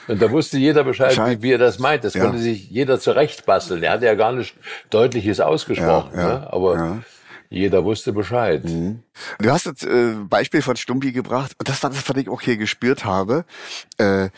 Und 0.08 0.20
da 0.20 0.30
wusste 0.30 0.58
jeder 0.58 0.82
Bescheid, 0.84 1.10
Bescheid. 1.10 1.42
wie, 1.42 1.52
er 1.52 1.58
das 1.58 1.78
meint. 1.78 2.02
Das 2.04 2.14
Ja. 2.14 2.24
konnte 2.24 2.38
sich 2.38 2.68
jeder 2.70 2.98
zurechtbasteln. 3.00 3.82
Er 3.82 3.92
hatte 3.92 4.06
ja 4.06 4.14
gar 4.14 4.32
nicht 4.32 4.54
Deutliches 4.90 5.40
ausgesprochen, 5.40 6.10
Ja, 6.14 6.20
ja, 6.20 6.38
ne? 6.40 6.52
aber 6.52 7.02
jeder 7.48 7.84
wusste 7.84 8.12
Bescheid. 8.12 8.62
Du 8.64 9.50
hast 9.50 9.66
das 9.66 9.82
äh, 9.84 10.14
Beispiel 10.28 10.62
von 10.62 10.76
Stumpi 10.76 11.12
gebracht 11.12 11.52
und 11.58 11.68
das 11.68 11.82
war 11.82 11.90
das, 11.90 12.08
was 12.08 12.16
ich 12.16 12.28
auch 12.28 12.40
hier 12.40 12.56
gespürt 12.56 13.04
habe. 13.04 13.44
Äh, 13.98 14.28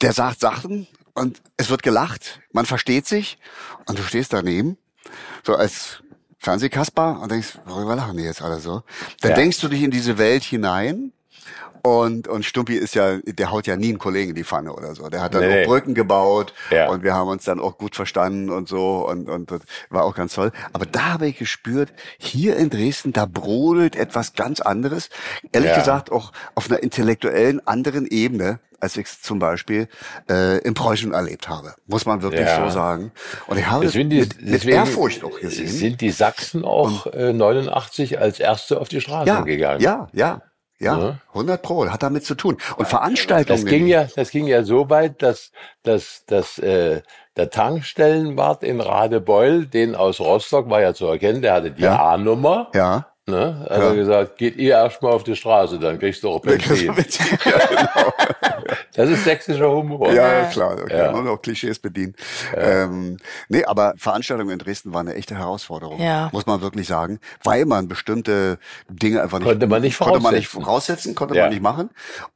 der 0.00 0.12
sagt 0.12 0.40
Sachen 0.40 0.86
und 1.14 1.42
es 1.56 1.70
wird 1.70 1.82
gelacht, 1.82 2.40
man 2.52 2.66
versteht 2.66 3.06
sich 3.06 3.38
und 3.86 3.98
du 3.98 4.02
stehst 4.02 4.32
daneben, 4.32 4.78
so 5.44 5.54
als 5.54 6.02
Fernsehkasper 6.38 7.20
und 7.20 7.30
denkst, 7.30 7.58
worüber 7.66 7.94
lachen 7.96 8.16
die 8.16 8.24
jetzt 8.24 8.42
alle 8.42 8.58
so? 8.60 8.82
Dann 9.20 9.30
Ja. 9.32 9.36
denkst 9.36 9.60
du 9.60 9.68
dich 9.68 9.82
in 9.82 9.90
diese 9.90 10.18
Welt 10.18 10.42
hinein 10.42 11.12
und, 11.82 12.28
und 12.28 12.44
Stumpi 12.44 12.74
ist 12.76 12.94
ja, 12.94 13.18
der 13.18 13.50
haut 13.50 13.66
ja 13.66 13.76
nie 13.76 13.88
einen 13.88 13.98
Kollegen 13.98 14.30
in 14.30 14.36
die 14.36 14.44
Pfanne 14.44 14.72
oder 14.72 14.94
so. 14.94 15.08
Der 15.08 15.20
hat 15.20 15.34
dann 15.34 15.42
Nee. 15.48 15.62
auch 15.62 15.66
Brücken 15.68 15.94
gebaut 15.94 16.54
Ja. 16.70 16.88
und 16.88 17.02
wir 17.02 17.14
haben 17.14 17.28
uns 17.28 17.44
dann 17.44 17.58
auch 17.58 17.76
gut 17.78 17.96
verstanden 17.96 18.50
und 18.50 18.68
so 18.68 19.06
und, 19.08 19.28
und 19.28 19.50
das 19.50 19.60
war 19.90 20.04
auch 20.04 20.14
ganz 20.14 20.34
toll. 20.34 20.52
Aber 20.72 20.86
da 20.86 21.14
habe 21.14 21.26
ich 21.26 21.38
gespürt, 21.38 21.92
hier 22.18 22.56
in 22.56 22.70
Dresden, 22.70 23.12
da 23.12 23.26
brodelt 23.26 23.96
etwas 23.96 24.34
ganz 24.34 24.60
anderes. 24.60 25.08
Ehrlich 25.52 25.70
Ja. 25.70 25.78
gesagt 25.78 26.12
auch 26.12 26.32
auf 26.54 26.70
einer 26.70 26.82
intellektuellen 26.82 27.66
anderen 27.66 28.06
Ebene, 28.06 28.60
als 28.78 28.96
ich 28.96 29.06
es 29.06 29.20
zum 29.22 29.38
Beispiel 29.38 29.88
äh, 30.30 30.58
in 30.58 30.74
Preußen 30.74 31.12
erlebt 31.12 31.48
habe. 31.48 31.74
Muss 31.86 32.04
man 32.06 32.22
wirklich 32.22 32.46
Ja. 32.46 32.64
so 32.64 32.70
sagen. 32.72 33.12
Und 33.46 33.56
ich 33.58 33.66
habe 33.66 33.84
Deswegen, 33.86 34.08
mit, 34.08 34.40
mit 34.42 34.64
Ehrfurcht 34.64 35.22
auch 35.24 35.38
gesehen. 35.40 35.68
sind 35.68 36.00
die 36.00 36.10
Sachsen 36.10 36.64
auch 36.64 37.06
äh, 37.06 37.32
89 37.32 38.18
als 38.20 38.38
Erste 38.40 38.80
auf 38.80 38.88
die 38.88 39.00
Straße 39.00 39.28
ja, 39.28 39.40
gegangen. 39.42 39.80
ja, 39.80 40.08
ja, 40.12 40.42
ja, 40.82 40.98
Ja. 40.98 41.18
100 41.28 41.62
Pro, 41.62 41.88
hat 41.88 42.02
damit 42.02 42.24
zu 42.24 42.34
tun. 42.34 42.58
Und 42.76 42.86
Veranstaltungen. 42.88 43.62
Das 43.62 43.70
ging 43.70 43.86
ja, 43.86 44.06
das 44.16 44.30
ging 44.30 44.46
ja 44.46 44.62
so 44.64 44.90
weit, 44.90 45.22
dass, 45.22 45.52
dass, 45.82 46.24
dass 46.26 46.58
äh, 46.58 47.02
der 47.36 47.50
Tankstellenwart 47.50 48.62
in 48.62 48.80
Radebeul, 48.80 49.66
den 49.66 49.94
aus 49.94 50.20
Rostock 50.20 50.68
war 50.68 50.80
ja 50.82 50.92
zu 50.94 51.06
erkennen, 51.06 51.40
der 51.42 51.54
hatte 51.54 51.70
die 51.70 51.82
Ja. 51.82 51.98
A-Nummer. 52.02 52.68
Ja. 52.74 53.06
Ne, 53.32 53.66
hat 53.70 53.78
Ja. 53.80 53.94
gesagt, 53.94 54.36
geht 54.36 54.56
ihr 54.56 54.72
erstmal 54.74 55.12
auf 55.12 55.24
die 55.24 55.34
Straße, 55.34 55.78
dann 55.78 55.98
kriegst 55.98 56.22
du 56.22 56.28
auch 56.28 56.40
Benzin. 56.40 56.86
ja, 57.44 57.66
genau. 57.66 58.12
Das 58.94 59.08
ist 59.08 59.24
sächsischer 59.24 59.70
Humor. 59.70 60.12
Ja, 60.12 60.40
ja, 60.42 60.44
klar. 60.50 60.72
Okay. 60.74 60.98
Ja. 60.98 61.10
Und 61.12 61.26
auch 61.28 61.40
Klischees 61.40 61.78
bedienen. 61.78 62.14
Ähm, 62.54 63.16
nee, 63.48 63.64
aber 63.64 63.94
Veranstaltungen 63.96 64.50
in 64.50 64.58
Dresden 64.58 64.92
waren 64.92 65.08
eine 65.08 65.16
echte 65.16 65.34
Herausforderung. 65.38 65.98
Ja. 65.98 66.28
Muss 66.32 66.44
man 66.44 66.60
wirklich 66.60 66.86
sagen. 66.86 67.20
Weil 67.42 67.64
man 67.64 67.88
bestimmte 67.88 68.58
Dinge 68.90 69.22
einfach 69.22 69.38
nicht, 69.38 69.48
Konnte 69.48 69.66
man 69.66 69.80
nicht 69.80 69.98
konnte 69.98 70.20
man 70.20 70.34
nicht 70.34 70.48
voraussetzen. 70.48 70.64
voraussetzen, 70.64 71.14
konnte 71.14 71.34
Ja. 71.36 71.44
man 71.44 71.50
nicht 71.52 71.62
machen. 71.62 71.88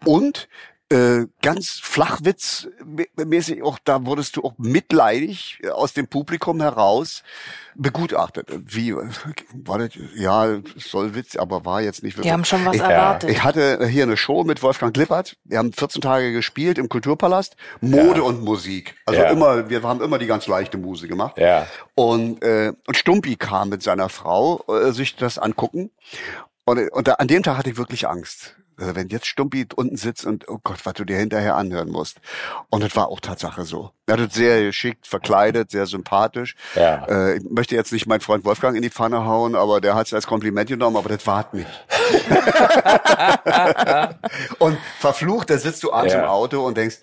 Und 0.06 0.48
äh, 0.88 1.26
ganz 1.42 1.80
flachwitzmäßig 1.82 3.62
auch, 3.62 3.78
da 3.82 4.06
wurdest 4.06 4.36
du 4.36 4.44
auch 4.44 4.54
mitleidig 4.58 5.58
äh, 5.62 5.70
aus 5.70 5.94
dem 5.94 6.06
Publikum 6.06 6.60
heraus 6.60 7.22
begutachtet. 7.74 8.48
Wie, 8.64 8.94
war 8.94 9.78
das, 9.78 9.90
ja, 10.14 10.60
soll 10.76 11.14
Witz, 11.14 11.36
aber 11.36 11.64
war 11.64 11.82
jetzt 11.82 12.02
nicht 12.02 12.16
wirklich. 12.16 12.28
Die 12.28 12.32
haben 12.32 12.44
schon 12.44 12.64
was 12.64 12.76
ich, 12.76 12.82
erwartet. 12.82 13.30
ich 13.30 13.42
hatte 13.42 13.86
hier 13.88 14.04
eine 14.04 14.16
Show 14.16 14.44
mit 14.44 14.62
Wolfgang 14.62 14.96
Lippert. 14.96 15.36
Wir 15.44 15.58
haben 15.58 15.72
14 15.72 16.00
Tage 16.00 16.32
gespielt 16.32 16.78
im 16.78 16.88
Kulturpalast. 16.88 17.56
Mode 17.80 18.20
Ja. 18.20 18.22
und 18.22 18.42
Musik. 18.42 18.94
Also 19.06 19.20
Ja. 19.20 19.30
immer, 19.30 19.68
wir 19.68 19.82
haben 19.82 20.00
immer 20.00 20.18
die 20.18 20.26
ganz 20.26 20.46
leichte 20.46 20.78
Musik 20.78 21.10
gemacht. 21.10 21.36
Ja. 21.38 21.66
Und, 21.94 22.42
äh, 22.44 22.72
und 22.86 22.96
Stumpi 22.96 23.36
kam 23.36 23.70
mit 23.70 23.82
seiner 23.82 24.08
Frau 24.08 24.64
äh, 24.68 24.92
sich 24.92 25.16
das 25.16 25.38
angucken. 25.38 25.90
Und, 26.64 26.90
und 26.92 27.08
da, 27.08 27.14
an 27.14 27.28
dem 27.28 27.42
Tag 27.42 27.58
hatte 27.58 27.70
ich 27.70 27.76
wirklich 27.76 28.06
Angst. 28.08 28.56
Also 28.78 28.94
wenn 28.94 29.08
jetzt 29.08 29.26
Stumpi 29.26 29.66
unten 29.74 29.96
sitzt 29.96 30.26
und 30.26 30.48
oh 30.48 30.58
Gott, 30.62 30.84
was 30.84 30.92
du 30.94 31.04
dir 31.04 31.16
hinterher 31.16 31.56
anhören 31.56 31.88
musst. 31.90 32.18
Und 32.68 32.82
das 32.84 32.94
war 32.94 33.08
auch 33.08 33.20
Tatsache 33.20 33.64
so. 33.64 33.90
Er 34.06 34.18
hat 34.18 34.28
es 34.28 34.34
sehr 34.34 34.62
geschickt, 34.62 35.06
verkleidet, 35.06 35.70
sehr 35.70 35.86
sympathisch. 35.86 36.54
Ja. 36.74 37.06
Äh, 37.06 37.38
ich 37.38 37.44
möchte 37.50 37.74
jetzt 37.74 37.92
nicht 37.92 38.06
meinen 38.06 38.20
Freund 38.20 38.44
Wolfgang 38.44 38.76
in 38.76 38.82
die 38.82 38.90
Pfanne 38.90 39.24
hauen, 39.24 39.54
aber 39.54 39.80
der 39.80 39.94
hat 39.94 40.06
es 40.08 40.14
als 40.14 40.26
Kompliment 40.26 40.68
genommen, 40.68 40.96
aber 40.96 41.08
das 41.08 41.26
war 41.26 41.48
nicht. 41.52 41.68
und 44.58 44.78
verflucht, 44.98 45.50
da 45.50 45.58
sitzt 45.58 45.82
du 45.82 45.92
abends 45.92 46.14
Ja. 46.14 46.20
im 46.20 46.26
Auto 46.26 46.64
und 46.64 46.76
denkst, 46.76 46.96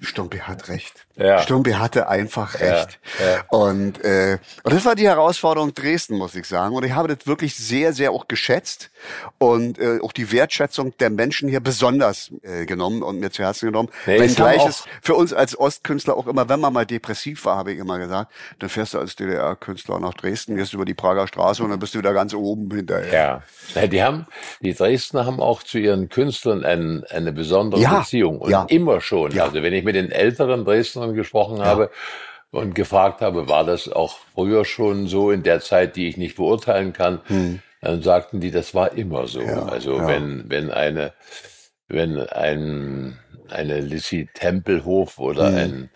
Stumpi 0.00 0.38
hat 0.38 0.68
recht. 0.68 1.06
Ja. 1.16 1.40
Stumpi 1.40 1.72
hatte 1.72 2.08
einfach 2.08 2.58
Ja, 2.60 2.66
recht. 2.82 3.00
ja. 3.18 3.42
Und, 3.48 4.04
äh, 4.04 4.38
und 4.62 4.72
das 4.72 4.84
war 4.84 4.94
die 4.94 5.06
Herausforderung 5.08 5.74
Dresden, 5.74 6.16
muss 6.16 6.36
ich 6.36 6.46
sagen. 6.46 6.76
Und 6.76 6.84
ich 6.84 6.92
habe 6.92 7.14
das 7.14 7.26
wirklich 7.26 7.56
sehr, 7.56 7.92
sehr 7.92 8.12
auch 8.12 8.28
geschätzt 8.28 8.90
und 9.38 9.78
äh, 9.78 9.98
auch 10.00 10.12
die 10.12 10.30
Wertschätzung 10.30 10.96
der 10.98 11.10
Menschen 11.10 11.48
hier 11.48 11.60
besonders 11.60 12.30
äh, 12.42 12.64
genommen 12.66 13.02
und 13.02 13.18
mir 13.18 13.30
zu 13.30 13.42
Herzen 13.42 13.66
genommen. 13.66 13.88
Nee, 14.06 14.20
wenn 14.20 14.30
es 14.66 14.84
für 15.02 15.14
uns 15.16 15.32
als 15.32 15.58
Ostkünstler 15.58 16.16
auch 16.16 16.28
immer, 16.28 16.48
wenn 16.48 16.60
man 16.60 16.72
mal 16.72 16.86
depressiv 16.86 17.44
war, 17.44 17.56
habe 17.56 17.72
ich 17.72 17.78
immer 17.78 17.98
gesagt, 17.98 18.32
dann 18.60 18.68
fährst 18.68 18.94
du 18.94 18.98
als 18.98 19.16
DDR-Künstler 19.16 19.98
nach 19.98 20.14
Dresden, 20.14 20.56
gehst 20.56 20.72
über 20.74 20.84
die 20.84 20.94
Prager 20.94 21.26
Straße 21.26 21.62
und 21.64 21.70
dann 21.70 21.80
bist 21.80 21.94
du 21.94 21.98
wieder 21.98 22.12
ganz 22.12 22.34
oben 22.34 22.70
hinterher. 22.72 23.42
Ja. 23.74 23.80
ja, 23.80 23.86
die 23.88 24.02
haben, 24.02 24.26
die 24.60 24.74
Dresdner 24.74 25.26
haben 25.26 25.40
auch 25.40 25.62
zu 25.64 25.78
ihren 25.78 26.08
Künstlern 26.08 26.64
ein, 26.64 27.02
eine 27.10 27.32
besondere 27.32 27.80
Ja, 27.80 27.98
Beziehung 28.00 28.38
und 28.38 28.50
ja. 28.50 28.64
immer 28.68 29.00
schon. 29.00 29.32
Ja. 29.32 29.44
Also 29.44 29.62
wenn 29.62 29.72
ich 29.72 29.87
mit 29.88 29.96
den 29.96 30.12
älteren 30.12 30.66
Dresdnern 30.66 31.14
gesprochen 31.14 31.62
habe 31.62 31.90
und 32.50 32.74
gefragt 32.74 33.22
habe, 33.22 33.48
war 33.48 33.64
das 33.64 33.88
auch 33.90 34.18
früher 34.34 34.66
schon 34.66 35.06
so 35.06 35.30
in 35.30 35.42
der 35.42 35.60
Zeit, 35.60 35.96
die 35.96 36.08
ich 36.08 36.18
nicht 36.18 36.36
beurteilen 36.36 36.92
kann, 36.92 37.20
dann 37.80 38.02
sagten 38.02 38.40
die, 38.40 38.50
das 38.50 38.74
war 38.74 38.92
immer 38.92 39.26
so. 39.26 39.40
Hm. 39.40 39.48
Ja, 39.48 39.62
also 39.64 39.96
ja. 39.96 40.06
wenn 40.06 40.44
wenn 40.50 40.70
eine 40.70 41.14
wenn 41.88 42.18
ein 42.18 43.18
eine 43.48 43.80
Lissy 43.80 44.28
Tempelhof 44.34 45.18
oder 45.18 45.48
Hm. 45.48 45.56
ein 45.56 45.90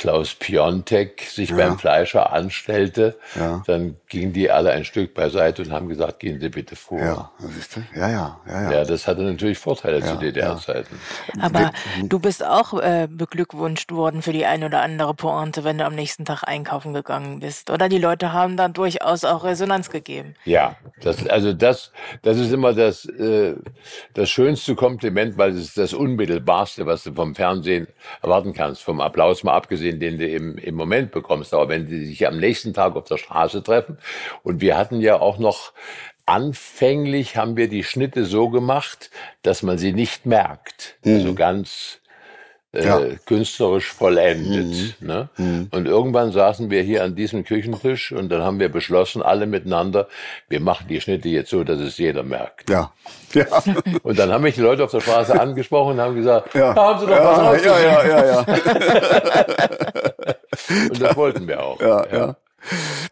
Klaus 0.00 0.34
Piontek 0.34 1.20
sich 1.28 1.54
beim 1.54 1.78
Fleischer 1.78 2.32
anstellte, 2.32 3.18
Ja. 3.38 3.62
dann 3.66 3.96
gingen 4.08 4.32
die 4.32 4.50
alle 4.50 4.70
ein 4.70 4.86
Stück 4.86 5.12
beiseite 5.12 5.60
und 5.60 5.72
haben 5.72 5.90
gesagt, 5.90 6.20
gehen 6.20 6.40
Sie 6.40 6.48
bitte 6.48 6.74
vor. 6.74 6.98
Ja, 6.98 7.30
siehst 7.38 7.76
du? 7.76 7.80
Ja, 7.94 8.08
ja, 8.08 8.40
ja, 8.48 8.62
ja. 8.62 8.72
Ja, 8.72 8.84
das 8.84 9.06
hatte 9.06 9.20
natürlich 9.20 9.58
Vorteile 9.58 9.98
Ja, 9.98 10.06
zu 10.06 10.16
DDR-Zeiten. 10.16 10.98
Aber 11.42 11.72
du 12.02 12.18
bist 12.18 12.42
auch 12.42 12.80
äh, 12.80 13.08
beglückwünscht 13.10 13.92
worden 13.92 14.22
für 14.22 14.32
die 14.32 14.46
ein 14.46 14.64
oder 14.64 14.80
andere 14.80 15.12
Pointe, 15.12 15.64
wenn 15.64 15.76
du 15.76 15.84
am 15.84 15.94
nächsten 15.94 16.24
Tag 16.24 16.44
einkaufen 16.48 16.94
gegangen 16.94 17.40
bist. 17.40 17.68
Oder 17.68 17.90
die 17.90 17.98
Leute 17.98 18.32
haben 18.32 18.56
dann 18.56 18.72
durchaus 18.72 19.24
auch 19.24 19.44
Resonanz 19.44 19.90
gegeben. 19.90 20.34
Ja, 20.46 20.76
das, 21.02 21.26
also 21.28 21.52
das, 21.52 21.92
das 22.22 22.38
ist 22.38 22.52
immer 22.54 22.72
das, 22.72 23.04
äh, 23.04 23.54
das 24.14 24.30
schönste 24.30 24.74
Kompliment, 24.74 25.36
weil 25.36 25.50
es 25.50 25.58
ist 25.58 25.76
das 25.76 25.92
Unmittelbarste, 25.92 26.86
was 26.86 27.04
du 27.04 27.12
vom 27.12 27.34
Fernsehen 27.34 27.86
erwarten 28.22 28.54
kannst. 28.54 28.82
Vom 28.82 29.00
Applaus 29.02 29.44
mal 29.44 29.52
abgesehen, 29.52 29.89
den 29.98 30.18
du 30.18 30.26
im, 30.26 30.58
im 30.58 30.74
Moment 30.74 31.10
bekommst. 31.10 31.54
Aber 31.54 31.68
wenn 31.68 31.86
die 31.86 32.04
sich 32.04 32.26
am 32.26 32.38
nächsten 32.38 32.74
Tag 32.74 32.94
auf 32.96 33.04
der 33.04 33.16
Straße 33.16 33.62
treffen 33.62 33.98
und 34.42 34.60
wir 34.60 34.76
hatten 34.76 35.00
ja 35.00 35.18
auch 35.18 35.38
noch 35.38 35.72
anfänglich 36.26 37.36
haben 37.36 37.56
wir 37.56 37.68
die 37.68 37.82
Schnitte 37.82 38.24
so 38.24 38.50
gemacht, 38.50 39.10
dass 39.42 39.62
man 39.62 39.78
sie 39.78 39.92
nicht 39.92 40.26
merkt. 40.26 40.96
Also 41.04 41.34
ganz 41.34 41.99
äh, 42.72 42.84
Ja. 42.84 43.00
künstlerisch 43.26 43.90
vollendet. 43.92 45.00
Ne? 45.02 45.28
Und 45.70 45.86
irgendwann 45.86 46.30
saßen 46.32 46.70
wir 46.70 46.82
hier 46.82 47.02
an 47.04 47.14
diesem 47.16 47.44
Küchentisch 47.44 48.12
und 48.12 48.28
dann 48.28 48.42
haben 48.42 48.60
wir 48.60 48.68
beschlossen, 48.68 49.22
alle 49.22 49.46
miteinander, 49.46 50.08
wir 50.48 50.60
machen 50.60 50.86
die 50.88 51.00
Schnitte 51.00 51.28
jetzt 51.28 51.50
so, 51.50 51.64
dass 51.64 51.80
es 51.80 51.98
jeder 51.98 52.22
merkt. 52.22 52.70
Ja. 52.70 52.92
Ja. 53.32 53.46
Und 54.02 54.18
dann 54.18 54.32
haben 54.32 54.42
mich 54.42 54.56
die 54.56 54.60
Leute 54.60 54.82
auf 54.82 54.90
der 54.90 54.98
Straße 55.00 55.40
angesprochen 55.40 55.92
und 55.94 56.00
haben 56.00 56.16
gesagt, 56.16 56.52
Ja. 56.52 56.74
da 56.74 56.82
haben 56.88 56.98
sie 56.98 57.06
doch 57.06 57.12
was 57.24 57.64
ja, 57.64 57.72
ausgesucht. 57.72 57.80
ja, 57.80 58.06
ja, 58.06 58.24
ja, 58.26 58.44
ja. 60.26 60.34
Und 60.90 61.00
das 61.00 61.16
wollten 61.16 61.46
wir 61.48 61.62
auch. 61.62 61.80
Ja, 61.80 62.06
ja. 62.12 62.36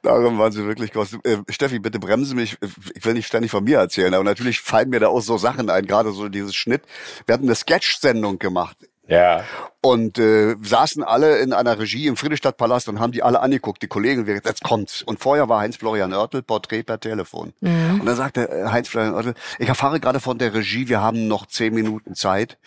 Darum 0.03 0.39
waren 0.39 0.53
sie 0.53 0.67
wirklich 0.67 0.93
groß. 0.93 1.19
Äh, 1.25 1.39
Steffi, 1.49 1.79
bitte 1.79 1.99
bremse 1.99 2.35
mich. 2.35 2.59
Ich 2.95 3.05
will 3.05 3.15
nicht 3.15 3.27
ständig 3.27 3.51
von 3.51 3.65
mir 3.65 3.79
erzählen, 3.79 4.13
aber 4.13 4.25
natürlich 4.25 4.61
fallen 4.61 4.91
mir 4.91 5.01
da 5.01 5.09
auch 5.09 5.21
so 5.23 5.39
Sachen 5.39 5.71
ein, 5.71 5.87
gerade 5.87 6.13
so 6.13 6.29
dieses 6.29 6.55
Schnitt. 6.55 6.83
Wir 7.27 7.35
hatten 7.35 7.45
eine 7.47 7.55
Sketch-Sendung 7.55 8.39
gemacht. 8.39 8.77
Ja. 9.09 9.45
Und 9.81 10.19
äh, 10.19 10.57
saßen 10.61 11.03
alle 11.03 11.39
in 11.39 11.53
einer 11.53 11.79
Regie 11.79 12.07
im 12.07 12.17
Friedrichstadtpalast 12.17 12.89
und 12.89 13.01
haben 13.01 13.13
die 13.13 13.23
alle 13.23 13.41
angeguckt, 13.41 13.83
die 13.83 13.87
Kollegen, 13.87 14.21
und 14.21 14.27
wir 14.27 14.35
gesagt, 14.35 14.49
jetzt 14.49 14.65
kommt's. 14.65 15.03
Und 15.03 15.19
vorher 15.19 15.49
war 15.49 15.61
Heinz-Florian 15.61 16.13
Oertel, 16.13 16.43
Porträt 16.43 16.83
per 16.83 17.01
Telefon. 17.01 17.53
Und 17.61 18.07
dann 18.07 18.17
sagte 18.17 18.49
äh, 18.51 18.67
Heinz-Florian 18.67 19.15
Oertel, 19.15 19.35
ich 19.59 19.69
erfahre 19.69 19.99
gerade 19.99 20.21
von 20.21 20.39
der 20.39 20.53
Regie, 20.53 20.89
wir 20.89 21.01
haben 21.01 21.27
noch 21.27 21.47
zehn 21.47 21.75
Minuten 21.75 22.15
Zeit. 22.15 22.59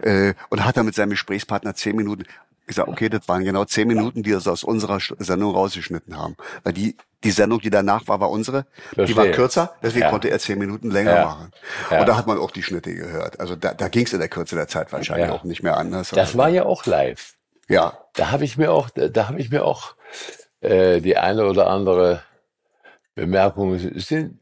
Äh, 0.00 0.34
und 0.48 0.64
hat 0.64 0.76
dann 0.76 0.86
mit 0.86 0.94
seinem 0.94 1.10
Gesprächspartner 1.10 1.74
zehn 1.74 1.96
Minuten 1.96 2.24
ich 2.70 2.76
sag, 2.76 2.86
okay, 2.86 3.08
das 3.08 3.26
waren 3.26 3.44
genau 3.44 3.64
zehn 3.64 3.88
Minuten, 3.88 4.22
die 4.22 4.30
sie 4.30 4.50
aus 4.50 4.62
unserer 4.62 5.00
Sendung 5.18 5.52
rausgeschnitten 5.52 6.16
haben. 6.16 6.36
Weil 6.62 6.72
die, 6.72 6.96
die 7.24 7.30
Sendung, 7.30 7.60
die 7.60 7.70
danach 7.70 8.08
war, 8.08 8.20
war 8.20 8.30
unsere. 8.30 8.64
Die 8.92 8.98
war 8.98 9.06
Verstehe. 9.06 9.30
kürzer, 9.32 9.74
deswegen 9.82 10.04
Ja. 10.04 10.10
konnte 10.10 10.30
er 10.30 10.38
zehn 10.38 10.58
Minuten 10.58 10.90
länger 10.90 11.14
Ja. 11.16 11.24
machen. 11.26 11.50
Ja. 11.90 12.00
Und 12.00 12.08
da 12.08 12.16
hat 12.16 12.26
man 12.26 12.38
auch 12.38 12.50
die 12.50 12.62
Schnitte 12.62 12.94
gehört. 12.94 13.38
Also 13.40 13.56
da, 13.56 13.74
da 13.74 13.88
ging 13.88 14.06
es 14.06 14.12
in 14.12 14.20
der 14.20 14.28
Kürze 14.28 14.56
der 14.56 14.68
Zeit 14.68 14.92
wahrscheinlich 14.92 15.30
auch 15.30 15.44
nicht 15.44 15.62
mehr 15.62 15.76
anders. 15.76 16.10
Das 16.10 16.36
war 16.38 16.48
ja 16.48 16.64
auch 16.64 16.86
live. 16.86 17.34
ja. 17.68 17.98
Da 18.14 18.30
habe 18.32 18.44
ich 18.44 18.56
mir 18.58 18.72
auch, 18.72 18.90
da 18.90 19.28
habe 19.28 19.38
ich 19.40 19.50
mir 19.50 19.64
auch 19.64 19.94
äh, 20.60 21.00
die 21.00 21.16
eine 21.16 21.46
oder 21.46 21.68
andere 21.68 22.22
Bemerkung. 23.14 23.78
Sind, 23.98 24.40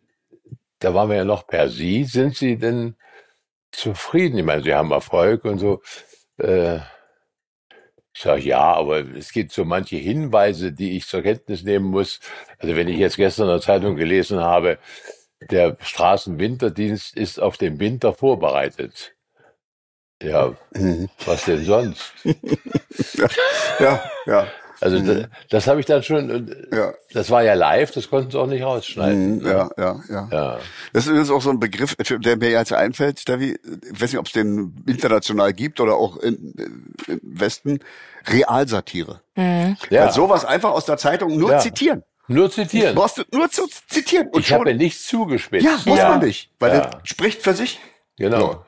da 0.79 0.95
waren 0.95 1.11
wir 1.11 1.17
ja 1.17 1.25
noch 1.25 1.47
per 1.47 1.69
Sie. 1.69 2.05
Sind 2.05 2.37
Sie 2.37 2.57
denn 2.57 2.97
zufrieden? 3.73 4.39
Ich 4.39 4.45
meine, 4.45 4.63
Sie 4.63 4.75
haben 4.75 4.91
Erfolg 4.91 5.45
und 5.45 5.59
so. 5.59 5.83
Äh, 6.39 6.79
ich 8.19 8.25
sage 8.25 8.43
ja, 8.43 8.75
aber 8.75 8.99
es 9.15 9.31
gibt 9.31 9.53
so 9.53 9.65
manche 9.65 9.95
Hinweise, 9.95 10.73
die 10.73 10.97
ich 10.97 11.07
zur 11.07 11.23
Kenntnis 11.23 11.63
nehmen 11.63 11.85
muss. 11.85 12.19
Also 12.59 12.75
wenn 12.75 12.89
ich 12.89 12.99
jetzt 12.99 13.17
gestern 13.17 13.45
in 13.45 13.53
der 13.53 13.61
Zeitung 13.61 13.95
gelesen 13.95 14.41
habe, 14.41 14.79
der 15.53 15.77
Straßenwinterdienst 15.81 17.17
ist 17.17 17.39
auf 17.39 17.59
den 17.59 17.79
Winter 17.79 18.13
vorbereitet. 18.13 19.15
Ja, 20.21 20.57
was 21.27 21.45
denn 21.45 21.65
sonst? 21.65 22.13
Ja, 23.79 24.03
ja. 24.27 24.49
Also 24.81 24.99
das, 25.01 25.27
das 25.51 25.67
habe 25.67 25.81
ich 25.81 25.87
dann 25.87 26.03
schon, 26.03 26.31
und 26.31 26.57
Ja. 26.73 26.93
das 27.13 27.31
war 27.31 27.43
ja 27.43 27.55
live, 27.55 27.91
das 27.91 28.09
konnten 28.11 28.31
sie 28.31 28.39
auch 28.39 28.47
nicht 28.47 28.63
rausschneiden. 28.63 29.39
Mhm, 29.41 29.47
ja, 29.47 29.71
ja, 29.77 30.01
ja. 30.09 30.29
Ja. 30.31 30.59
Das 30.93 31.05
ist 31.05 31.11
übrigens 31.11 31.31
auch 31.31 31.43
so 31.43 31.51
ein 31.51 31.59
Begriff, 31.61 31.97
der 31.97 32.37
mir 32.37 32.51
jetzt 32.51 32.73
einfällt, 32.73 33.21
Steffi. 33.21 33.59
Ich 33.93 34.01
weiß 34.01 34.13
nicht, 34.13 34.19
ob 34.21 34.27
es 34.27 34.33
den 34.33 34.83
international 34.87 35.53
gibt 35.53 35.81
oder 35.81 35.95
auch 35.97 36.17
in, 36.19 36.55
im 37.09 37.21
Westen. 37.23 37.81
Realsatire. 38.27 39.21
Mhm. 39.37 39.77
Ja. 39.91 40.07
Weil 40.07 40.13
sowas 40.13 40.45
einfach 40.45 40.71
aus 40.71 40.85
der 40.85 40.97
Zeitung 40.97 41.37
nur 41.39 41.53
Ja. 41.53 41.59
zitieren. 41.59 42.03
Nur 42.27 42.51
zitieren. 42.51 42.95
Brauchst 42.95 43.19
du 43.19 43.23
nur 43.33 43.49
zu 43.51 43.67
zitieren. 43.89 44.29
Und 44.29 44.41
Ich 44.43 44.53
habe 44.53 44.75
nichts 44.75 45.07
zugespitzt. 45.07 45.65
ja, 45.65 45.79
muss 45.87 45.99
man 45.99 46.21
nicht. 46.21 46.51
Weil 46.59 46.75
ja. 46.77 46.81
das 46.87 47.01
spricht 47.05 47.43
für 47.43 47.55
sich. 47.55 47.81
Genau. 48.19 48.65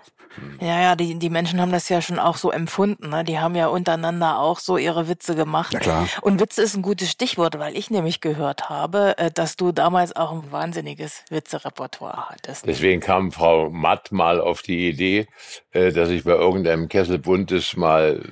Ja, 0.60 0.80
ja, 0.80 0.96
die, 0.96 1.18
die 1.18 1.30
Menschen 1.30 1.60
haben 1.60 1.72
das 1.72 1.88
ja 1.88 2.02
schon 2.02 2.18
auch 2.18 2.36
so 2.36 2.50
empfunden. 2.50 3.10
Ne? 3.10 3.24
Die 3.24 3.38
haben 3.38 3.54
ja 3.54 3.68
untereinander 3.68 4.38
auch 4.38 4.58
so 4.58 4.76
ihre 4.76 5.08
Witze 5.08 5.34
gemacht. 5.34 5.72
Ja, 5.72 5.80
klar. 5.80 6.08
Und 6.20 6.40
Witze 6.40 6.62
ist 6.62 6.76
ein 6.76 6.82
gutes 6.82 7.10
Stichwort, 7.10 7.58
weil 7.58 7.76
ich 7.76 7.90
nämlich 7.90 8.20
gehört 8.20 8.68
habe, 8.68 9.16
äh, 9.18 9.30
dass 9.30 9.56
du 9.56 9.72
damals 9.72 10.14
auch 10.14 10.32
ein 10.32 10.52
wahnsinniges 10.52 11.24
Witzerepertoire 11.30 12.28
hattest. 12.30 12.66
Deswegen 12.66 13.00
kam 13.00 13.32
Frau 13.32 13.70
Matt 13.70 14.12
mal 14.12 14.40
auf 14.40 14.62
die 14.62 14.88
Idee, 14.88 15.26
äh, 15.72 15.92
dass 15.92 16.10
ich 16.10 16.24
bei 16.24 16.32
irgendeinem 16.32 16.88
Kessel 16.88 17.18
Buntes 17.18 17.76
mal, 17.76 18.22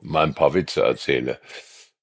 mal 0.00 0.24
ein 0.24 0.34
paar 0.34 0.54
Witze 0.54 0.82
erzähle. 0.82 1.40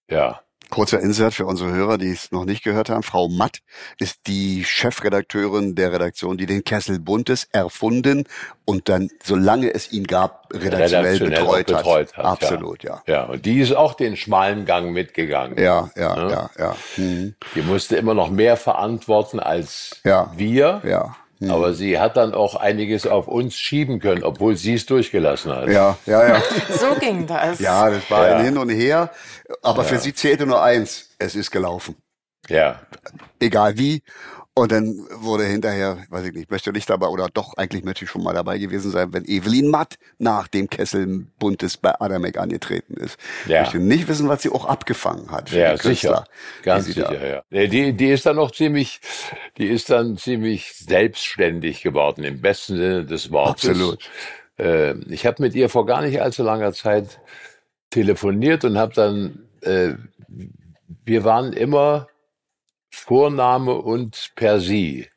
Ja. 0.09 0.41
Kurzer 0.69 0.99
Insert 0.99 1.33
für 1.33 1.45
unsere 1.45 1.71
Hörer, 1.71 1.97
die 1.97 2.11
es 2.11 2.31
noch 2.31 2.45
nicht 2.45 2.63
gehört 2.63 2.89
haben. 2.89 3.03
Frau 3.03 3.29
Matt 3.29 3.59
ist 3.99 4.27
die 4.27 4.63
Chefredakteurin 4.65 5.75
der 5.75 5.91
Redaktion, 5.93 6.37
die 6.37 6.45
den 6.45 6.63
Kessel 6.63 6.99
Buntes 6.99 7.47
erfunden 7.51 8.25
und 8.65 8.89
dann, 8.89 9.09
solange 9.23 9.73
es 9.73 9.91
ihn 9.91 10.05
gab, 10.05 10.47
redaktionell, 10.53 11.15
Redaktionell 11.17 11.29
betreut, 11.29 11.65
betreut 11.67 12.17
hat. 12.17 12.17
hat, 12.17 12.25
Absolut, 12.43 12.83
ja. 12.83 13.01
Ja, 13.07 13.23
und 13.25 13.45
die 13.45 13.59
ist 13.59 13.73
auch 13.75 13.93
den 13.93 14.17
schmalen 14.17 14.65
Gang 14.65 14.91
mitgegangen. 14.91 15.57
Ja, 15.57 15.89
ja, 15.95 16.17
Ja. 16.17 16.29
ja, 16.29 16.49
ja. 16.57 16.75
Mhm. 16.97 17.35
Die 17.55 17.61
musste 17.61 17.95
immer 17.95 18.13
noch 18.13 18.29
mehr 18.29 18.57
verantworten 18.57 19.39
als 19.39 20.01
Ja. 20.03 20.31
wir. 20.35 20.81
Ja. 20.85 21.15
Mhm. 21.39 21.51
Aber 21.51 21.73
sie 21.73 21.99
hat 21.99 22.17
dann 22.17 22.33
auch 22.33 22.55
einiges 22.55 23.05
auf 23.05 23.27
uns 23.27 23.55
schieben 23.55 23.99
können, 23.99 24.23
obwohl 24.23 24.55
sie 24.57 24.73
es 24.73 24.85
durchgelassen 24.85 25.53
hat. 25.53 25.67
Ja, 25.69 25.97
ja, 26.05 26.27
ja. 26.27 26.41
So 26.69 26.95
ging 26.99 27.27
das. 27.27 27.59
Ja, 27.59 27.89
das 27.89 28.09
war 28.09 28.27
Ja. 28.29 28.37
ein 28.37 28.45
Hin 28.45 28.57
und 28.57 28.69
Her. 28.69 29.11
Aber 29.61 29.83
für 29.83 29.97
sie 29.99 30.13
zählte 30.13 30.45
nur 30.45 30.61
eins. 30.61 31.09
Es 31.19 31.35
ist 31.35 31.51
gelaufen. 31.51 31.95
Ja. 32.49 32.81
Egal 33.39 33.77
wie. 33.77 34.01
Und 34.57 34.71
dann 34.71 35.05
wurde 35.11 35.43
hinterher, 35.45 35.99
weiß 36.09 36.25
ich 36.25 36.33
nicht, 36.33 36.49
möchte 36.49 36.71
nicht 36.71 36.89
dabei, 36.89 37.07
oder 37.07 37.27
doch, 37.31 37.53
eigentlich 37.57 37.83
möchte 37.83 38.05
ich 38.05 38.09
schon 38.11 38.23
mal 38.23 38.33
dabei 38.33 38.57
gewesen 38.57 38.89
sein, 38.89 39.13
wenn 39.13 39.23
Evelyn 39.25 39.69
Matt 39.69 39.99
nach 40.17 40.47
dem 40.47 40.67
Kessel 40.67 41.27
Buntes 41.37 41.77
bei 41.77 41.93
Adamek 42.01 42.37
angetreten 42.39 42.95
ist. 42.95 43.19
Ja. 43.45 43.57
Ich 43.61 43.73
möchte 43.73 43.79
nicht 43.79 44.07
wissen, 44.07 44.27
was 44.29 44.41
sie 44.41 44.49
auch 44.49 44.65
abgefangen 44.65 45.29
hat. 45.29 45.51
für 45.51 45.59
Ja, 45.59 45.73
die 45.73 45.79
Künstler, 45.79 46.25
sicher. 46.25 46.63
Ganz 46.63 46.85
die 46.85 46.91
sie 46.93 47.01
da- 47.01 47.09
sicher, 47.09 47.43
ja. 47.51 47.67
Die, 47.67 47.93
die 47.93 48.09
ist 48.09 48.25
dann 48.25 48.37
noch 48.37 48.49
ziemlich, 48.51 48.99
die 49.59 49.67
ist 49.67 49.91
dann 49.91 50.17
ziemlich 50.17 50.73
selbstständig 50.73 51.83
geworden, 51.83 52.23
im 52.23 52.41
besten 52.41 52.77
Sinne 52.77 53.05
des 53.05 53.31
Wortes. 53.31 53.69
Absolut. 53.69 54.09
Äh, 54.57 54.95
ich 55.13 55.27
habe 55.27 55.43
mit 55.43 55.53
ihr 55.53 55.69
vor 55.69 55.85
gar 55.85 56.01
nicht 56.01 56.19
allzu 56.19 56.41
langer 56.43 56.73
Zeit 56.73 57.19
telefoniert 57.91 58.65
und 58.65 58.77
habe 58.79 58.93
dann, 58.95 59.47
äh, 59.61 59.93
wir 61.05 61.23
waren 61.23 61.53
immer 61.53 62.07
Vorname 62.89 63.73
und 63.75 64.31
per 64.35 64.59
Sie. 64.59 65.07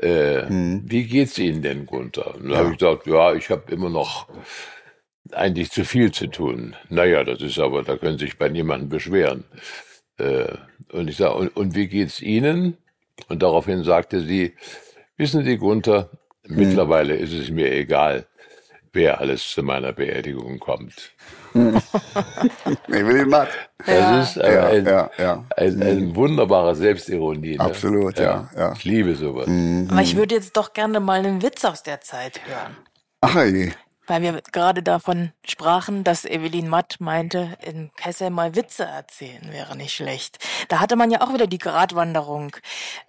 Äh, 0.00 0.42
Mhm. 0.50 0.82
Wie 0.86 1.04
geht's 1.04 1.38
Ihnen 1.38 1.62
denn, 1.62 1.86
Gunther? 1.86 2.34
Und 2.34 2.48
dann 2.50 2.58
habe 2.58 2.72
ich 2.72 2.78
gesagt, 2.78 3.06
ja, 3.06 3.34
ich 3.34 3.50
habe 3.50 3.70
immer 3.72 3.90
noch 3.90 4.28
eigentlich 5.32 5.70
zu 5.70 5.84
viel 5.84 6.12
zu 6.12 6.28
tun. 6.28 6.76
Naja, 6.88 7.24
das 7.24 7.42
ist 7.42 7.58
aber, 7.58 7.82
da 7.82 7.96
können 7.96 8.18
Sie 8.18 8.26
sich 8.26 8.38
bei 8.38 8.48
niemandem 8.48 8.88
beschweren. 8.88 9.44
Äh, 10.18 10.54
und 10.92 11.08
ich 11.08 11.16
sage, 11.16 11.34
und, 11.34 11.56
und 11.56 11.74
wie 11.74 11.88
geht's 11.88 12.20
Ihnen? 12.22 12.76
Und 13.28 13.42
daraufhin 13.42 13.82
sagte 13.82 14.20
sie, 14.20 14.54
wissen 15.16 15.44
Sie, 15.44 15.56
Gunther, 15.58 16.10
mittlerweile 16.46 17.16
ist 17.16 17.32
es 17.32 17.50
mir 17.50 17.70
egal, 17.72 18.26
wer 18.92 19.20
alles 19.20 19.50
zu 19.50 19.62
meiner 19.62 19.92
Beerdigung 19.92 20.58
kommt. 20.60 21.12
Evelyn 22.88 23.28
Matt. 23.28 23.48
Das 23.86 24.30
ist 24.30 24.36
Ja, 24.36 24.66
ein, 24.66 24.86
ja, 24.86 25.10
ja. 25.18 25.44
ein, 25.56 25.82
ein 25.82 26.16
wunderbarer 26.16 26.74
Selbstironie. 26.74 27.56
Ne? 27.56 27.60
Absolut, 27.64 28.18
ja, 28.18 28.48
ja. 28.56 28.72
Ich 28.72 28.84
liebe 28.84 29.14
sowas. 29.14 29.46
Aber 29.90 30.02
ich 30.02 30.16
würde 30.16 30.34
jetzt 30.34 30.56
doch 30.56 30.72
gerne 30.72 31.00
mal 31.00 31.18
einen 31.20 31.42
Witz 31.42 31.64
aus 31.64 31.82
der 31.82 32.00
Zeit 32.00 32.40
hören. 32.46 32.76
Ach, 33.20 33.36
je. 33.44 33.72
Weil 34.08 34.22
wir 34.22 34.40
gerade 34.52 34.82
davon 34.82 35.32
sprachen, 35.44 36.02
dass 36.02 36.24
Evelyn 36.24 36.68
Matt 36.68 36.96
meinte, 36.98 37.56
im 37.62 37.90
Kessel 37.94 38.30
mal 38.30 38.56
Witze 38.56 38.84
erzählen 38.84 39.42
wäre 39.52 39.76
nicht 39.76 39.94
schlecht. 39.94 40.38
Da 40.68 40.80
hatte 40.80 40.96
man 40.96 41.10
ja 41.10 41.20
auch 41.20 41.32
wieder 41.32 41.46
die 41.46 41.58
Gratwanderung. 41.58 42.56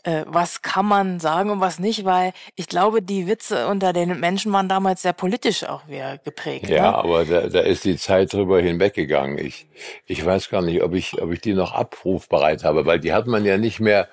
Äh, 0.03 0.25
was 0.27 0.61
kann 0.61 0.85
man 0.85 1.19
sagen 1.19 1.49
und 1.49 1.61
was 1.61 1.79
nicht, 1.79 2.05
weil 2.05 2.33
ich 2.55 2.67
glaube, 2.67 3.01
die 3.01 3.27
Witze 3.27 3.67
unter 3.67 3.93
den 3.93 4.19
Menschen 4.19 4.51
waren 4.51 4.67
damals 4.69 5.01
sehr 5.01 5.13
politisch 5.13 5.63
auch 5.63 5.87
wieder 5.87 6.17
geprägt. 6.19 6.69
Ja, 6.69 6.91
Ne? 6.91 6.95
aber 6.97 7.25
da, 7.25 7.47
da 7.47 7.59
ist 7.61 7.85
die 7.85 7.97
Zeit 7.97 8.33
drüber 8.33 8.61
hinweggegangen. 8.61 9.37
Ich, 9.37 9.67
ich 10.05 10.25
weiß 10.25 10.49
gar 10.49 10.61
nicht, 10.61 10.83
ob 10.83 10.93
ich, 10.93 11.21
ob 11.21 11.31
ich 11.31 11.41
die 11.41 11.53
noch 11.53 11.73
abrufbereit 11.73 12.63
habe, 12.63 12.85
weil 12.85 12.99
die 12.99 13.13
hat 13.13 13.25
man 13.27 13.45
ja 13.45 13.57
nicht 13.57 13.79
mehr 13.79 14.09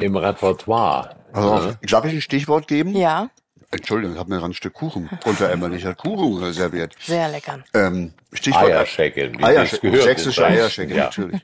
im 0.00 0.16
Repertoire. 0.16 1.16
Also, 1.32 1.74
darf 1.82 2.04
ich 2.06 2.14
ein 2.14 2.20
Stichwort 2.20 2.68
geben? 2.68 2.94
Ja, 2.96 3.28
Entschuldigung, 3.72 4.14
ich 4.14 4.20
habe 4.20 4.30
mir 4.30 4.36
gerade 4.36 4.50
ein 4.52 4.54
Stück 4.54 4.74
Kuchen 4.74 5.08
unter 5.24 5.50
Emmerlich 5.50 5.84
hat 5.86 5.96
Kuchen 5.98 6.42
reserviert. 6.44 6.94
sehr 7.00 7.28
lecker. 7.30 7.60
Ähm, 7.74 8.12
Stichwort 8.32 8.64
Eierschecke, 8.70 9.32
wie 9.36 9.42
Eier, 9.42 9.62
das 9.64 9.80
gehört. 9.80 10.02
sächsische 10.02 10.42
Ja. 10.84 11.04
natürlich. 11.04 11.40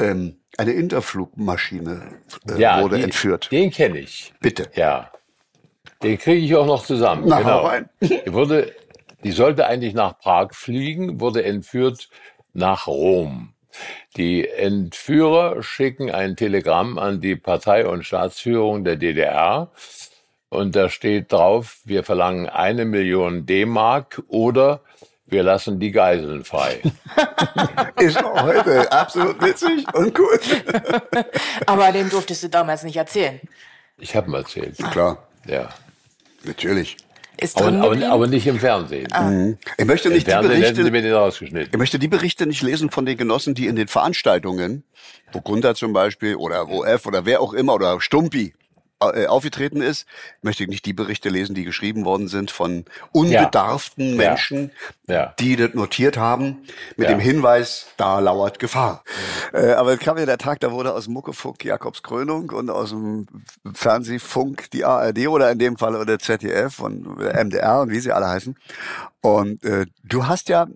Ähm, 0.00 0.36
eine 0.58 0.72
Interflugmaschine 0.72 2.18
äh, 2.50 2.60
Ja, 2.60 2.82
wurde 2.82 2.96
die, 2.98 3.04
entführt. 3.04 3.50
Den 3.52 3.70
kenne 3.70 3.98
ich. 4.00 4.34
Bitte. 4.40 4.68
Ja. 4.74 5.10
Den 6.02 6.18
kriege 6.18 6.44
ich 6.44 6.54
auch 6.56 6.66
noch 6.66 6.84
zusammen. 6.84 7.24
Na, 7.26 7.38
genau. 7.38 7.60
rein. 7.66 7.88
Die 8.00 8.32
wurde, 8.32 8.74
die 9.22 9.30
sollte 9.30 9.66
eigentlich 9.66 9.94
nach 9.94 10.18
Prag 10.18 10.48
fliegen, 10.54 11.20
wurde 11.20 11.44
entführt 11.44 12.08
nach 12.52 12.88
Rom. 12.88 13.54
Die 14.16 14.46
Entführer 14.48 15.62
schicken 15.62 16.10
ein 16.10 16.36
Telegramm 16.36 16.98
an 16.98 17.20
die 17.20 17.36
Partei- 17.36 17.86
und 17.86 18.04
Staatsführung 18.04 18.84
der 18.84 18.96
DDR. 18.96 19.70
Und 20.52 20.76
da 20.76 20.90
steht 20.90 21.32
drauf, 21.32 21.78
wir 21.84 22.04
verlangen 22.04 22.46
eine 22.46 22.84
Million 22.84 23.46
D-Mark 23.46 24.22
oder 24.28 24.82
wir 25.24 25.42
lassen 25.42 25.80
die 25.80 25.90
Geiseln 25.92 26.44
frei. 26.44 26.82
Ist 27.98 28.22
auch 28.22 28.42
heute 28.42 28.92
absolut 28.92 29.40
witzig 29.40 29.86
und 29.94 30.14
gut. 30.14 30.40
Aber 31.66 31.90
den 31.90 32.10
durftest 32.10 32.42
du 32.42 32.48
damals 32.50 32.82
nicht 32.82 32.96
erzählen. 32.96 33.40
Ich 33.96 34.14
habe 34.14 34.30
ihm 34.30 34.34
erzählt. 34.34 34.76
Klar, 34.90 35.26
Ja. 35.46 35.70
natürlich. 36.44 36.98
Ist 37.38 37.56
Aber, 37.56 37.72
aber, 37.72 38.06
aber 38.10 38.26
nicht 38.26 38.46
im 38.46 38.58
Fernsehen. 38.60 39.08
Ich 39.78 39.86
möchte 39.86 40.08
Im 40.08 40.14
nicht 40.14 40.26
die 40.26 40.30
Fernsehen 40.32 40.52
hätten 40.62 40.74
sie 40.76 40.82
Berichte, 40.82 40.90
mir 40.90 41.00
den 41.00 41.14
rausgeschnitten. 41.14 41.70
ich 41.72 41.78
möchte 41.78 41.98
die 41.98 42.08
Berichte 42.08 42.44
nicht 42.44 42.60
lesen 42.60 42.90
von 42.90 43.06
den 43.06 43.16
Genossen, 43.16 43.54
die 43.54 43.68
in 43.68 43.74
den 43.76 43.88
Veranstaltungen, 43.88 44.84
wo 45.32 45.40
Gunther 45.40 45.74
zum 45.74 45.94
Beispiel 45.94 46.36
oder 46.36 46.68
OF 46.68 47.06
oder 47.06 47.24
wer 47.24 47.40
auch 47.40 47.54
immer 47.54 47.72
oder 47.72 48.02
Stumpi 48.02 48.52
äh, 49.14 49.26
aufgetreten 49.26 49.80
ist. 49.82 50.06
Ich 50.38 50.42
möchte 50.44 50.66
nicht 50.66 50.86
die 50.86 50.92
Berichte 50.92 51.28
lesen, 51.28 51.54
die 51.54 51.64
geschrieben 51.64 52.04
worden 52.04 52.28
sind 52.28 52.50
von 52.50 52.84
unbedarften 53.12 54.10
Ja. 54.10 54.16
Menschen, 54.16 54.70
Ja. 55.06 55.34
die 55.38 55.56
das 55.56 55.74
notiert 55.74 56.16
haben, 56.16 56.62
mit 56.96 57.08
Ja. 57.08 57.14
dem 57.14 57.20
Hinweis, 57.20 57.86
da 57.96 58.18
lauert 58.20 58.58
Gefahr. 58.58 59.02
Äh, 59.52 59.72
aber 59.72 59.92
es 59.94 60.00
kam 60.00 60.18
ja 60.18 60.26
der 60.26 60.38
Tag, 60.38 60.60
da 60.60 60.72
wurde 60.72 60.94
aus 60.94 61.04
dem 61.04 61.14
Muckefunk 61.14 61.64
Jakobs 61.64 62.02
Krönung 62.02 62.50
und 62.50 62.70
aus 62.70 62.90
dem 62.90 63.26
Fernsehfunk 63.74 64.70
die 64.70 64.84
ARD 64.84 65.28
oder 65.28 65.50
in 65.50 65.58
dem 65.58 65.76
Fall 65.76 65.96
oder 65.96 66.18
ZDF 66.18 66.78
und 66.80 67.18
MDR 67.18 67.80
und 67.82 67.90
wie 67.90 68.00
sie 68.00 68.12
alle 68.12 68.28
heißen. 68.28 68.56
Und 69.20 69.62
äh, 69.64 69.86
du 70.04 70.26
hast 70.26 70.48
ja 70.48 70.66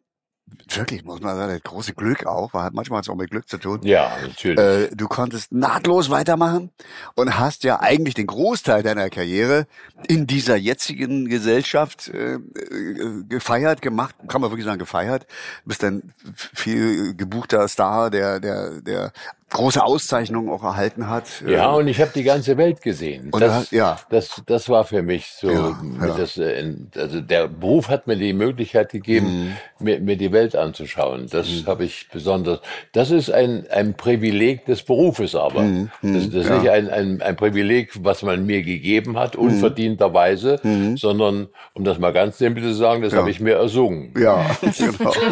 wirklich, 0.68 1.04
muss 1.04 1.20
man 1.20 1.36
sagen, 1.36 1.52
das 1.52 1.62
große 1.62 1.94
Glück 1.94 2.26
auch, 2.26 2.52
weil 2.54 2.70
manchmal 2.72 2.98
hat 2.98 3.04
es 3.04 3.08
auch 3.08 3.16
mit 3.16 3.30
Glück 3.30 3.48
zu 3.48 3.58
tun. 3.58 3.80
Ja, 3.82 4.16
natürlich. 4.22 4.58
Äh, 4.58 4.94
du 4.94 5.08
konntest 5.08 5.52
nahtlos 5.52 6.10
weitermachen 6.10 6.70
und 7.14 7.38
hast 7.38 7.64
ja 7.64 7.80
eigentlich 7.80 8.14
den 8.14 8.26
Großteil 8.26 8.82
deiner 8.82 9.10
Karriere 9.10 9.66
in 10.08 10.26
dieser 10.26 10.56
jetzigen 10.56 11.28
Gesellschaft 11.28 12.08
äh, 12.08 12.34
äh, 12.34 13.24
gefeiert, 13.28 13.82
gemacht, 13.82 14.14
kann 14.28 14.40
man 14.40 14.50
wirklich 14.50 14.66
sagen, 14.66 14.78
gefeiert. 14.78 15.26
Du 15.64 15.68
bist 15.68 15.84
ein 15.84 16.12
viel 16.34 17.14
gebuchter 17.14 17.66
Star, 17.68 18.10
der, 18.10 18.40
der, 18.40 18.80
der 18.82 19.12
große 19.50 19.82
Auszeichnungen 19.82 20.48
auch 20.50 20.64
erhalten 20.64 21.08
hat. 21.08 21.24
Ja, 21.46 21.72
Äh, 21.72 21.78
und 21.78 21.86
ich 21.88 22.00
habe 22.00 22.10
die 22.14 22.24
ganze 22.24 22.56
Welt 22.56 22.82
gesehen. 22.82 23.30
Und 23.30 23.40
das, 23.40 23.70
da- 23.70 23.76
ja. 23.76 23.98
das, 24.10 24.42
das 24.44 24.68
war 24.68 24.84
für 24.84 25.02
mich 25.02 25.28
so. 25.28 25.48
Ja, 25.48 25.78
ja. 26.00 26.16
Das, 26.16 26.36
äh, 26.36 26.74
also 26.96 27.20
der 27.20 27.46
Beruf 27.46 27.88
hat 27.88 28.06
mir 28.08 28.16
die 28.16 28.32
Möglichkeit 28.32 28.90
gegeben, 28.90 29.54
Mhm. 29.78 29.84
mir, 29.84 30.00
mir 30.00 30.16
die 30.16 30.32
Welt 30.32 30.56
anzuschauen. 30.56 31.28
Das 31.30 31.46
habe 31.66 31.84
ich 31.84 32.08
besonders. 32.12 32.58
Das 32.92 33.10
ist 33.12 33.30
ein, 33.30 33.66
ein 33.70 33.94
Privileg 33.94 34.64
des 34.66 34.82
Berufes, 34.82 35.34
aber 35.36 35.62
Mhm. 35.62 35.90
das, 36.02 36.28
das 36.30 36.44
ist 36.46 36.50
nicht 36.50 36.70
ein, 36.70 36.90
ein, 36.90 37.22
ein 37.22 37.36
Privileg, 37.36 37.92
was 38.04 38.22
man 38.22 38.44
mir 38.46 38.62
gegeben 38.62 39.12
Mhm. 39.12 39.18
hat, 39.18 39.36
unverdienterweise, 39.36 40.60
sondern 40.96 41.46
um 41.72 41.84
das 41.84 41.98
mal 42.00 42.12
ganz 42.12 42.38
simpel 42.38 42.62
zu 42.64 42.74
sagen, 42.74 43.02
das 43.02 43.14
habe 43.14 43.30
ich 43.30 43.38
mir 43.40 43.54
ersungen. 43.54 44.12
ja, 44.18 44.44
genau. 44.60 45.12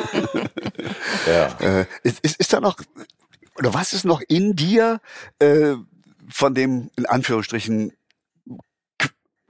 Ja. 1.26 1.46
Äh, 1.80 1.86
ist, 2.02 2.20
ist, 2.20 2.36
ist 2.40 2.52
da 2.52 2.60
noch, 2.60 2.76
oder 3.56 3.74
was 3.74 3.92
ist 3.92 4.04
noch 4.04 4.20
in 4.28 4.56
dir 4.56 5.00
äh, 5.38 5.74
von 6.28 6.54
dem, 6.54 6.90
in 6.96 7.06
Anführungsstrichen, 7.06 7.92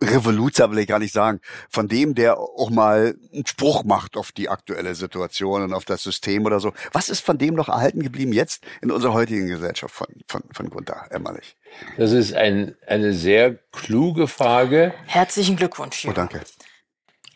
Revoluzer 0.02 0.70
will 0.70 0.78
ich 0.78 0.86
gar 0.86 0.98
nicht 0.98 1.14
sagen, 1.14 1.40
von 1.70 1.88
dem, 1.88 2.14
der 2.14 2.38
auch 2.38 2.70
mal 2.70 3.16
einen 3.32 3.46
Spruch 3.46 3.84
macht 3.84 4.16
auf 4.16 4.32
die 4.32 4.48
aktuelle 4.48 4.94
Situation 4.94 5.62
und 5.62 5.72
auf 5.72 5.84
das 5.84 6.02
System 6.02 6.44
oder 6.44 6.60
so. 6.60 6.72
Was 6.92 7.08
ist 7.08 7.20
von 7.20 7.38
dem 7.38 7.54
noch 7.54 7.68
erhalten 7.68 8.02
geblieben 8.02 8.32
jetzt 8.32 8.64
in 8.82 8.90
unserer 8.90 9.14
heutigen 9.14 9.46
Gesellschaft 9.46 9.94
von, 9.94 10.08
von, 10.28 10.42
von 10.52 10.68
Gunther 10.68 11.06
Emmerlich? 11.10 11.56
Das 11.96 12.12
ist 12.12 12.34
ein, 12.34 12.76
eine 12.86 13.14
sehr 13.14 13.54
kluge 13.72 14.28
Frage. 14.28 14.92
Herzlichen 15.06 15.56
Glückwunsch. 15.56 16.04
Oh, 16.04 16.08
Jürgen. 16.08 16.28
danke. 16.28 16.42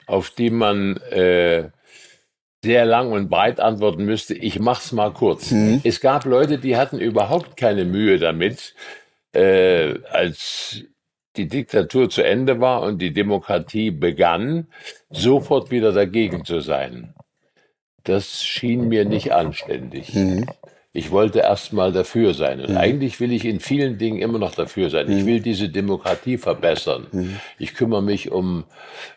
auf 0.06 0.30
die 0.30 0.50
man 0.50 0.96
äh, 0.98 1.70
sehr 2.64 2.84
lang 2.86 3.12
und 3.12 3.28
breit 3.28 3.60
antworten 3.60 4.04
müsste. 4.04 4.34
Ich 4.34 4.58
mach's 4.58 4.92
mal 4.92 5.12
kurz. 5.12 5.50
Es 5.84 6.00
gab 6.00 6.24
Leute, 6.24 6.58
die 6.58 6.76
hatten 6.76 6.98
überhaupt 6.98 7.56
keine 7.56 7.84
Mühe 7.84 8.18
damit, 8.18 8.74
äh, 9.32 9.94
als 10.10 10.82
die 11.36 11.46
Diktatur 11.46 12.10
zu 12.10 12.22
Ende 12.22 12.60
war 12.60 12.82
und 12.82 13.00
die 13.00 13.12
Demokratie 13.12 13.90
begann, 13.92 14.66
sofort 15.10 15.70
wieder 15.70 15.92
dagegen 15.92 16.44
zu 16.44 16.60
sein. 16.60 17.14
Das 18.02 18.42
schien 18.44 18.88
mir 18.88 19.04
nicht 19.04 19.32
anständig. 19.32 20.16
Ich 20.92 21.10
wollte 21.10 21.40
erst 21.40 21.74
mal 21.74 21.92
dafür 21.92 22.32
sein. 22.32 22.60
Und 22.60 22.76
eigentlich 22.76 23.20
will 23.20 23.32
ich 23.32 23.44
in 23.44 23.60
vielen 23.60 23.98
Dingen 23.98 24.20
immer 24.20 24.38
noch 24.38 24.54
dafür 24.54 24.88
sein. 24.88 25.10
Ich 25.10 25.26
will 25.26 25.40
diese 25.40 25.68
Demokratie 25.68 26.38
verbessern. 26.38 27.06
Ich 27.58 27.74
kümmere 27.74 28.02
mich 28.02 28.30
um, 28.32 28.64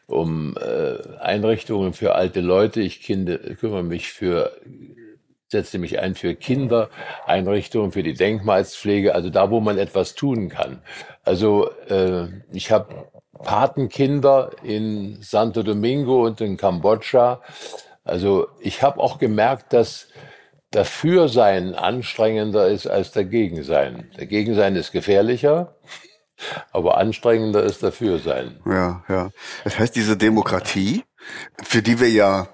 um 0.06 0.58
äh, 0.58 1.18
Einrichtungen 1.20 1.94
für 1.94 2.14
alte 2.16 2.42
Leute. 2.42 2.82
Ich 2.82 3.02
kinde, 3.02 3.38
kümmere 3.60 3.84
mich 3.84 4.12
für, 4.12 4.52
setze 5.48 5.80
mich 5.80 6.00
ein 6.00 6.16
für 6.16 6.36
Kinder, 6.36 6.90
Einrichtungen 7.26 7.94
für 7.94 8.04
die 8.04 8.16
Denkmalspflege, 8.16 9.16
also 9.16 9.30
da, 9.30 9.50
wo 9.50 9.62
man 9.62 9.78
etwas 9.78 10.14
tun 10.14 10.50
kann. 10.50 10.82
Also 11.24 11.70
äh, 11.88 12.28
ich 12.52 12.72
habe 12.72 13.10
Patenkinder 13.44 14.52
in 14.62 15.22
Santo 15.22 15.64
Domingo 15.64 16.26
und 16.26 16.42
in 16.42 16.58
Kambodscha. 16.58 17.42
Also 18.04 18.48
ich 18.60 18.84
habe 18.84 19.00
auch 19.00 19.20
gemerkt, 19.20 19.74
dass 19.74 20.10
dafür 20.72 21.28
sein 21.30 21.76
anstrengender 21.76 22.68
ist 22.68 22.88
als 22.88 23.12
dagegen 23.12 23.64
sein. 23.64 24.10
Dagegen 24.18 24.56
sein 24.56 24.76
ist 24.76 24.92
gefährlicher, 24.92 25.76
aber 26.72 26.98
anstrengender 26.98 27.64
ist 27.64 27.84
dafür 27.84 28.20
sein. 28.20 28.60
Ja, 28.66 29.04
ja. 29.10 29.30
Das 29.64 29.78
heißt, 29.78 29.96
diese 29.96 30.18
Demokratie, 30.18 31.04
für 31.64 31.82
die 31.82 32.00
wir 32.00 32.10
ja 32.10 32.48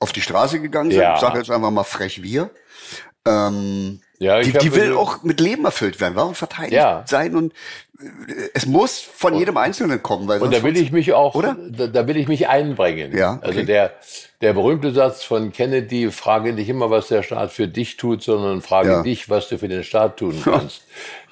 auf 0.00 0.12
die 0.12 0.22
Straße 0.22 0.60
gegangen 0.60 0.90
sind, 0.90 1.00
Ja. 1.00 1.14
ich 1.14 1.20
sage 1.20 1.38
jetzt 1.38 1.50
einfach 1.50 1.70
mal 1.70 1.84
frech 1.84 2.22
wir, 2.22 2.50
ähm, 3.26 4.00
Ja, 4.18 4.40
die, 4.40 4.52
die 4.52 4.74
will 4.74 4.94
auch 4.94 5.22
mit 5.22 5.40
Leben 5.40 5.64
erfüllt 5.64 6.00
werden, 6.00 6.14
warum 6.16 6.34
verteidigt 6.34 6.72
Ja. 6.72 7.04
sein 7.06 7.36
und 7.36 7.52
es 8.54 8.66
muss 8.66 8.98
von 9.00 9.34
jedem 9.34 9.56
Einzelnen 9.56 10.02
kommen, 10.02 10.26
weil 10.28 10.40
Und 10.40 10.54
da 10.54 10.62
will 10.62 10.76
ich 10.76 10.90
mich 10.92 11.12
auch, 11.12 11.34
Oder? 11.34 11.56
Da, 11.70 11.86
da 11.86 12.06
will 12.06 12.16
ich 12.16 12.28
mich 12.28 12.48
einbringen. 12.48 13.16
Ja, 13.16 13.34
okay. 13.34 13.46
Also 13.46 13.62
der, 13.62 13.92
der 14.40 14.52
berühmte 14.54 14.92
Satz 14.92 15.22
von 15.22 15.52
Kennedy, 15.52 16.10
frage 16.10 16.52
nicht 16.52 16.68
immer, 16.68 16.90
was 16.90 17.08
der 17.08 17.22
Staat 17.22 17.52
für 17.52 17.68
dich 17.68 17.96
tut, 17.96 18.22
sondern 18.22 18.62
frage 18.62 18.88
Ja. 18.90 19.02
dich, 19.02 19.28
was 19.28 19.48
du 19.48 19.58
für 19.58 19.68
den 19.68 19.84
Staat 19.84 20.16
tun 20.16 20.40
kannst. 20.42 20.82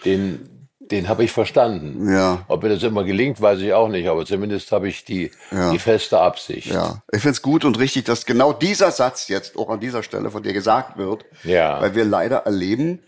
den, 0.04 0.68
den 0.80 1.08
habe 1.08 1.24
ich 1.24 1.32
verstanden. 1.32 2.10
Ja. 2.10 2.44
Ob 2.48 2.62
mir 2.62 2.70
das 2.70 2.82
immer 2.82 3.04
gelingt, 3.04 3.40
weiß 3.40 3.60
ich 3.60 3.72
auch 3.72 3.88
nicht, 3.88 4.08
aber 4.08 4.24
zumindest 4.26 4.70
habe 4.72 4.88
ich 4.88 5.04
die, 5.04 5.30
Ja. 5.50 5.70
die 5.70 5.78
feste 5.78 6.18
Absicht. 6.18 6.72
Ja, 6.72 7.02
ich 7.12 7.22
find's 7.22 7.42
gut 7.42 7.64
und 7.64 7.78
richtig, 7.78 8.04
dass 8.04 8.26
genau 8.26 8.52
dieser 8.52 8.90
Satz 8.90 9.28
jetzt 9.28 9.56
auch 9.56 9.70
an 9.70 9.80
dieser 9.80 10.02
Stelle 10.02 10.30
von 10.30 10.42
dir 10.42 10.52
gesagt 10.52 10.98
wird. 10.98 11.24
Ja. 11.44 11.80
Weil 11.80 11.94
wir 11.94 12.04
leider 12.04 12.38
erleben, 12.38 13.00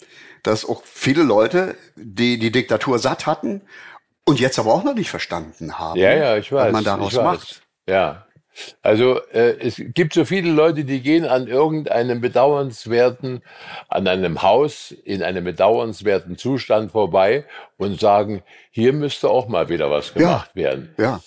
dass 0.43 0.69
auch 0.69 0.83
viele 0.85 1.23
Leute, 1.23 1.77
die 1.97 2.39
die 2.39 2.51
Diktatur 2.53 2.99
satt 2.99 3.27
hatten 3.27 3.63
und 4.25 4.41
jetzt 4.41 4.59
aber 4.59 4.73
auch 4.75 4.85
noch 4.85 4.95
nicht 4.95 5.11
verstanden 5.11 5.79
haben, 5.79 5.99
Ja, 5.99 6.13
ja, 6.13 6.37
weiß. 6.37 6.53
was 6.53 6.73
man 6.73 6.85
daraus 6.85 7.15
macht. 7.15 7.63
Ja. 7.89 8.27
Also 8.83 9.21
äh, 9.31 9.57
es 9.61 9.77
gibt 9.79 10.13
so 10.13 10.25
viele 10.25 10.51
Leute, 10.51 10.85
die 10.85 11.01
gehen 11.03 11.25
an 11.25 11.47
irgendeinem 11.47 12.21
bedauernswerten, 12.21 13.43
an 13.89 14.09
einem 14.09 14.43
Haus 14.43 14.91
in 14.91 15.23
einem 15.23 15.45
bedauernswerten 15.45 16.37
Zustand 16.37 16.91
vorbei 16.91 17.45
und 17.77 18.01
sagen, 18.01 18.43
hier 18.71 18.93
müsste 18.93 19.31
auch 19.31 19.47
mal 19.49 19.69
wieder 19.69 19.91
was 19.91 20.13
gemacht 20.15 20.55
werden. 20.57 20.93
Ja, 20.99 21.21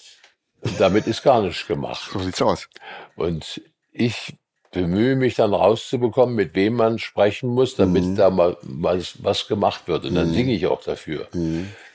Und 0.61 0.79
damit 0.79 1.07
ist 1.07 1.23
gar 1.23 1.41
nichts 1.41 1.65
gemacht. 1.65 2.09
so 2.11 2.19
sieht's 2.19 2.41
aus. 2.41 2.67
Und 3.15 3.61
ich 3.91 4.35
bemühe 4.73 5.15
mich 5.15 5.35
dann 5.35 5.53
rauszubekommen, 5.53 6.35
mit 6.35 6.55
wem 6.55 6.75
man 6.75 6.99
sprechen 6.99 7.49
muss, 7.49 7.75
damit 7.75 8.17
da 8.17 8.29
mal 8.29 8.57
was, 8.63 9.23
was 9.23 9.47
gemacht 9.47 9.87
wird. 9.87 10.05
Und 10.05 10.15
dann 10.15 10.33
singe 10.33 10.53
ich 10.53 10.67
auch 10.67 10.83
dafür. 10.83 11.27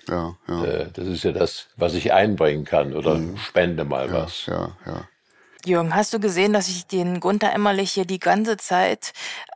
Ja, 0.09 0.35
ja, 0.49 0.64
Äh, 0.64 0.87
das 0.95 1.07
ist 1.07 1.24
ja 1.24 1.33
das, 1.33 1.66
was 1.76 1.95
ich 1.95 2.12
einbringen 2.12 2.64
kann 2.64 2.95
oder 2.95 3.20
spende 3.37 3.85
mal 3.85 4.11
was. 4.12 4.47
ja, 4.47 4.70
ja. 4.87 5.09
Jürgen, 5.66 5.95
hast 5.95 6.14
du 6.14 6.20
gesehen, 6.20 6.53
dass 6.53 6.68
ich 6.68 6.87
den 6.87 7.20
Gunther 7.20 7.53
Emmerlich 7.53 7.91
hier 7.93 8.05
die 8.07 8.20
ganze 8.20 8.57
Zeit 8.57 9.12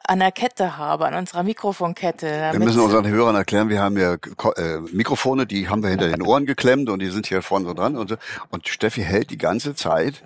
an 0.06 0.18
der 0.18 0.32
Kette 0.32 0.76
habe, 0.76 1.06
an 1.06 1.14
unserer 1.14 1.42
Mikrofonkette? 1.42 2.48
Wir 2.52 2.58
müssen 2.58 2.80
unseren 2.80 3.06
Hörern 3.06 3.34
erklären, 3.36 3.68
wir 3.68 3.80
haben 3.80 3.96
ja 3.96 4.14
äh, 4.14 4.78
Mikrofone, 4.92 5.46
die 5.46 5.68
haben 5.68 5.82
wir 5.82 5.90
hinter 5.90 6.08
den 6.08 6.22
Ohren 6.22 6.46
geklemmt 6.46 6.88
und 6.88 7.00
die 7.00 7.08
sind 7.08 7.26
hier 7.26 7.42
vorne 7.42 7.66
so 7.66 7.74
dran 7.74 7.96
und 7.96 8.10
so. 8.10 8.16
Und 8.50 8.68
Steffi 8.68 9.02
hält 9.02 9.30
die 9.30 9.38
ganze 9.38 9.74
Zeit 9.74 10.22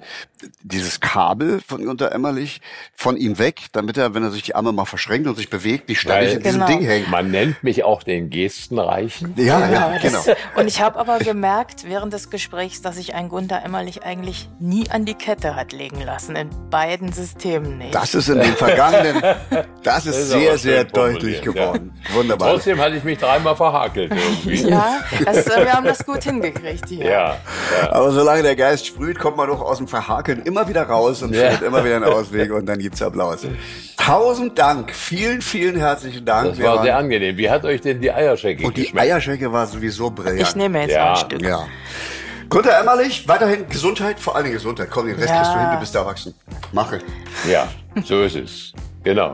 dieses 0.62 1.00
Kabel 1.00 1.60
von 1.66 1.84
Gunter 1.84 2.12
Emmerlich 2.12 2.60
von 2.94 3.16
ihm 3.16 3.38
weg, 3.38 3.66
damit 3.72 3.96
er, 3.96 4.14
wenn 4.14 4.22
er 4.22 4.30
sich 4.30 4.42
die 4.42 4.54
Arme 4.54 4.72
mal 4.72 4.84
verschränkt 4.84 5.26
und 5.28 5.36
sich 5.36 5.50
bewegt, 5.50 5.88
nicht 5.88 6.00
ständig 6.00 6.34
in 6.34 6.42
diesem 6.42 6.60
Genau. 6.60 6.66
Ding 6.66 6.82
hängt. 6.86 7.10
Man 7.10 7.30
nennt 7.30 7.62
mich 7.62 7.84
auch 7.84 8.02
den 8.02 8.30
Gestenreichen. 8.30 9.34
Ja, 9.36 9.60
ja, 9.60 9.72
Ja, 9.92 9.98
genau. 9.98 10.22
das, 10.24 10.36
und 10.56 10.68
ich 10.68 10.80
habe 10.80 10.98
aber 10.98 11.18
gemerkt 11.18 11.84
während 11.86 12.12
des 12.12 12.30
Gesprächs, 12.30 12.82
dass 12.82 12.96
sich 12.96 13.14
ein 13.14 13.28
Gunther 13.28 13.62
Emmerlich 13.64 14.02
eigentlich 14.04 14.48
nie 14.58 14.88
an 14.90 15.04
die 15.04 15.14
Kette 15.14 15.56
hat 15.56 15.72
legen 15.72 16.00
lassen, 16.02 16.36
in 16.36 16.50
beiden 16.70 17.12
Systemen 17.12 17.78
nicht. 17.78 17.94
Das 17.94 18.14
ist 18.14 18.28
in 18.28 18.38
den 18.40 18.54
vergangenen, 18.54 19.22
das 19.82 20.06
ist 20.06 20.16
ist 20.16 20.30
sehr, 20.30 20.58
sehr 20.58 20.84
deutlich 20.84 21.42
geworden. 21.42 21.92
Wunderbar. 22.14 22.52
Trotzdem 22.52 22.78
hatte 22.80 22.96
ich 22.96 23.04
mich 23.04 23.18
dreimal 23.18 23.54
verhakelt 23.54 24.10
irgendwie. 24.12 24.68
ja, 24.68 25.00
das, 25.24 25.46
äh, 25.46 25.64
wir 25.64 25.72
haben 25.72 25.86
das 25.86 26.04
gut 26.04 26.24
hingekriegt 26.24 26.88
hier. 26.88 27.04
Ja, 27.04 27.10
ja. 27.80 27.92
Aber 27.92 28.10
solange 28.12 28.42
der 28.42 28.56
Geist 28.56 28.86
sprüht, 28.86 29.18
kommt 29.18 29.36
man 29.36 29.48
doch 29.48 29.60
aus 29.60 29.78
dem 29.78 29.86
Verhakeln 29.88 30.42
immer 30.42 30.66
wieder 30.68 30.82
raus 30.82 31.22
und 31.22 31.34
Ja. 31.34 31.50
findet 31.50 31.62
immer 31.68 31.84
wieder 31.84 31.96
einen 31.96 32.04
Ausweg 32.06 32.52
und 32.52 32.66
dann 32.66 32.78
gibt's 32.78 33.00
Applaus. 33.02 33.46
Tausend 33.96 34.58
Dank, 34.58 34.92
vielen, 34.94 35.40
vielen 35.40 35.76
herzlichen 35.76 36.24
Dank. 36.24 36.50
Das 36.50 36.58
Wir 36.58 36.66
war 36.66 36.76
waren- 36.76 36.84
sehr 36.84 36.96
angenehm. 36.96 37.36
Wie 37.36 37.48
hat 37.50 37.64
euch 37.64 37.80
denn 37.80 38.00
die 38.00 38.12
Eierschecke 38.12 38.66
Und 38.66 38.76
die? 38.76 38.92
Eierschecke 38.96 39.52
war 39.52 39.66
sowieso 39.66 40.10
brillant. 40.10 40.40
Ich 40.40 40.56
nehme 40.56 40.80
jetzt 40.82 40.92
Ja. 40.94 41.04
mal 41.04 41.10
ein 41.12 41.16
Stück. 41.16 41.42
Ja. 41.42 41.66
Gunther 42.48 42.78
Emmerlich, 42.78 43.26
weiterhin 43.26 43.68
Gesundheit, 43.68 44.20
vor 44.20 44.36
allen 44.36 44.44
Dingen 44.44 44.56
Gesundheit. 44.56 44.88
Komm, 44.90 45.06
den 45.06 45.16
Rest 45.16 45.28
Ja. 45.28 45.36
kriegst 45.36 45.52
du 45.54 45.58
hin, 45.58 45.68
du 45.72 45.80
bist 45.80 45.94
erwachsen. 45.96 46.34
Mache. 46.72 46.98
Ja, 47.50 47.66
so 48.04 48.22
ist 48.22 48.36
es. 48.36 48.72
Genau. 49.02 49.32